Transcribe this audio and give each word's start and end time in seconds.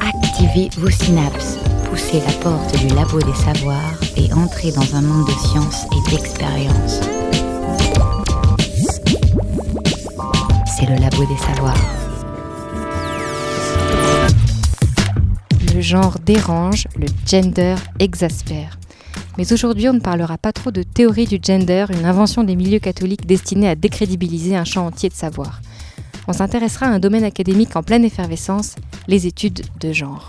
Activez 0.00 0.70
vos 0.78 0.90
synapses, 0.90 1.58
poussez 1.88 2.20
la 2.20 2.32
porte 2.42 2.76
du 2.78 2.88
labo 2.94 3.18
des 3.20 3.34
savoirs 3.34 3.98
et 4.16 4.32
entrez 4.32 4.72
dans 4.72 4.94
un 4.94 5.02
monde 5.02 5.26
de 5.26 5.32
science 5.32 5.86
et 5.92 6.10
d'expérience. 6.10 7.00
C'est 10.66 10.86
le 10.86 10.96
labo 10.96 11.24
des 11.24 11.36
savoirs. 11.38 11.74
Le 15.74 15.80
genre 15.80 16.16
dérange, 16.24 16.86
le 16.96 17.06
gender 17.26 17.76
exaspère. 17.98 18.78
Mais 19.38 19.52
aujourd'hui, 19.52 19.88
on 19.88 19.92
ne 19.92 20.00
parlera 20.00 20.36
pas 20.36 20.52
trop 20.52 20.72
de 20.72 20.82
théorie 20.82 21.26
du 21.26 21.38
gender, 21.40 21.86
une 21.90 22.04
invention 22.04 22.42
des 22.42 22.56
milieux 22.56 22.80
catholiques 22.80 23.24
destinée 23.24 23.68
à 23.68 23.76
décrédibiliser 23.76 24.56
un 24.56 24.64
champ 24.64 24.84
entier 24.84 25.08
de 25.08 25.14
savoir. 25.14 25.60
On 26.26 26.32
s'intéressera 26.32 26.86
à 26.86 26.90
un 26.90 26.98
domaine 26.98 27.22
académique 27.22 27.76
en 27.76 27.84
pleine 27.84 28.04
effervescence, 28.04 28.74
les 29.06 29.28
études 29.28 29.62
de 29.78 29.92
genre. 29.92 30.28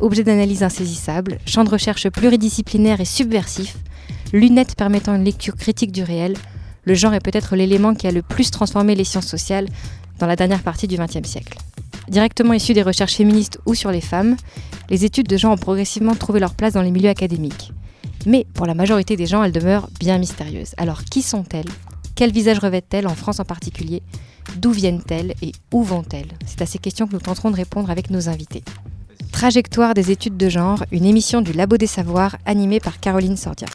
Objet 0.00 0.24
d'analyse 0.24 0.64
insaisissable, 0.64 1.38
champ 1.46 1.62
de 1.62 1.70
recherche 1.70 2.08
pluridisciplinaire 2.08 3.00
et 3.00 3.04
subversif, 3.04 3.76
lunettes 4.32 4.74
permettant 4.74 5.14
une 5.14 5.24
lecture 5.24 5.54
critique 5.54 5.92
du 5.92 6.02
réel, 6.02 6.34
le 6.82 6.94
genre 6.94 7.14
est 7.14 7.24
peut-être 7.24 7.54
l'élément 7.54 7.94
qui 7.94 8.08
a 8.08 8.10
le 8.10 8.22
plus 8.22 8.50
transformé 8.50 8.96
les 8.96 9.04
sciences 9.04 9.28
sociales 9.28 9.68
dans 10.18 10.26
la 10.26 10.34
dernière 10.34 10.62
partie 10.62 10.88
du 10.88 10.96
XXe 10.96 11.28
siècle. 11.28 11.58
Directement 12.08 12.54
issues 12.54 12.74
des 12.74 12.82
recherches 12.82 13.14
féministes 13.14 13.60
ou 13.66 13.76
sur 13.76 13.92
les 13.92 14.00
femmes, 14.00 14.34
les 14.90 15.04
études 15.04 15.28
de 15.28 15.36
genre 15.36 15.52
ont 15.52 15.56
progressivement 15.56 16.16
trouvé 16.16 16.40
leur 16.40 16.56
place 16.56 16.72
dans 16.72 16.82
les 16.82 16.90
milieux 16.90 17.08
académiques. 17.08 17.72
Mais 18.26 18.46
pour 18.54 18.66
la 18.66 18.74
majorité 18.74 19.16
des 19.16 19.26
gens, 19.26 19.42
elles 19.42 19.52
demeurent 19.52 19.88
bien 19.98 20.18
mystérieuses. 20.18 20.74
Alors 20.76 21.04
qui 21.04 21.22
sont-elles? 21.22 21.68
Quel 22.14 22.32
visage 22.32 22.58
revêtent-elles 22.58 23.06
en 23.06 23.14
France 23.14 23.40
en 23.40 23.44
particulier? 23.44 24.02
D'où 24.56 24.72
viennent-elles 24.72 25.34
et 25.42 25.52
où 25.72 25.82
vont-elles? 25.82 26.32
C'est 26.46 26.62
à 26.62 26.66
ces 26.66 26.78
questions 26.78 27.06
que 27.06 27.12
nous 27.12 27.20
tenterons 27.20 27.50
de 27.50 27.56
répondre 27.56 27.90
avec 27.90 28.10
nos 28.10 28.28
invités. 28.28 28.62
Trajectoire 29.32 29.94
des 29.94 30.10
études 30.10 30.36
de 30.36 30.48
genre, 30.48 30.84
une 30.92 31.06
émission 31.06 31.40
du 31.40 31.52
Labo 31.52 31.78
des 31.78 31.86
Savoirs 31.86 32.36
animée 32.44 32.80
par 32.80 33.00
Caroline 33.00 33.36
Sordia. 33.36 33.66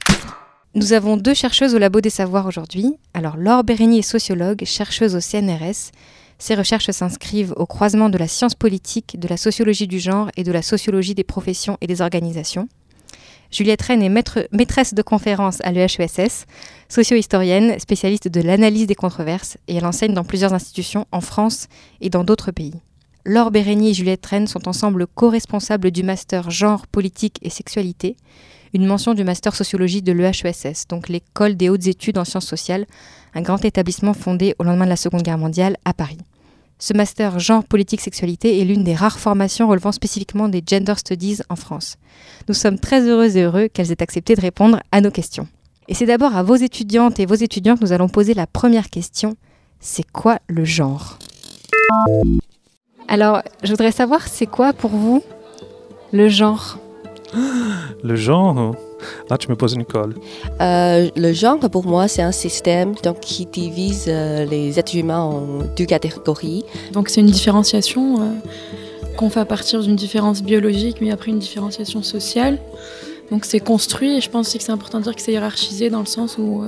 Nous 0.75 0.93
avons 0.93 1.17
deux 1.17 1.33
chercheuses 1.33 1.73
au 1.73 1.79
Labo 1.79 2.01
des 2.01 2.11
Savoirs 2.11 2.45
aujourd'hui. 2.45 2.95
Alors 3.13 3.37
Laure 3.37 3.63
Bérigny 3.63 3.99
est 3.99 4.03
sociologue, 4.03 4.63
chercheuse 4.65 5.15
au 5.15 5.19
CNRS. 5.19 5.91
Ses 6.37 6.53
recherches 6.53 6.91
s'inscrivent 6.91 7.53
au 7.57 7.65
croisement 7.65 8.09
de 8.09 8.17
la 8.19 8.27
science 8.27 8.53
politique, 8.53 9.19
de 9.19 9.27
la 9.27 9.37
sociologie 9.37 9.87
du 9.87 9.99
genre 9.99 10.29
et 10.37 10.43
de 10.43 10.51
la 10.51 10.61
sociologie 10.61 11.15
des 11.15 11.23
professions 11.23 11.77
et 11.81 11.87
des 11.87 12.01
organisations. 12.01 12.69
Juliette 13.51 13.81
Rennes 13.81 14.03
est 14.03 14.47
maîtresse 14.51 14.93
de 14.93 15.01
conférence 15.01 15.61
à 15.61 15.71
l'EHESS, 15.71 16.45
socio-historienne, 16.89 17.79
spécialiste 17.79 18.27
de 18.27 18.41
l'analyse 18.41 18.87
des 18.87 18.95
controverses, 18.95 19.57
et 19.67 19.75
elle 19.75 19.85
enseigne 19.85 20.13
dans 20.13 20.23
plusieurs 20.23 20.53
institutions 20.53 21.05
en 21.11 21.21
France 21.21 21.67
et 22.01 22.09
dans 22.09 22.23
d'autres 22.23 22.51
pays. 22.51 22.73
Laure 23.25 23.51
Bérigny 23.51 23.89
et 23.89 23.93
Juliette 23.93 24.25
Rennes 24.25 24.47
sont 24.47 24.67
ensemble 24.67 25.05
co-responsables 25.07 25.91
du 25.91 26.03
master 26.03 26.49
genre, 26.49 26.87
politique 26.87 27.39
et 27.41 27.49
sexualité, 27.49 28.15
une 28.73 28.85
mention 28.85 29.13
du 29.13 29.23
master 29.23 29.55
sociologie 29.55 30.01
de 30.01 30.11
l'EHESS, 30.11 30.87
donc 30.87 31.09
l'école 31.09 31.55
des 31.55 31.69
hautes 31.69 31.87
études 31.87 32.17
en 32.17 32.25
sciences 32.25 32.47
sociales, 32.47 32.85
un 33.33 33.41
grand 33.41 33.63
établissement 33.63 34.13
fondé 34.13 34.55
au 34.59 34.63
lendemain 34.63 34.85
de 34.85 34.91
la 34.91 34.95
Seconde 34.95 35.23
Guerre 35.23 35.37
mondiale 35.37 35.77
à 35.85 35.93
Paris. 35.93 36.17
Ce 36.79 36.93
master 36.93 37.39
genre, 37.39 37.63
politique, 37.63 38.01
sexualité 38.01 38.61
est 38.61 38.65
l'une 38.65 38.83
des 38.83 38.93
rares 38.93 39.19
formations 39.19 39.67
relevant 39.67 39.91
spécifiquement 39.91 40.47
des 40.47 40.63
gender 40.65 40.93
studies 40.97 41.39
en 41.49 41.55
France. 41.55 41.97
Nous 42.47 42.53
sommes 42.53 42.79
très 42.79 43.01
heureux 43.01 43.35
et 43.35 43.43
heureux 43.43 43.67
qu'elles 43.67 43.91
aient 43.91 44.03
accepté 44.03 44.35
de 44.35 44.41
répondre 44.41 44.79
à 44.91 45.01
nos 45.01 45.09
questions. 45.09 45.47
Et 45.87 45.93
c'est 45.93 46.05
d'abord 46.05 46.35
à 46.35 46.43
vos 46.43 46.55
étudiantes 46.55 47.19
et 47.19 47.25
vos 47.25 47.35
étudiants 47.35 47.75
que 47.75 47.81
nous 47.81 47.93
allons 47.93 48.09
poser 48.09 48.33
la 48.33 48.45
première 48.45 48.89
question. 48.89 49.35
C'est 49.79 50.09
quoi 50.11 50.39
le 50.47 50.65
genre? 50.65 51.17
Alors, 53.07 53.41
je 53.63 53.71
voudrais 53.71 53.91
savoir, 53.91 54.27
c'est 54.27 54.45
quoi 54.47 54.73
pour 54.73 54.91
vous 54.91 55.23
le 56.11 56.29
genre? 56.29 56.79
Le 58.03 58.15
genre? 58.15 58.75
Là, 59.29 59.37
tu 59.37 59.49
me 59.49 59.55
poses 59.55 59.73
une 59.73 59.85
colle. 59.85 60.15
Euh, 60.61 61.09
le 61.15 61.33
genre, 61.33 61.59
pour 61.59 61.85
moi, 61.85 62.07
c'est 62.07 62.21
un 62.21 62.31
système 62.31 62.93
donc, 63.03 63.19
qui 63.19 63.45
divise 63.45 64.05
euh, 64.07 64.45
les 64.45 64.79
êtres 64.79 64.95
humains 64.95 65.21
en 65.21 65.41
deux 65.75 65.85
catégories. 65.85 66.63
Donc, 66.93 67.09
c'est 67.09 67.21
une 67.21 67.27
différenciation 67.27 68.21
euh, 68.21 68.31
qu'on 69.17 69.29
fait 69.29 69.39
à 69.39 69.45
partir 69.45 69.81
d'une 69.81 69.95
différence 69.95 70.41
biologique, 70.41 70.97
mais 71.01 71.11
après 71.11 71.31
une 71.31 71.39
différenciation 71.39 72.03
sociale. 72.03 72.59
Donc 73.29 73.43
c'est 73.43 73.59
construit 73.59 74.15
et 74.15 74.21
je 74.21 74.29
pense 74.29 74.47
aussi 74.47 74.57
que 74.57 74.63
c'est 74.63 74.71
important 74.71 74.99
de 74.99 75.03
dire 75.03 75.13
que 75.13 75.21
c'est 75.21 75.33
hiérarchisé 75.33 75.89
dans 75.89 75.99
le 75.99 76.05
sens 76.05 76.37
où 76.37 76.63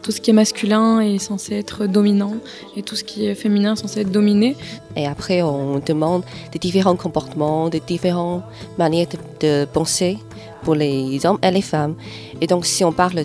tout 0.00 0.12
ce 0.12 0.22
qui 0.22 0.30
est 0.30 0.32
masculin 0.32 1.00
est 1.00 1.18
censé 1.18 1.56
être 1.56 1.84
dominant 1.86 2.36
et 2.74 2.82
tout 2.82 2.96
ce 2.96 3.04
qui 3.04 3.26
est 3.26 3.34
féminin 3.34 3.74
est 3.74 3.76
censé 3.82 4.00
être 4.00 4.10
dominé. 4.10 4.56
Et 4.96 5.06
après 5.06 5.42
on 5.42 5.78
demande 5.78 6.22
des 6.52 6.58
différents 6.58 6.96
comportements, 6.96 7.68
des 7.68 7.80
différentes 7.80 8.44
manières 8.78 9.08
de 9.40 9.66
penser 9.66 10.16
pour 10.62 10.74
les 10.74 11.24
hommes 11.26 11.38
et 11.42 11.50
les 11.50 11.62
femmes. 11.62 11.94
Et 12.40 12.46
donc, 12.46 12.66
si 12.66 12.84
on 12.84 12.92
parle 12.92 13.24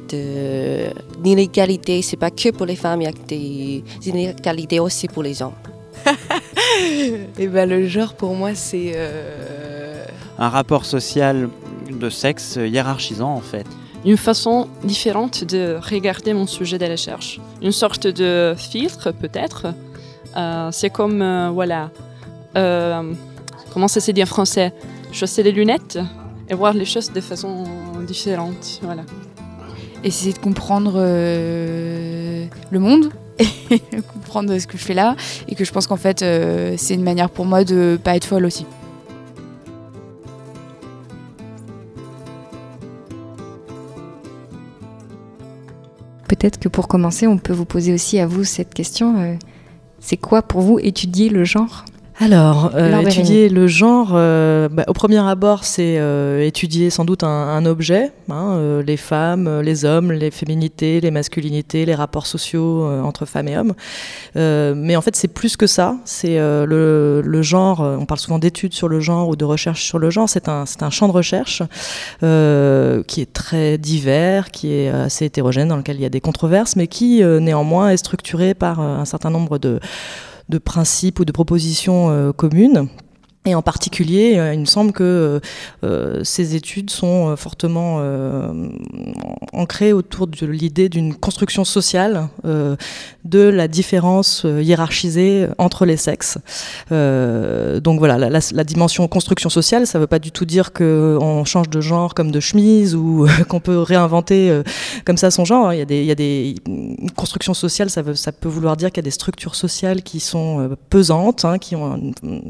d'inégalité, 1.20 2.02
c'est 2.02 2.18
pas 2.18 2.32
que 2.32 2.50
pour 2.52 2.66
les 2.66 2.76
femmes, 2.76 3.02
il 3.02 3.06
y 3.06 3.08
a 3.08 3.12
des 3.28 3.84
inégalités 4.06 4.80
aussi 4.80 5.08
pour 5.08 5.24
les 5.24 5.42
hommes. 5.42 5.54
et 6.82 7.14
eh 7.40 7.48
ben, 7.48 7.68
le 7.70 7.88
genre, 7.88 8.14
pour 8.14 8.36
moi, 8.36 8.54
c'est. 8.54 8.92
Euh, 8.96 10.06
Un 10.38 10.50
rapport 10.50 10.86
social 10.86 11.50
de 11.90 12.10
sexe 12.10 12.58
hiérarchisant, 12.58 13.34
en 13.34 13.42
fait. 13.42 13.66
Une 14.06 14.18
façon 14.18 14.68
différente 14.84 15.44
de 15.46 15.80
regarder 15.82 16.34
mon 16.34 16.46
sujet 16.46 16.78
de 16.78 16.86
recherche. 16.86 17.40
Une 17.62 17.72
sorte 17.72 18.06
de 18.06 18.54
filtre, 18.56 19.12
peut-être. 19.12 19.68
Euh, 20.38 20.70
c'est 20.72 20.92
comme, 20.92 21.22
euh, 21.22 21.50
voilà. 21.50 21.90
comment 22.54 23.88
ça 23.88 24.00
se 24.00 24.12
dit 24.12 24.22
en 24.22 24.28
français? 24.28 24.74
Chausser 25.12 25.44
les 25.44 25.52
lunettes? 25.52 25.98
Et 26.50 26.54
voir 26.54 26.74
les 26.74 26.86
choses 26.86 27.12
de 27.12 27.22
façon 27.22 27.64
différente. 28.06 28.80
Voilà. 28.82 29.04
Essayer 30.04 30.34
de 30.34 30.40
comprendre 30.40 30.94
euh, 30.96 32.46
le 32.70 32.80
monde 32.80 33.12
et 33.40 33.80
comprendre 34.14 34.58
ce 34.58 34.68
que 34.68 34.78
je 34.78 34.84
fais 34.84 34.94
là 34.94 35.16
et 35.48 35.56
que 35.56 35.66
je 35.66 35.72
pense 35.72 35.88
qu'en 35.88 35.98
fait 35.98 36.22
euh, 36.22 36.76
c'est 36.78 36.94
une 36.94 37.04
manière 37.04 37.30
pour 37.30 37.46
moi 37.46 37.64
de 37.64 38.00
pas 38.02 38.16
être 38.16 38.26
folle 38.26 38.46
aussi. 38.46 38.66
Peut-être 46.28 46.60
que 46.60 46.70
pour 46.70 46.88
commencer, 46.88 47.28
on 47.28 47.38
peut 47.38 47.54
vous 47.54 47.66
poser 47.66 47.94
aussi 47.94 48.20
à 48.20 48.26
vous 48.26 48.44
cette 48.44 48.74
question. 48.74 49.22
Euh, 49.22 49.36
c'est 50.00 50.18
quoi 50.18 50.42
pour 50.42 50.62
vous 50.62 50.80
étudier 50.80 51.30
le 51.30 51.44
genre? 51.44 51.86
Alors, 52.18 52.72
euh, 52.76 53.02
étudier 53.02 53.50
le 53.50 53.68
genre, 53.68 54.12
euh, 54.14 54.70
bah, 54.70 54.86
au 54.88 54.94
premier 54.94 55.18
abord, 55.18 55.66
c'est 55.66 55.98
euh, 56.00 56.46
étudier 56.46 56.90
sans 56.90 57.04
doute 57.04 57.24
un, 57.24 57.66
objet, 57.66 58.14
hein, 58.30 58.82
les 58.86 58.96
femmes, 58.96 59.60
les 59.60 59.84
hommes, 59.84 60.14
les 60.14 60.32
féminités, 60.32 61.02
les 61.02 61.12
masculinités, 61.12 61.86
les 61.86 61.96
rapports 61.96 62.26
sociaux 62.26 62.86
entre 63.04 63.26
femmes 63.26 63.50
et 63.50 63.58
hommes. 63.58 63.74
mais 64.36 64.96
en 64.96 65.02
fait, 65.02 65.16
c'est 65.16 65.28
plus 65.28 65.58
que 65.58 65.68
ça. 65.68 65.98
C'est 66.06 66.38
le, 66.38 67.42
genre, 67.42 67.82
on 67.82 68.06
parle 68.06 68.20
souvent 68.20 68.40
d'études 68.40 68.74
sur 68.74 68.88
le 68.88 69.02
genre 69.02 69.28
ou 69.28 69.36
de 69.36 69.46
recherche 69.46 69.84
sur 69.84 70.00
le 70.00 70.10
genre, 70.10 70.30
c'est 70.30 70.48
un, 70.48 70.64
un, 70.82 70.90
champ 70.90 71.08
de 71.08 71.14
recherche 71.14 71.64
qui 72.20 73.22
est 73.22 73.34
très 73.34 73.78
divers, 73.78 74.52
qui 74.52 74.72
est 74.74 74.90
assez 74.90 75.26
hétérogène, 75.26 75.68
dans 75.68 75.78
lequel 75.78 75.98
il 75.98 76.02
y 76.02 76.06
a 76.06 76.10
des 76.10 76.22
controverses, 76.22 76.76
mais 76.76 76.88
qui 76.88 77.24
néanmoins 77.24 77.90
est 77.90 77.98
structuré 77.98 78.54
par 78.54 78.80
un 78.80 79.06
certain 79.06 79.32
nombre 79.32 79.58
de 79.58 79.80
de 80.50 80.58
principes 80.58 81.20
ou 81.20 81.26
de 81.26 81.32
propositions 81.32 82.10
euh, 82.10 82.32
communes 82.32 82.88
et 83.46 83.54
en 83.54 83.62
particulier, 83.62 84.38
euh, 84.38 84.54
il 84.54 84.60
me 84.60 84.66
semble 84.66 84.92
que 84.92 85.04
euh, 85.04 85.40
euh, 85.84 86.24
ces 86.24 86.56
études 86.56 86.90
sont 86.90 87.36
fortement 87.38 88.02
ancrées 89.54 89.94
autour 89.94 90.28
de 90.28 90.46
l'idée 90.46 90.90
d'une 90.90 91.14
construction 91.14 91.64
sociale 91.64 92.28
de 92.44 93.40
la 93.40 93.68
différence 93.68 94.46
hiérarchisée 94.46 95.48
entre 95.58 95.86
les 95.86 95.98
sexes. 95.98 96.38
donc 96.90 98.00
voilà, 98.00 98.18
la, 98.18 98.64
dimension 98.64 99.08
construction 99.08 99.50
sociale, 99.50 99.86
ça 99.86 99.98
ne 99.98 100.04
veut 100.04 100.08
pas 100.08 100.20
du 100.20 100.32
tout 100.32 100.46
dire 100.46 100.74
qu'on 100.74 101.44
change 101.46 101.70
de 101.70 101.82
genre 101.82 102.14
comme 102.14 102.32
de 102.32 102.40
chemise 102.40 102.96
ou 102.96 103.28
qu'on 103.48 103.60
peut 103.60 103.80
réinventer 103.80 104.62
comme 105.06 105.18
ça 105.18 105.32
son 105.32 105.46
genre. 105.46 105.74
Il 105.74 105.80
y 105.80 105.82
a 105.82 105.86
des, 105.86 106.00
il 106.02 106.06
y 106.06 106.12
a 106.12 106.16
des 106.16 106.56
constructions 107.16 107.54
sociales, 107.54 107.90
ça, 107.90 108.02
veut, 108.02 108.16
ça 108.16 108.32
peut 108.32 108.50
vouloir 108.50 108.78
dire 108.78 108.90
qu'il 108.90 108.98
y 108.98 109.06
a 109.06 109.10
des 109.10 109.12
structures 109.12 109.56
sociales 109.56 110.02
qui 110.02 110.20
sont 110.20 110.76
pesantes, 110.90 111.46
hein, 111.46 111.58
qui 111.58 111.76
ont 111.76 112.00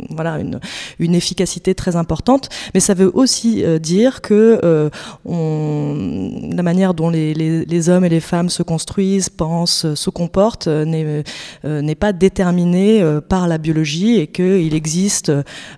voilà 0.09 0.39
une 0.39 0.59
une 0.99 1.15
efficacité 1.15 1.75
très 1.75 1.95
importante, 1.95 2.49
mais 2.73 2.79
ça 2.79 2.93
veut 2.93 3.11
aussi 3.13 3.63
euh, 3.63 3.79
dire 3.79 4.21
que 4.21 4.59
euh, 4.63 4.89
on, 5.25 6.41
la 6.53 6.63
manière 6.63 6.93
dont 6.93 7.09
les, 7.09 7.33
les, 7.33 7.89
hommes 7.89 8.05
et 8.05 8.09
les 8.09 8.19
femmes 8.19 8.49
se 8.49 8.63
construisent, 8.63 9.29
pensent, 9.29 9.93
se 9.93 10.09
comportent 10.09 10.67
n'est 10.67 11.23
n'est 11.63 11.95
pas 11.95 12.13
déterminée 12.13 13.03
par 13.29 13.47
la 13.47 13.57
biologie 13.57 14.19
et 14.19 14.27
qu'il 14.27 14.73
existe 14.73 15.31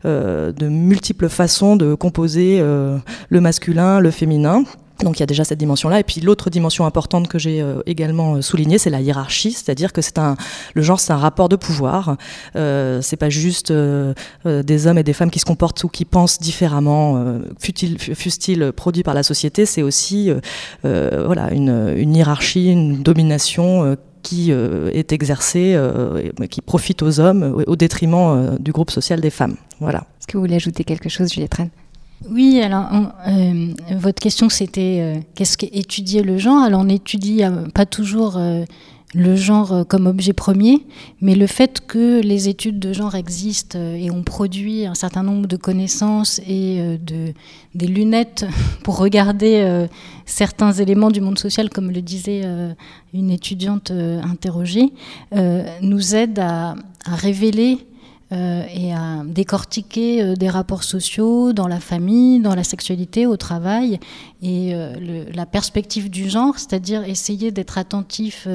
de 0.04 0.68
multiples 0.68 1.28
façons 1.28 1.76
de 1.76 1.96
composer 1.96 2.60
le 2.62 3.42
masculin, 3.42 4.00
le 4.00 4.12
féminin. 4.12 4.64
Donc 5.04 5.18
il 5.18 5.20
y 5.20 5.24
a 5.24 5.28
déjà 5.28 5.44
cette 5.44 5.60
dimension-là. 5.60 6.00
Et 6.00 6.04
puis 6.04 6.22
l'autre 6.22 6.50
dimension 6.50 6.86
importante 6.86 7.28
que 7.28 7.38
j'ai 7.38 7.62
euh, 7.62 7.82
également 7.86 8.36
euh, 8.36 8.42
soulignée, 8.42 8.78
c'est 8.78 8.90
la 8.90 9.02
hiérarchie, 9.02 9.52
c'est-à-dire 9.52 9.94
que 9.94 10.02
un, 10.18 10.36
le 10.74 10.82
genre, 10.82 11.00
c'est 11.00 11.14
un 11.14 11.18
rapport 11.18 11.50
de 11.50 11.56
pouvoir. 11.56 12.18
Euh, 12.56 13.02
c'est 13.02 13.18
pas 13.18 13.30
juste 13.30 13.72
euh, 13.72 14.14
des 14.46 14.88
hommes 14.88 14.98
et 14.98 15.04
des 15.04 15.14
femmes 15.14 15.30
qui 15.30 15.40
se 15.40 15.46
comportent 15.46 15.84
ou 15.84 15.90
qui 15.90 16.06
pensent 16.06 16.40
différemment, 16.40 17.24
fussent-ils 17.60 18.72
produits 18.72 19.04
par 19.04 19.14
la 19.14 19.24
société. 19.24 19.66
C'est 19.66 19.82
aussi 19.82 20.32
voilà 20.84 21.52
une, 21.54 21.94
une, 21.98 22.16
hiérarchie, 22.16 22.72
une 22.72 23.04
domination 23.04 23.98
qui 24.24 24.52
est 24.52 25.12
exercée, 25.12 25.78
qui 26.50 26.62
profite 26.62 27.02
aux 27.02 27.20
hommes 27.20 27.64
au 27.68 27.76
détriment 27.76 28.58
du 28.60 28.72
groupe 28.72 28.92
social 28.92 29.20
des 29.22 29.30
femmes. 29.30 29.56
Voilà. 29.80 30.00
Est-ce 30.20 30.28
que 30.28 30.38
vous 30.38 30.44
voulez 30.44 30.56
ajouter 30.56 30.84
quelque 30.84 31.10
chose, 31.10 31.32
Juliette 31.32 31.56
Rennes? 31.56 31.70
Oui, 32.26 32.60
alors 32.62 32.88
euh, 33.28 33.74
votre 33.92 34.20
question 34.20 34.50
c'était 34.50 35.00
euh, 35.02 35.20
qu'est-ce 35.36 35.58
qu'étudier 35.58 36.24
le 36.24 36.38
genre? 36.38 36.64
Alors 36.64 36.82
on 36.82 36.90
étudie 36.90 37.44
euh, 37.44 37.68
pas 37.74 37.86
toujours 37.86 38.40
le 39.14 39.36
genre 39.36 39.86
comme 39.88 40.08
objet 40.08 40.34
premier, 40.34 40.86
mais 41.22 41.36
le 41.36 41.48
fait 41.48 41.86
que 41.86 42.20
les 42.22 42.50
études 42.50 42.80
de 42.80 42.92
genre 42.92 43.16
existent 43.16 43.80
et 43.80 44.10
ont 44.10 44.24
produit 44.24 44.86
un 44.86 44.96
certain 44.96 45.24
nombre 45.24 45.48
de 45.48 45.58
connaissances 45.58 46.40
et 46.48 46.98
de, 47.02 47.34
des 47.74 47.88
lunettes 47.88 48.46
pour 48.84 48.98
regarder 48.98 49.88
certains 50.26 50.74
éléments 50.74 51.10
du 51.10 51.22
monde 51.22 51.40
social, 51.40 51.70
comme 51.70 51.92
le 51.92 52.02
disait 52.02 52.44
une 53.14 53.32
étudiante 53.32 53.92
interrogée, 53.92 54.92
nous 55.82 56.16
aide 56.16 56.40
à 56.40 56.76
révéler 57.06 57.78
euh, 58.34 58.66
et 58.76 58.94
à 58.94 59.24
décortiquer 59.26 60.22
euh, 60.22 60.36
des 60.36 60.50
rapports 60.50 60.84
sociaux 60.84 61.54
dans 61.54 61.70
la 61.70 61.80
famille, 61.80 62.42
dans 62.42 62.56
la 62.56 62.66
sexualité, 62.66 63.26
au 63.26 63.38
travail, 63.38 64.02
et 64.42 64.76
euh, 64.76 65.24
la 65.34 65.46
perspective 65.46 66.10
du 66.10 66.30
genre, 66.30 66.60
c'est-à-dire 66.60 67.06
essayer 67.06 67.52
d'être 67.52 67.78
attentif 67.78 68.48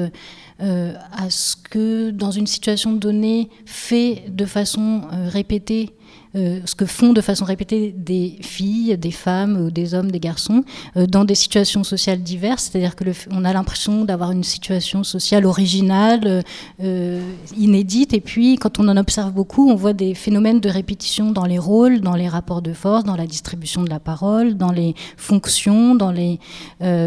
à 0.59 1.29
ce 1.29 1.55
que 1.55 2.11
dans 2.11 2.31
une 2.31 2.47
situation 2.47 2.93
donnée, 2.93 3.49
fait 3.65 4.23
de 4.29 4.45
façon 4.45 5.01
répétée, 5.11 5.89
euh, 6.35 6.61
ce 6.65 6.73
que 6.73 6.85
font 6.85 7.13
de 7.13 7.21
façon 7.21 7.45
répétée 7.45 7.93
des 7.95 8.37
filles, 8.41 8.97
des 8.97 9.11
femmes, 9.11 9.69
des 9.69 9.93
hommes, 9.93 10.09
des 10.09 10.19
garçons, 10.19 10.63
euh, 10.97 11.05
dans 11.05 11.25
des 11.25 11.35
situations 11.35 11.83
sociales 11.83 12.23
diverses. 12.23 12.69
C'est-à-dire 12.71 12.95
que 12.95 13.03
on 13.29 13.45
a 13.45 13.53
l'impression 13.53 14.03
d'avoir 14.03 14.31
une 14.31 14.43
situation 14.43 15.03
sociale 15.03 15.45
originale, 15.45 16.43
euh, 16.81 17.21
inédite, 17.55 18.13
et 18.13 18.19
puis 18.21 18.55
quand 18.55 18.79
on 18.79 18.87
en 18.87 18.97
observe 18.97 19.31
beaucoup, 19.31 19.69
on 19.69 19.75
voit 19.75 19.93
des 19.93 20.15
phénomènes 20.15 20.59
de 20.59 20.69
répétition 20.69 21.31
dans 21.31 21.45
les 21.45 21.59
rôles, 21.59 22.01
dans 22.01 22.15
les 22.15 22.27
rapports 22.27 22.63
de 22.63 22.73
force, 22.73 23.03
dans 23.03 23.15
la 23.15 23.27
distribution 23.27 23.83
de 23.83 23.89
la 23.89 23.99
parole, 23.99 24.55
dans 24.55 24.71
les 24.71 24.95
fonctions, 25.17 25.93
dans 25.93 26.11
les 26.11 26.39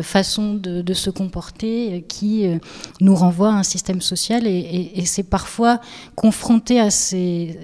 façons 0.02 0.54
de, 0.54 0.94
se 0.94 1.10
comporter, 1.10 2.04
qui 2.08 2.46
nous 3.00 3.14
renvoient 3.14 3.52
à 3.52 3.58
un 3.58 3.62
système 3.62 4.00
social. 4.00 4.46
Et, 4.46 5.02
c'est 5.04 5.22
parfois 5.22 5.80
confronté 6.14 6.80
à 6.80 6.90
ces 6.90 7.58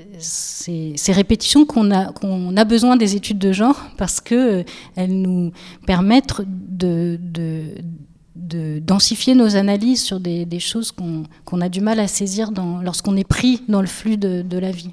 répétitions 1.08 1.51
qu'on 1.66 1.90
a, 1.90 2.12
qu'on 2.12 2.56
a 2.56 2.64
besoin 2.64 2.96
des 2.96 3.14
études 3.16 3.38
de 3.38 3.52
genre 3.52 3.80
parce 3.96 4.20
qu'elles 4.20 4.64
euh, 4.98 5.06
nous 5.06 5.52
permettent 5.86 6.40
de, 6.46 7.18
de, 7.22 8.80
densifier 8.80 9.34
nos 9.34 9.56
analyses 9.56 10.02
sur 10.02 10.20
des, 10.20 10.46
choses 10.58 10.92
qu'on 10.92 11.60
a 11.60 11.68
du 11.68 11.80
mal 11.80 12.00
à 12.00 12.08
saisir 12.08 12.50
lorsqu'on 12.82 13.16
est 13.16 13.28
pris 13.28 13.62
dans 13.68 13.80
le 13.80 13.86
flux 13.86 14.16
de 14.16 14.58
la 14.58 14.70
vie. 14.70 14.90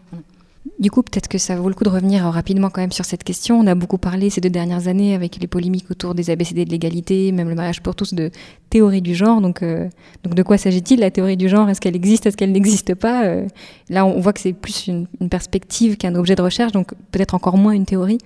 Du 0.79 0.89
coup, 0.89 1.03
peut-être 1.03 1.27
que 1.27 1.37
ça 1.37 1.57
vaut 1.57 1.67
le 1.67 1.75
coup 1.75 1.83
de 1.83 1.89
revenir 1.89 2.23
rapidement 2.23 2.69
quand 2.69 2.79
même 2.79 2.93
sur 2.93 3.03
cette 3.03 3.25
question. 3.25 3.59
On 3.59 3.67
a 3.67 3.75
beaucoup 3.75 3.97
parlé 3.97 4.29
ces 4.29 4.39
deux 4.39 4.49
dernières 4.49 4.87
années 4.87 5.13
avec 5.13 5.37
les 5.41 5.47
polémiques 5.47 5.91
autour 5.91 6.15
des 6.15 6.29
ABCD 6.29 6.63
de 6.63 6.69
l'égalité, 6.69 7.33
même 7.33 7.49
le 7.49 7.55
mariage 7.55 7.81
pour 7.81 7.95
tous, 7.95 8.13
de 8.13 8.31
théorie 8.69 9.01
du 9.01 9.13
genre. 9.13 9.41
Donc, 9.41 9.61
euh, 9.61 9.89
donc 10.23 10.35
de 10.35 10.43
quoi 10.43 10.57
s'agit-il? 10.57 11.01
La 11.01 11.11
théorie 11.11 11.35
du 11.35 11.49
genre, 11.49 11.69
est-ce 11.69 11.81
qu'elle 11.81 11.97
existe 11.97 12.27
Est-ce 12.27 12.37
qu'elle 12.37 12.53
n'existe 12.53 12.95
pas? 12.95 13.25
Euh, 13.25 13.45
Là, 13.89 14.05
on 14.05 14.21
voit 14.21 14.31
que 14.31 14.39
c'est 14.39 14.53
plus 14.53 14.87
une 14.87 15.07
perspective 15.29 15.97
qu'un 15.97 16.15
objet 16.15 16.35
de 16.35 16.41
recherche, 16.41 16.71
donc 16.71 16.93
peut-être 17.11 17.35
encore 17.35 17.57
moins 17.57 17.73
une 17.73 17.85
théorie. 17.85 18.19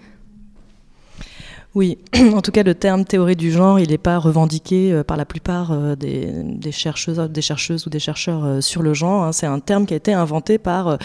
Oui, 1.76 1.98
en 2.36 2.42
tout 2.42 2.52
cas, 2.52 2.62
le 2.62 2.76
terme 2.76 3.04
théorie 3.04 3.36
du 3.36 3.52
genre, 3.52 3.80
il 3.80 3.90
n'est 3.90 3.98
pas 3.98 4.20
revendiqué 4.20 4.92
euh, 4.92 5.04
par 5.04 5.18
la 5.18 5.26
plupart 5.26 5.72
euh, 5.72 5.96
des, 5.96 6.72
chercheuses, 6.72 7.18
des 7.18 7.42
chercheuses 7.42 7.88
ou 7.88 7.90
des 7.90 7.98
chercheurs 7.98 8.46
euh, 8.46 8.62
sur 8.62 8.84
le 8.84 8.94
genre. 8.94 9.24
Hein. 9.24 9.32
C'est 9.32 9.48
un 9.48 9.60
terme 9.60 9.88
qui 9.88 9.96
a 9.96 9.98
été 9.98 10.14
inventé 10.14 10.60
par 10.60 11.00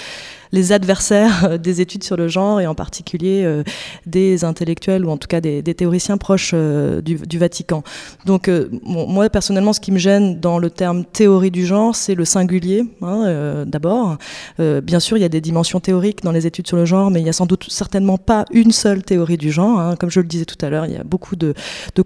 les 0.53 0.73
adversaires 0.73 1.59
des 1.59 1.81
études 1.81 2.05
sur 2.05 2.17
le 2.17 2.29
genre 2.29 2.61
et 2.61 2.67
en 2.67 2.75
particulier 2.75 3.63
des 4.07 4.45
intellectuels 4.45 5.05
ou 5.05 5.11
en 5.11 5.19
tout 5.19 5.29
cas 5.29 5.43
des, 5.43 5.63
théoriciens 5.63 6.17
proches 6.17 6.55
du, 6.55 7.39
Vatican. 7.39 7.83
Donc, 8.25 8.51
moi, 8.83 9.29
personnellement, 9.29 9.75
ce 9.75 9.81
qui 9.81 9.93
me 9.93 9.99
gêne 9.99 10.41
dans 10.41 10.59
le 10.59 10.71
terme 10.71 11.05
théorie 11.05 11.51
du 11.51 11.67
genre, 11.67 11.95
c'est 11.95 12.15
le 12.15 12.25
singulier, 12.25 12.85
hein, 13.03 13.65
d'abord. 13.67 14.17
bien 14.59 15.01
sûr, 15.01 15.19
il 15.19 15.21
y 15.21 15.27
a 15.27 15.29
des 15.29 15.43
dimensions 15.43 15.81
théoriques 15.81 16.23
dans 16.23 16.33
les 16.33 16.47
études 16.47 16.67
sur 16.67 16.79
le 16.79 16.87
genre, 16.87 17.11
mais 17.11 17.21
il 17.21 17.25
n'y 17.25 17.31
a 17.31 17.35
sans 17.35 17.47
doute 17.47 17.67
certainement 17.69 18.17
pas 18.17 18.47
une 18.51 18.73
seule 18.73 19.03
théorie 19.03 19.37
du 19.37 19.53
genre. 19.53 19.79
Hein. 19.79 19.97
Comme 19.97 20.11
je 20.11 20.21
le 20.21 20.27
disais 20.27 20.47
tout 20.47 20.58
à 20.61 20.71
l'heure, 20.71 20.87
il 20.87 20.93
y 20.93 20.97
a 20.97 21.05
beaucoup 21.05 21.37
de, 21.37 21.55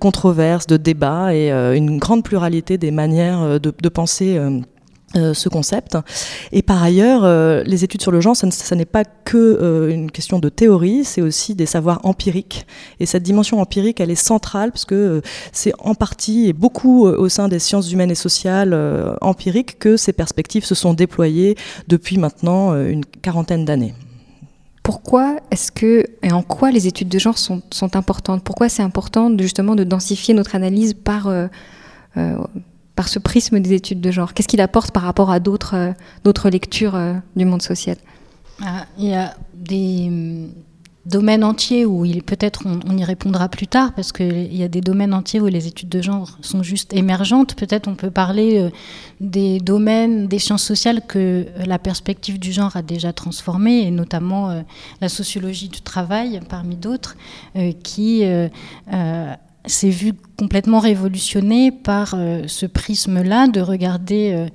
controverses, 0.01 0.67
de 0.67 0.77
débats 0.77 1.35
et 1.35 1.53
euh, 1.53 1.75
une 1.75 1.99
grande 1.99 2.25
pluralité 2.25 2.79
des 2.79 2.91
manières 2.91 3.41
euh, 3.43 3.59
de, 3.59 3.89
penser. 3.89 4.39
Euh, 4.39 4.61
ce 5.35 5.51
concept. 5.51 5.99
Et 6.53 6.63
par 6.63 6.83
ailleurs, 6.83 7.27
les 7.67 7.85
études 7.85 8.01
sur 8.01 8.11
le 8.11 8.23
genre, 8.23 8.35
ça, 8.35 8.77
n'est 8.77 8.87
pas 8.87 9.05
que 9.05 9.91
une 9.91 10.11
question 10.11 10.39
de 10.39 10.49
théorie, 10.49 11.05
c'est 11.05 11.21
aussi 11.21 11.55
des 11.55 11.67
savoirs 11.67 12.01
empiriques. 12.05 12.67
Et 12.99 13.05
cette 13.05 13.23
dimension 13.23 13.61
empirique, 13.61 14.01
elle 14.01 14.11
est 14.11 14.15
centrale 14.15 14.73
parce 14.73 14.87
que 14.87 15.21
c'est 15.53 15.75
en 15.79 15.95
partie 15.95 16.49
et 16.49 16.55
beaucoup 16.55 17.05
au 17.05 17.29
sein 17.29 17.49
des 17.49 17.59
sciences 17.59 17.93
humaines 17.93 18.11
et 18.11 18.15
sociales 18.15 18.75
empiriques 19.21 19.79
que 19.79 19.99
ces 19.99 20.15
perspectives 20.15 20.65
se 20.65 20.75
sont 20.75 20.95
déployées 20.95 21.57
depuis 21.89 22.17
maintenant 22.17 22.75
une 22.75 23.05
quarantaine 23.05 23.67
d'années. 23.67 23.93
Pourquoi 24.83 25.37
est-ce 25.51 25.71
que 25.71 26.05
et 26.23 26.33
en 26.33 26.43
quoi 26.43 26.71
les 26.73 26.87
études 26.87 27.09
de 27.09 27.19
genre 27.19 27.39
sont, 27.39 27.63
importantes? 27.95 28.43
Pourquoi 28.43 28.69
c'est 28.69 28.83
important 28.83 29.31
justement 29.39 29.77
de 29.77 29.85
densifier 29.85 30.35
notre 30.35 30.57
analyse 30.57 30.95
par, 30.95 31.29
euh, 31.29 31.47
euh, 32.17 32.37
par 32.97 33.09
ce 33.09 33.21
prisme 33.21 33.61
des 33.61 33.75
études 33.75 34.01
de 34.01 34.11
genre? 34.11 34.35
Qu'est-ce 34.35 34.49
qu'il 34.49 34.61
apporte 34.61 34.91
par 34.91 35.05
rapport 35.05 35.31
à 35.31 35.39
d'autres 35.39 35.77
euh, 35.77 35.93
d'autres 36.25 36.51
lectures 36.51 36.99
du 37.37 37.45
monde 37.45 37.63
social? 37.63 37.97
Ah, 38.61 38.87
Il 38.99 39.07
y 39.07 39.15
a 39.15 39.35
des 39.55 40.11
domaines 41.05 41.43
entiers 41.43 41.85
où 41.85 42.05
il 42.05 42.23
peut-être 42.23 42.63
on, 42.67 42.97
y 42.97 43.05
répondra 43.05 43.49
plus 43.49 43.67
tard 43.67 43.93
parce 43.95 44.13
qu'il 44.13 44.55
y 44.55 44.63
a 44.63 44.69
des 44.69 44.81
domaines 44.81 45.13
entiers 45.13 45.41
où 45.41 45.47
les 45.47 45.67
études 45.67 45.89
de 45.89 46.01
genre 46.01 46.39
sont 46.43 46.63
juste 46.63 46.93
émergentes. 46.93 47.57
Peut-être 47.57 47.89
on 47.89 47.97
peut 47.97 48.11
parler 48.11 48.59
euh, 48.59 48.71
des 49.21 49.59
domaines 49.59 50.29
des 50.29 50.39
sciences 50.39 50.63
sociales 50.63 51.03
que 51.07 51.47
la 51.67 51.79
perspective 51.79 52.39
du 52.39 52.53
genre 52.53 52.77
a 52.77 52.83
déjà 52.83 53.13
transformé 53.13 53.83
et 53.83 53.91
notamment 53.91 54.51
euh, 54.51 54.63
la 55.01 55.09
sociologie 55.09 55.69
du 55.69 55.81
travail 55.81 56.41
parmi 56.49 56.77
d'autres 56.77 57.17
euh, 57.57 57.73
qui 57.83 58.23
s'est 59.67 59.91
vue 59.91 60.13
complètement 60.37 60.81
révolutionnée 60.81 61.71
par 61.71 62.17
ce 62.47 62.67
prisme-là 62.67 63.47
de 63.47 63.61
regarder 63.61 64.49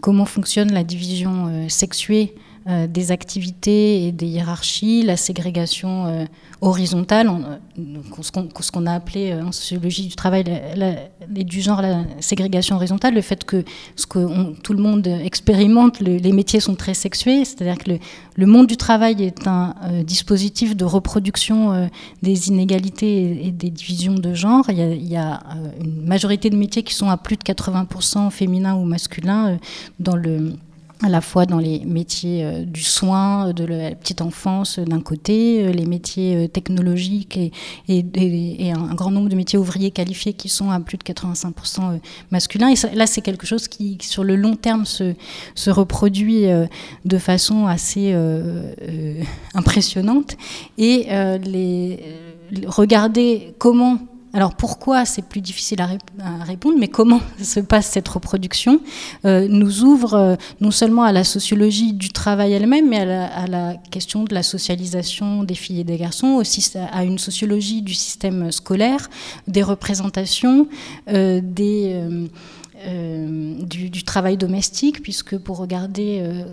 comment 0.00 0.24
fonctionne 0.24 0.72
la 0.72 0.84
division 0.84 1.68
sexuée 1.68 2.34
euh, 2.66 2.86
des 2.86 3.12
activités 3.12 4.06
et 4.06 4.12
des 4.12 4.24
hiérarchies, 4.24 5.02
la 5.02 5.18
ségrégation 5.18 6.06
euh, 6.06 6.24
horizontale, 6.62 7.28
euh, 7.28 8.22
ce 8.22 8.70
qu'on 8.72 8.86
a 8.86 8.92
appelé 8.94 9.34
en 9.34 9.52
sociologie 9.52 10.06
du 10.06 10.16
travail 10.16 10.44
et 11.36 11.44
du 11.44 11.60
genre 11.60 11.82
la 11.82 12.04
ségrégation 12.20 12.76
horizontale, 12.76 13.12
le 13.12 13.20
fait 13.20 13.44
que 13.44 13.64
tout 14.62 14.72
le 14.72 14.82
monde 14.82 15.06
expérimente, 15.06 16.00
les 16.00 16.32
métiers 16.32 16.60
sont 16.60 16.74
très 16.74 16.94
sexués, 16.94 17.44
c'est-à-dire 17.44 17.76
que 17.76 17.98
le, 18.36 18.46
monde 18.46 18.66
du 18.66 18.78
travail 18.78 19.22
est 19.22 19.46
un 19.46 19.74
dispositif 20.02 20.74
de 20.74 20.86
reproduction 20.86 21.90
des 22.22 22.48
inégalités 22.48 23.46
et, 23.46 23.50
des 23.50 23.68
divisions 23.68 24.14
de 24.14 24.32
genre. 24.32 24.64
Il 24.70 25.06
y 25.06 25.16
a 25.16 25.40
une 25.78 26.06
majorité 26.06 26.48
de 26.48 26.56
métiers 26.56 26.82
qui 26.82 26.94
sont 26.94 27.10
à 27.10 27.18
plus 27.18 27.36
de 27.36 27.42
80% 27.42 28.30
féminins 28.30 28.74
ou 28.74 28.84
masculins 28.84 29.58
dans 30.00 30.16
le 30.16 30.54
à 31.02 31.08
la 31.08 31.20
fois 31.20 31.44
dans 31.44 31.58
les 31.58 31.80
métiers 31.84 32.44
euh, 32.44 32.64
du 32.64 32.82
soin, 32.82 33.52
de 33.52 33.64
la 33.64 33.94
petite 33.94 34.22
enfance 34.22 34.78
d'un 34.78 35.00
côté, 35.00 35.64
euh, 35.64 35.72
les 35.72 35.86
métiers 35.86 36.36
euh, 36.36 36.48
technologiques 36.48 37.38
et, 37.88 38.72
un 38.72 38.94
grand 38.94 39.10
nombre 39.10 39.28
de 39.28 39.34
métiers 39.34 39.58
ouvriers 39.58 39.90
qualifiés 39.90 40.32
qui 40.32 40.48
sont 40.48 40.70
à 40.70 40.80
plus 40.80 40.96
de 40.96 41.02
85% 41.02 42.00
masculins. 42.30 42.68
Et 42.68 42.94
là, 42.94 43.06
c'est 43.06 43.20
quelque 43.20 43.46
chose 43.46 43.68
qui, 43.68 43.98
sur 44.00 44.24
le 44.24 44.36
long 44.36 44.56
terme, 44.56 44.84
se, 44.84 45.14
reproduit 45.70 46.46
de 47.04 47.18
façon 47.18 47.66
assez 47.66 48.14
impressionnante. 49.54 50.36
Et 50.78 51.06
regarder 52.66 53.54
comment 53.58 53.98
Alors 54.34 54.54
pourquoi 54.56 55.04
c'est 55.04 55.22
plus 55.22 55.40
difficile 55.40 55.80
à, 55.80 55.86
répondre, 56.42 56.76
mais 56.76 56.88
comment 56.88 57.20
se 57.42 57.60
passe 57.60 57.86
cette 57.86 58.08
reproduction? 58.08 58.80
Euh, 59.24 59.46
nous 59.48 59.84
ouvre 59.84 60.14
euh, 60.14 60.34
non 60.60 60.72
seulement 60.72 61.04
à 61.04 61.12
la 61.12 61.22
sociologie 61.22 61.92
du 61.92 62.10
travail 62.10 62.52
elle-même, 62.52 62.88
mais 62.88 62.98
à 62.98 63.46
la, 63.46 63.76
question 63.92 64.24
de 64.24 64.34
la 64.34 64.42
socialisation 64.42 65.44
des 65.44 65.54
filles 65.54 65.80
et 65.80 65.84
des 65.84 65.98
garçons, 65.98 66.32
aussi 66.32 66.72
à 66.92 67.04
une 67.04 67.18
sociologie 67.18 67.80
du 67.80 67.94
système 67.94 68.50
scolaire, 68.50 69.08
des 69.46 69.62
représentations, 69.62 70.66
euh, 71.08 71.40
du, 73.62 74.02
travail 74.04 74.36
domestique, 74.36 75.00
puisque 75.00 75.38
pour 75.38 75.58
regarder 75.58 76.44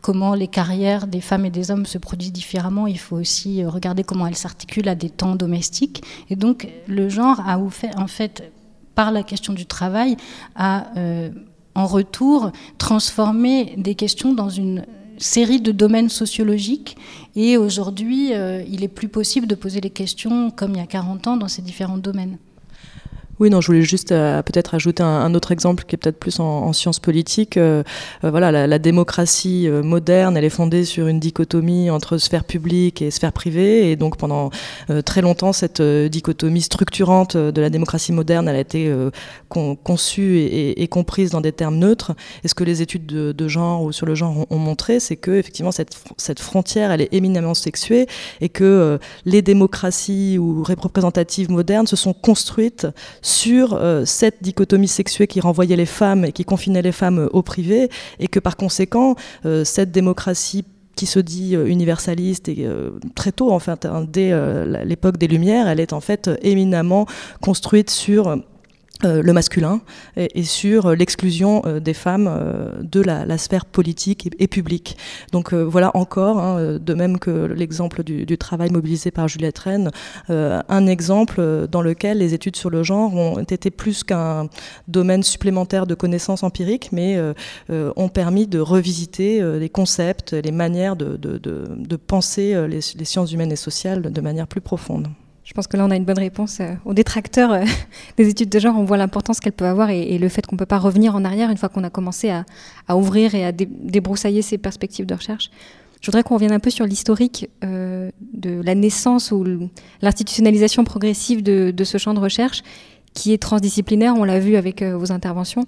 comment 0.00 0.34
les 0.34 0.48
carrières 0.48 1.06
des 1.06 1.20
femmes 1.20 1.44
et 1.44 1.50
des 1.50 1.70
hommes 1.70 1.86
se 1.86 1.98
produisent 1.98 2.32
différemment, 2.32 2.86
il 2.86 2.98
faut 2.98 3.16
aussi 3.16 3.62
euh, 3.62 3.68
regarder 3.68 4.04
comment 4.04 4.26
elles 4.26 4.36
s'articulent 4.36 4.88
à 4.88 4.94
des 4.94 5.10
temps 5.10 5.36
domestiques. 5.36 6.02
Et 6.30 6.36
donc 6.36 6.68
le 6.88 7.08
genre 7.08 7.40
a 7.46 7.58
en 7.58 8.06
fait, 8.06 8.52
par 8.94 9.12
la 9.12 9.22
question 9.22 9.52
du 9.52 9.66
travail, 9.66 10.16
euh, 10.60 11.30
en 11.74 11.86
retour 11.86 12.52
transformé 12.78 13.74
des 13.78 13.94
questions 13.94 14.34
dans 14.34 14.50
une 14.50 14.84
série 15.18 15.60
de 15.60 15.72
domaines 15.72 16.08
sociologiques. 16.08 16.96
Et 17.36 17.56
aujourd'hui, 17.56 18.34
euh, 18.34 18.62
il 18.68 18.82
est 18.82 18.88
plus 18.88 19.08
possible 19.08 19.46
de 19.46 19.54
poser 19.54 19.80
les 19.80 19.90
questions 19.90 20.50
comme 20.50 20.72
il 20.72 20.78
y 20.78 20.80
a 20.80 20.86
40 20.86 21.26
ans 21.28 21.36
dans 21.36 21.48
ces 21.48 21.62
différents 21.62 21.98
domaines. 21.98 22.38
Oui, 23.42 23.50
non, 23.50 23.60
je 23.60 23.66
voulais 23.66 23.82
juste 23.82 24.12
euh, 24.12 24.40
peut-être 24.40 24.76
ajouter 24.76 25.02
un, 25.02 25.34
autre 25.34 25.50
exemple 25.50 25.82
qui 25.82 25.96
est 25.96 25.98
peut-être 25.98 26.20
plus 26.20 26.38
en, 26.38 26.72
sciences 26.72 27.00
politiques. 27.00 27.56
Euh, 27.56 27.82
euh, 28.22 28.30
voilà, 28.30 28.68
la, 28.68 28.78
démocratie 28.78 29.68
moderne, 29.68 30.36
elle 30.36 30.44
est 30.44 30.48
fondée 30.48 30.84
sur 30.84 31.08
une 31.08 31.18
dichotomie 31.18 31.90
entre 31.90 32.18
sphère 32.18 32.44
publique 32.44 33.02
et 33.02 33.10
sphère 33.10 33.32
privée, 33.32 33.90
et 33.90 33.96
donc 33.96 34.16
pendant 34.16 34.50
très 35.04 35.22
longtemps, 35.22 35.52
cette 35.52 35.82
dichotomie 35.82 36.60
structurante 36.60 37.36
de 37.36 37.60
la 37.60 37.68
démocratie 37.68 38.12
moderne, 38.12 38.46
elle 38.48 38.54
a 38.54 38.60
été 38.60 38.94
conçue 39.48 40.38
et, 40.38 40.86
comprise 40.86 41.30
dans 41.30 41.40
des 41.40 41.52
termes 41.52 41.78
neutres. 41.78 42.12
Et 42.44 42.48
ce 42.48 42.54
que 42.54 42.62
les 42.62 42.80
études 42.80 43.06
de, 43.06 43.48
genre 43.48 43.82
ou 43.82 43.90
sur 43.90 44.06
le 44.06 44.14
genre 44.14 44.46
ont, 44.50 44.58
montré, 44.58 45.00
c'est 45.00 45.16
que 45.16 45.32
effectivement 45.32 45.72
cette, 45.72 46.40
frontière, 46.40 46.92
elle 46.92 47.00
est 47.00 47.12
éminemment 47.12 47.54
sexuée, 47.54 48.06
et 48.40 48.48
que 48.48 49.00
les 49.24 49.42
démocraties 49.42 50.38
ou 50.38 50.62
représentatives 50.62 51.50
modernes 51.50 51.88
se 51.88 51.96
sont 51.96 52.12
construites 52.12 52.86
euh, 53.72 54.04
cette 54.04 54.42
dichotomie 54.42 54.88
sexuée 54.88 55.26
qui 55.26 55.40
renvoyait 55.40 55.76
les 55.76 55.86
femmes 55.86 56.24
et 56.24 56.32
qui 56.32 56.44
confinait 56.44 56.82
les 56.82 56.92
femmes 56.92 57.20
euh, 57.20 57.28
au 57.32 57.42
privé, 57.42 57.88
et 58.18 58.28
que 58.28 58.38
par 58.40 58.56
conséquent, 58.56 59.16
euh, 59.46 59.64
cette 59.64 59.90
démocratie 59.90 60.64
qui 60.94 61.06
se 61.06 61.18
dit 61.18 61.54
universaliste 61.54 62.50
et 62.50 62.68
très 63.14 63.32
tôt 63.32 63.50
en 63.50 63.58
fait 63.58 63.88
dès 64.08 64.30
l'époque 64.84 65.16
des 65.16 65.26
Lumières, 65.26 65.66
elle 65.66 65.80
est 65.80 65.94
en 65.94 66.00
fait 66.00 66.28
éminemment 66.42 67.06
construite 67.40 67.88
sur 67.88 68.36
euh, 69.04 69.20
le 69.22 69.32
masculin 69.32 69.80
et, 70.16 70.44
sur 70.44 70.86
euh, 70.86 70.94
l'exclusion 70.94 71.62
euh, 71.66 71.80
des 71.80 71.94
femmes 71.94 72.30
de 72.80 73.00
la, 73.00 73.38
sphère 73.38 73.64
politique 73.64 74.28
et, 74.38 74.46
publique. 74.46 74.96
Donc 75.32 75.52
voilà 75.52 75.90
encore, 75.94 76.38
hein, 76.38 76.78
de 76.80 76.94
même 76.94 77.18
que 77.18 77.30
l'exemple 77.30 78.04
du, 78.04 78.38
travail 78.38 78.70
mobilisé 78.70 79.10
par 79.10 79.28
Juliette 79.28 79.58
Rennes, 79.58 79.90
un 80.28 80.86
exemple 80.86 81.66
dans 81.70 81.82
lequel 81.82 82.18
les 82.18 82.34
études 82.34 82.56
sur 82.56 82.70
le 82.70 82.82
genre 82.82 83.14
ont 83.14 83.38
été 83.40 83.70
plus 83.70 84.04
qu'un 84.04 84.48
domaine 84.88 85.22
supplémentaire 85.22 85.86
de 85.86 85.94
connaissances 85.94 86.42
empiriques, 86.42 86.90
mais 86.92 87.18
ont 87.70 88.08
permis 88.08 88.46
de 88.46 88.58
revisiter 88.58 89.42
les 89.58 89.68
concepts, 89.68 90.32
les 90.32 90.52
manières 90.52 90.96
de, 90.96 91.96
penser 91.96 92.54
les 92.68 93.04
sciences 93.04 93.32
humaines 93.32 93.52
et 93.52 93.56
sociales 93.56 94.02
de 94.12 94.20
manière 94.20 94.46
plus 94.46 94.60
profonde. 94.60 95.08
Je 95.52 95.54
pense 95.54 95.66
que 95.66 95.76
là, 95.76 95.84
on 95.84 95.90
a 95.90 95.96
une 95.96 96.06
bonne 96.06 96.18
réponse 96.18 96.60
euh, 96.60 96.72
aux 96.86 96.94
détracteurs 96.94 97.52
euh, 97.52 97.64
des 98.16 98.26
études 98.26 98.48
de 98.48 98.58
genre. 98.58 98.74
On 98.78 98.84
voit 98.84 98.96
l'importance 98.96 99.38
qu'elles 99.38 99.52
peuvent 99.52 99.68
avoir 99.68 99.90
et, 99.90 100.16
le 100.16 100.28
fait 100.30 100.46
qu'on 100.46 100.56
ne 100.56 100.58
peut 100.58 100.64
pas 100.64 100.78
revenir 100.78 101.14
en 101.14 101.26
arrière 101.26 101.50
une 101.50 101.58
fois 101.58 101.68
qu'on 101.68 101.84
a 101.84 101.90
commencé 101.90 102.30
à, 102.30 102.96
ouvrir 102.96 103.34
et 103.34 103.44
à 103.44 103.52
débroussailler 103.52 104.40
ces 104.40 104.56
perspectives 104.56 105.04
de 105.04 105.12
recherche. 105.12 105.50
Je 106.00 106.06
voudrais 106.06 106.22
qu'on 106.22 106.36
revienne 106.36 106.52
un 106.52 106.58
peu 106.58 106.70
sur 106.70 106.86
l'historique 106.86 107.50
euh, 107.64 108.10
de 108.32 108.62
la 108.64 108.74
naissance 108.74 109.30
ou 109.30 109.68
l'institutionnalisation 110.00 110.84
progressive 110.84 111.42
de, 111.42 111.84
ce 111.84 111.98
champ 111.98 112.14
de 112.14 112.18
recherche 112.18 112.62
qui 113.12 113.34
est 113.34 113.38
transdisciplinaire. 113.38 114.14
On 114.16 114.24
l'a 114.24 114.38
vu 114.38 114.56
avec 114.56 114.82
vos 114.82 115.12
interventions. 115.12 115.66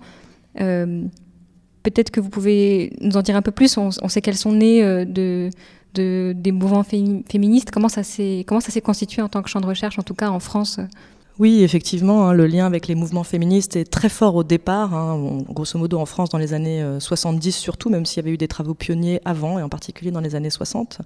Peut-être 0.54 2.10
que 2.10 2.20
vous 2.20 2.30
pouvez 2.30 2.94
nous 3.02 3.18
en 3.18 3.22
dire 3.22 3.36
un 3.36 3.42
peu 3.42 3.50
plus. 3.50 3.76
On, 3.76 3.90
on 4.00 4.08
sait 4.08 4.22
qu'elles 4.22 4.38
sont 4.38 4.52
nées 4.52 5.04
de 5.04 5.50
des 5.94 6.52
mouvements 6.52 6.84
féministes. 6.84 7.70
Comment 7.70 7.88
ça 7.88 8.02
s'est 8.02 8.44
constitué 8.84 9.22
en 9.22 9.28
tant 9.28 9.42
que 9.42 9.48
champ 9.48 9.60
de 9.60 9.66
recherche, 9.66 9.98
en 9.98 10.02
tout 10.02 10.14
cas 10.14 10.30
en 10.30 10.40
France? 10.40 10.80
Oui, 11.40 11.64
effectivement, 11.64 12.28
hein, 12.28 12.32
le 12.32 12.46
lien 12.46 12.64
avec 12.64 12.86
les 12.86 12.94
mouvements 12.94 13.24
féministes 13.24 13.74
est 13.74 13.90
très 13.90 14.08
fort 14.08 14.36
au 14.36 14.44
départ, 14.44 14.94
hein, 14.94 15.42
grosso 15.48 15.76
modo 15.76 15.98
en 15.98 16.06
France 16.06 16.30
dans 16.30 16.38
les 16.38 16.54
années 16.54 16.84
70 17.00 17.48
euh, 17.48 17.50
surtout, 17.50 17.90
même 17.90 18.06
s'il 18.06 18.18
y 18.18 18.24
avait 18.24 18.32
eu 18.32 18.36
des 18.36 18.46
travaux 18.46 18.74
pionniers 18.74 19.20
avant, 19.24 19.58
et 19.58 19.62
en 19.62 19.68
particulier 19.68 20.12
dans 20.12 20.20
les 20.20 20.36
années 20.36 20.50
60. 20.50 20.98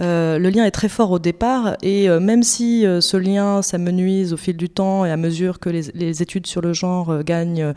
Euh, 0.00 0.40
le 0.40 0.50
lien 0.50 0.64
est 0.64 0.72
très 0.72 0.88
fort 0.88 1.12
au 1.12 1.20
départ, 1.20 1.76
et 1.82 2.10
euh, 2.10 2.18
même 2.18 2.42
si 2.42 2.84
ce 3.00 3.16
lien 3.16 3.62
s'amenuise 3.62 4.32
au 4.32 4.36
fil 4.36 4.56
du 4.56 4.68
temps 4.68 5.04
et 5.04 5.12
à 5.12 5.16
mesure 5.16 5.60
que 5.60 5.70
les, 5.70 5.82
les 5.94 6.20
études 6.20 6.48
sur 6.48 6.62
le 6.62 6.72
genre 6.72 7.22
gagnent 7.22 7.72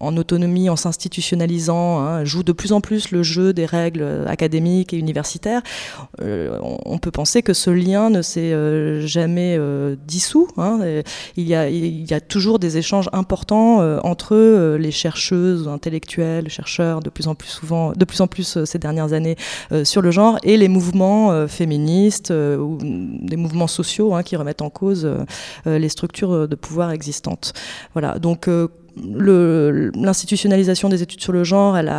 en 0.00 0.16
autonomie, 0.16 0.68
en 0.70 0.76
s'institutionnalisant, 0.76 2.00
hein, 2.00 2.24
joue 2.24 2.42
de 2.42 2.52
plus 2.52 2.72
en 2.72 2.80
plus 2.80 3.10
le 3.10 3.22
jeu 3.22 3.52
des 3.52 3.66
règles 3.66 4.24
académiques 4.26 4.92
et 4.92 4.98
universitaires, 4.98 5.62
euh, 6.20 6.58
on 6.62 6.98
peut 6.98 7.10
penser 7.10 7.42
que 7.42 7.52
ce 7.52 7.70
lien 7.70 8.10
ne 8.10 8.22
s'est 8.22 8.52
euh, 8.52 9.06
jamais 9.06 9.56
euh, 9.58 9.96
dissous. 10.06 10.48
Hein, 10.56 10.80
il, 11.36 11.46
y 11.46 11.54
a, 11.54 12.20
toujours 12.20 12.58
des 12.58 12.78
échanges 12.78 13.08
importants 13.12 13.78
entre 14.04 14.76
les 14.76 14.90
chercheuses, 14.90 15.68
intellectuels, 15.68 16.48
chercheurs, 16.48 17.00
de 17.00 17.10
plus 17.10 17.28
en 17.28 17.34
plus 17.34 17.48
souvent, 17.48 17.92
de 17.92 18.04
plus 18.04 18.20
en 18.20 18.26
plus 18.26 18.64
ces 18.64 18.78
dernières 18.78 19.12
années 19.12 19.36
sur 19.84 20.02
le 20.02 20.10
genre, 20.10 20.38
et 20.42 20.56
les 20.56 20.68
mouvements 20.68 21.46
féministes 21.48 22.30
ou 22.30 22.78
des 22.80 23.36
mouvements 23.36 23.66
sociaux 23.66 24.14
hein, 24.14 24.22
qui 24.22 24.36
remettent 24.36 24.62
en 24.62 24.70
cause 24.70 25.08
les 25.66 25.88
structures 25.88 26.48
de 26.48 26.54
pouvoir 26.54 26.90
existantes. 26.92 27.52
Voilà. 27.94 28.18
Donc 28.18 28.48
l'institutionnalisation 28.96 30.88
des 30.88 31.02
études 31.02 31.20
sur 31.20 31.32
le 31.32 31.44
genre, 31.44 31.76
elle, 31.76 31.92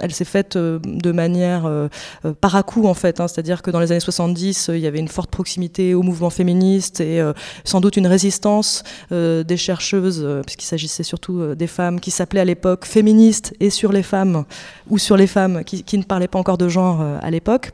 elle 0.00 0.12
s'est 0.12 0.24
faite 0.24 0.56
euh, 0.56 0.78
de 0.84 1.12
manière 1.12 1.66
euh, 1.66 1.88
euh, 2.24 2.32
par 2.32 2.56
à 2.56 2.62
coup 2.62 2.86
en 2.86 2.94
fait. 2.94 3.20
Hein. 3.20 3.28
C'est-à-dire 3.28 3.62
que 3.62 3.70
dans 3.70 3.80
les 3.80 3.92
années 3.92 4.00
70, 4.00 4.70
il 4.74 4.80
y 4.80 4.86
avait 4.86 4.98
une 4.98 5.08
forte 5.08 5.30
proximité 5.30 5.94
au 5.94 6.02
mouvement 6.02 6.30
féministe 6.30 7.00
et 7.00 7.22
sans 7.64 7.80
doute 7.80 7.96
une 7.96 8.06
résistance 8.06 8.82
des 9.10 9.56
chercheuses, 9.56 10.26
puisqu'il 10.44 10.66
s'agissait 10.66 11.02
surtout 11.02 11.54
des 11.54 11.66
femmes, 11.66 12.00
qui 12.00 12.10
s'appelaient 12.10 12.40
à 12.40 12.44
l'époque 12.44 12.84
féministes 12.84 13.54
et 13.60 13.70
sur 13.70 13.92
les 13.92 14.02
femmes, 14.02 14.44
ou 14.88 14.98
sur 14.98 15.16
les 15.16 15.26
femmes 15.26 15.64
qui 15.64 15.98
ne 15.98 16.02
parlaient 16.02 16.28
pas 16.28 16.38
encore 16.38 16.58
de 16.58 16.68
genre 16.68 17.00
à 17.20 17.30
l'époque 17.30 17.72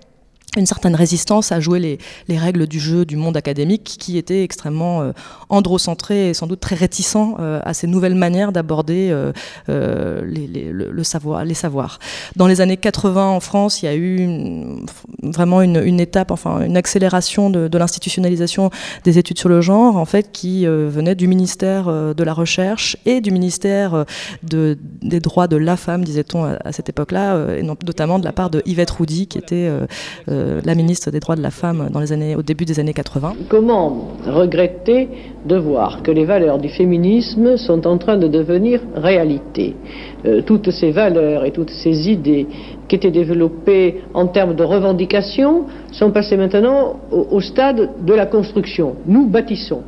une 0.57 0.67
certaine 0.67 0.95
résistance 0.95 1.51
à 1.51 1.61
jouer 1.61 1.79
les, 1.79 1.99
les, 2.29 2.37
règles 2.37 2.67
du 2.67 2.79
jeu 2.79 3.07
du 3.07 3.17
monde 3.17 3.39
académique 3.39 3.97
qui 3.99 4.19
était 4.19 4.43
extrêmement 4.43 5.01
euh, 5.01 5.13
androcentré 5.49 6.29
et 6.29 6.35
sans 6.35 6.47
doute 6.47 6.61
très 6.61 6.77
réticent 6.77 7.17
euh, 7.17 7.61
à 7.65 7.73
ces 7.73 7.87
nouvelles 7.87 8.15
manières 8.15 8.53
d'aborder 8.53 9.09
euh, 9.11 10.23
les, 10.27 10.47
les, 10.47 10.71
le, 10.71 11.05
savoir, 11.05 11.45
les 11.47 11.55
savoirs. 11.55 11.99
Dans 12.37 12.47
les 12.47 12.61
années 12.61 12.77
80 12.77 13.29
en 13.29 13.41
France, 13.41 13.83
il 13.83 13.87
y 13.87 13.89
a 13.89 13.97
eu 13.97 14.85
vraiment 15.23 15.63
une, 15.63 15.83
une, 15.83 16.01
étape, 16.01 16.31
enfin 16.31 16.61
une 16.63 16.77
accélération 16.77 17.49
de, 17.49 17.69
de 17.69 17.79
l'institutionnalisation 17.79 18.71
des 19.05 19.19
études 19.19 19.39
sur 19.39 19.49
le 19.49 19.63
genre, 19.63 19.97
en 19.97 20.05
fait, 20.05 20.33
qui 20.33 20.67
venait 20.67 21.15
du 21.15 21.29
ministère 21.29 21.87
de 22.15 22.25
la 22.25 22.35
Recherche 22.35 22.97
et 23.07 23.21
du 23.21 23.31
ministère 23.31 24.05
de, 24.43 24.79
des 25.01 25.21
droits 25.21 25.49
de 25.49 25.57
la 25.57 25.77
femme, 25.77 26.05
disait-on 26.05 26.45
à, 26.45 26.59
à, 26.65 26.73
cette 26.73 26.89
époque-là, 26.89 27.57
et 27.57 27.63
notamment 27.63 28.19
de 28.19 28.25
la 28.25 28.33
part 28.33 28.51
de 28.51 28.63
Yvette 28.67 28.91
Roudy, 28.91 29.27
qui 29.27 29.39
était 29.39 29.71
la 30.65 30.75
ministre 30.75 31.11
des 31.11 31.21
droits 31.21 31.37
de 31.37 31.43
la 31.43 31.51
femme 31.51 31.89
au 32.37 32.43
début 32.43 32.65
des 32.65 32.79
années 32.81 32.93
80. 32.95 33.35
Comment 33.49 34.09
regretter 34.27 35.09
de 35.47 35.57
voir 35.57 36.03
que 36.03 36.11
les 36.11 36.25
valeurs 36.25 36.59
du 36.59 36.69
féminisme 36.69 37.57
sont 37.57 37.87
en 37.87 37.99
train 37.99 38.17
de 38.17 38.29
devenir 38.29 38.81
réalité? 38.95 39.75
Euh, 40.25 40.43
Toutes 40.43 40.71
ces 40.71 40.91
valeurs 40.91 41.45
et 41.45 41.51
toutes 41.51 41.71
ces 41.71 42.11
idées 42.11 42.47
qui 42.89 42.97
étaient 42.97 43.11
développées 43.11 44.03
en 44.15 44.27
termes 44.27 44.55
de 44.55 44.65
revendication 44.65 45.65
sont 45.93 46.11
passées 46.11 46.37
maintenant 46.37 47.01
au 47.11 47.41
stade 47.41 47.91
de 48.05 48.15
la 48.15 48.27
construction. 48.27 48.97
Nous 49.07 49.27
bâtissons. 49.27 49.83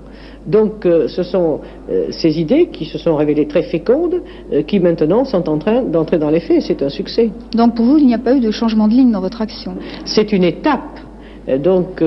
Donc 0.46 0.84
euh, 0.84 1.08
ce 1.08 1.22
sont 1.22 1.60
euh, 1.90 2.06
ces 2.10 2.38
idées 2.40 2.66
qui 2.66 2.84
se 2.84 2.98
sont 2.98 3.16
révélées 3.16 3.46
très 3.46 3.62
fécondes, 3.62 4.22
euh, 4.52 4.62
qui 4.62 4.78
maintenant 4.80 5.24
sont 5.24 5.48
en 5.48 5.58
train 5.58 5.82
d'entrer 5.82 6.18
dans 6.18 6.30
les 6.30 6.40
faits. 6.40 6.62
C'est 6.62 6.82
un 6.82 6.88
succès. 6.88 7.30
Donc 7.54 7.74
pour 7.76 7.86
vous, 7.86 7.98
il 7.98 8.06
n'y 8.06 8.14
a 8.14 8.18
pas 8.18 8.34
eu 8.34 8.40
de 8.40 8.50
changement 8.50 8.88
de 8.88 8.92
ligne 8.92 9.10
dans 9.10 9.20
votre 9.20 9.40
action? 9.40 9.74
C'est 10.04 10.32
une 10.32 10.44
étape. 10.44 11.00
Donc 11.62 12.02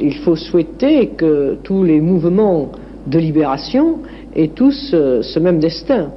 il 0.00 0.14
faut 0.14 0.34
souhaiter 0.34 1.10
que 1.16 1.56
tous 1.62 1.84
les 1.84 2.00
mouvements 2.00 2.72
de 3.06 3.16
libération 3.16 3.98
aient 4.34 4.48
tous 4.48 4.90
ce 4.90 5.38
même 5.38 5.60
destin. 5.60 6.10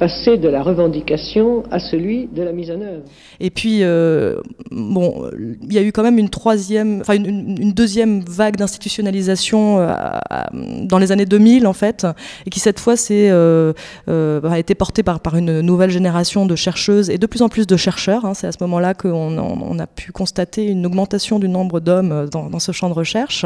Passer 0.00 0.38
de 0.38 0.48
la 0.48 0.62
revendication 0.62 1.62
à 1.70 1.78
celui 1.78 2.26
de 2.28 2.42
la 2.42 2.52
mise 2.52 2.70
en 2.70 2.80
œuvre. 2.80 3.02
Et 3.38 3.50
puis, 3.50 3.80
euh, 3.82 4.40
bon, 4.70 5.30
il 5.62 5.72
y 5.72 5.76
a 5.76 5.82
eu 5.82 5.92
quand 5.92 6.02
même 6.02 6.18
une 6.18 6.30
troisième, 6.30 7.02
enfin 7.02 7.14
une, 7.14 7.72
deuxième 7.72 8.20
vague 8.20 8.56
d'institutionnalisation 8.56 9.78
euh, 9.78 9.92
dans 10.84 10.98
les 10.98 11.12
années 11.12 11.26
2000 11.26 11.66
en 11.66 11.74
fait, 11.74 12.06
et 12.46 12.50
qui 12.50 12.60
cette 12.60 12.80
fois 12.80 12.94
euh, 13.10 13.72
a 14.08 14.58
été 14.58 14.74
portée 14.74 15.02
par, 15.02 15.20
par 15.20 15.36
une 15.36 15.60
nouvelle 15.60 15.90
génération 15.90 16.46
de 16.46 16.56
chercheuses 16.56 17.10
et 17.10 17.18
de 17.18 17.26
plus 17.26 17.42
en 17.42 17.50
plus 17.50 17.66
de 17.66 17.76
chercheurs. 17.76 18.24
Hein. 18.24 18.32
C'est 18.32 18.46
à 18.46 18.52
ce 18.52 18.58
moment-là 18.62 18.94
qu'on 18.94 19.38
on 19.38 19.78
a 19.78 19.86
pu 19.86 20.12
constater 20.12 20.64
une 20.66 20.86
augmentation 20.86 21.38
du 21.38 21.48
nombre 21.48 21.78
d'hommes 21.78 22.26
dans, 22.32 22.58
ce 22.58 22.72
champ 22.72 22.88
de 22.88 22.94
recherche. 22.94 23.44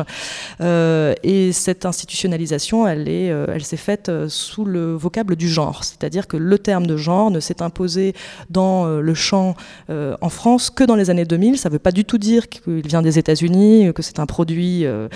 et 0.61 1.51
cette 1.53 1.85
institutionnalisation, 1.85 2.87
elle 2.87 3.09
est, 3.09 3.27
elle 3.27 3.65
s'est 3.65 3.77
faite 3.77 4.11
sous 4.29 4.65
le 4.65 4.95
vocable 4.95 5.35
du 5.35 5.49
genre, 5.49 5.83
c'est-à-dire 5.83 6.29
que 6.29 6.44
le 6.45 6.59
terme 6.59 6.87
de 6.87 6.97
genre 6.97 7.31
ne 7.31 7.41
s'est 7.41 7.63
imposé 7.63 8.15
dans 8.51 8.87
euh, 8.87 9.01
le 9.01 9.15
champ 9.15 9.55
euh, 9.91 10.17
en 10.21 10.29
France 10.29 10.71
que 10.71 10.85
dans 10.85 10.97
les 10.97 11.11
années 11.11 11.25
2000. 11.25 11.59
Ça 11.59 11.69
ne 11.69 11.73
veut 11.73 11.79
pas 11.79 11.93
du 11.93 12.05
tout 12.05 12.19
dire 12.19 12.49
qu'il 12.49 12.87
vient 12.87 13.03
des 13.03 13.19
États-Unis, 13.19 13.93
que 13.95 14.03
c'est 14.03 14.19
un 14.19 14.27
produit 14.27 14.85
euh, 14.85 15.09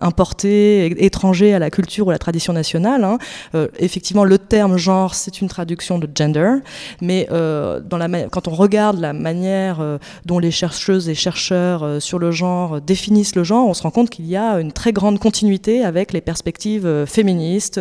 importé, 0.00 1.04
étranger 1.04 1.54
à 1.54 1.58
la 1.58 1.70
culture 1.70 2.06
ou 2.06 2.10
à 2.10 2.12
la 2.12 2.18
tradition 2.18 2.52
nationale. 2.52 3.04
Hein. 3.04 3.18
effectivement, 3.78 4.24
le 4.24 4.38
terme 4.38 4.76
genre, 4.76 5.14
c'est 5.14 5.40
une 5.40 5.48
traduction 5.48 5.98
de 5.98 6.08
gender, 6.14 6.56
mais 7.00 7.26
quand 7.28 8.48
on 8.48 8.54
regarde 8.54 8.98
la 9.00 9.12
manière 9.12 9.98
dont 10.24 10.38
les 10.38 10.50
chercheuses 10.50 11.08
et 11.08 11.14
chercheurs 11.14 12.02
sur 12.02 12.18
le 12.18 12.30
genre 12.30 12.80
définissent 12.80 13.34
le 13.34 13.44
genre, 13.44 13.66
on 13.68 13.74
se 13.74 13.82
rend 13.82 13.90
compte 13.90 14.10
qu'il 14.10 14.26
y 14.26 14.36
a 14.36 14.60
une 14.60 14.72
très 14.72 14.92
grande 14.92 15.18
continuité 15.18 15.84
avec 15.84 16.12
les 16.12 16.20
perspectives 16.20 17.04
féministes 17.06 17.80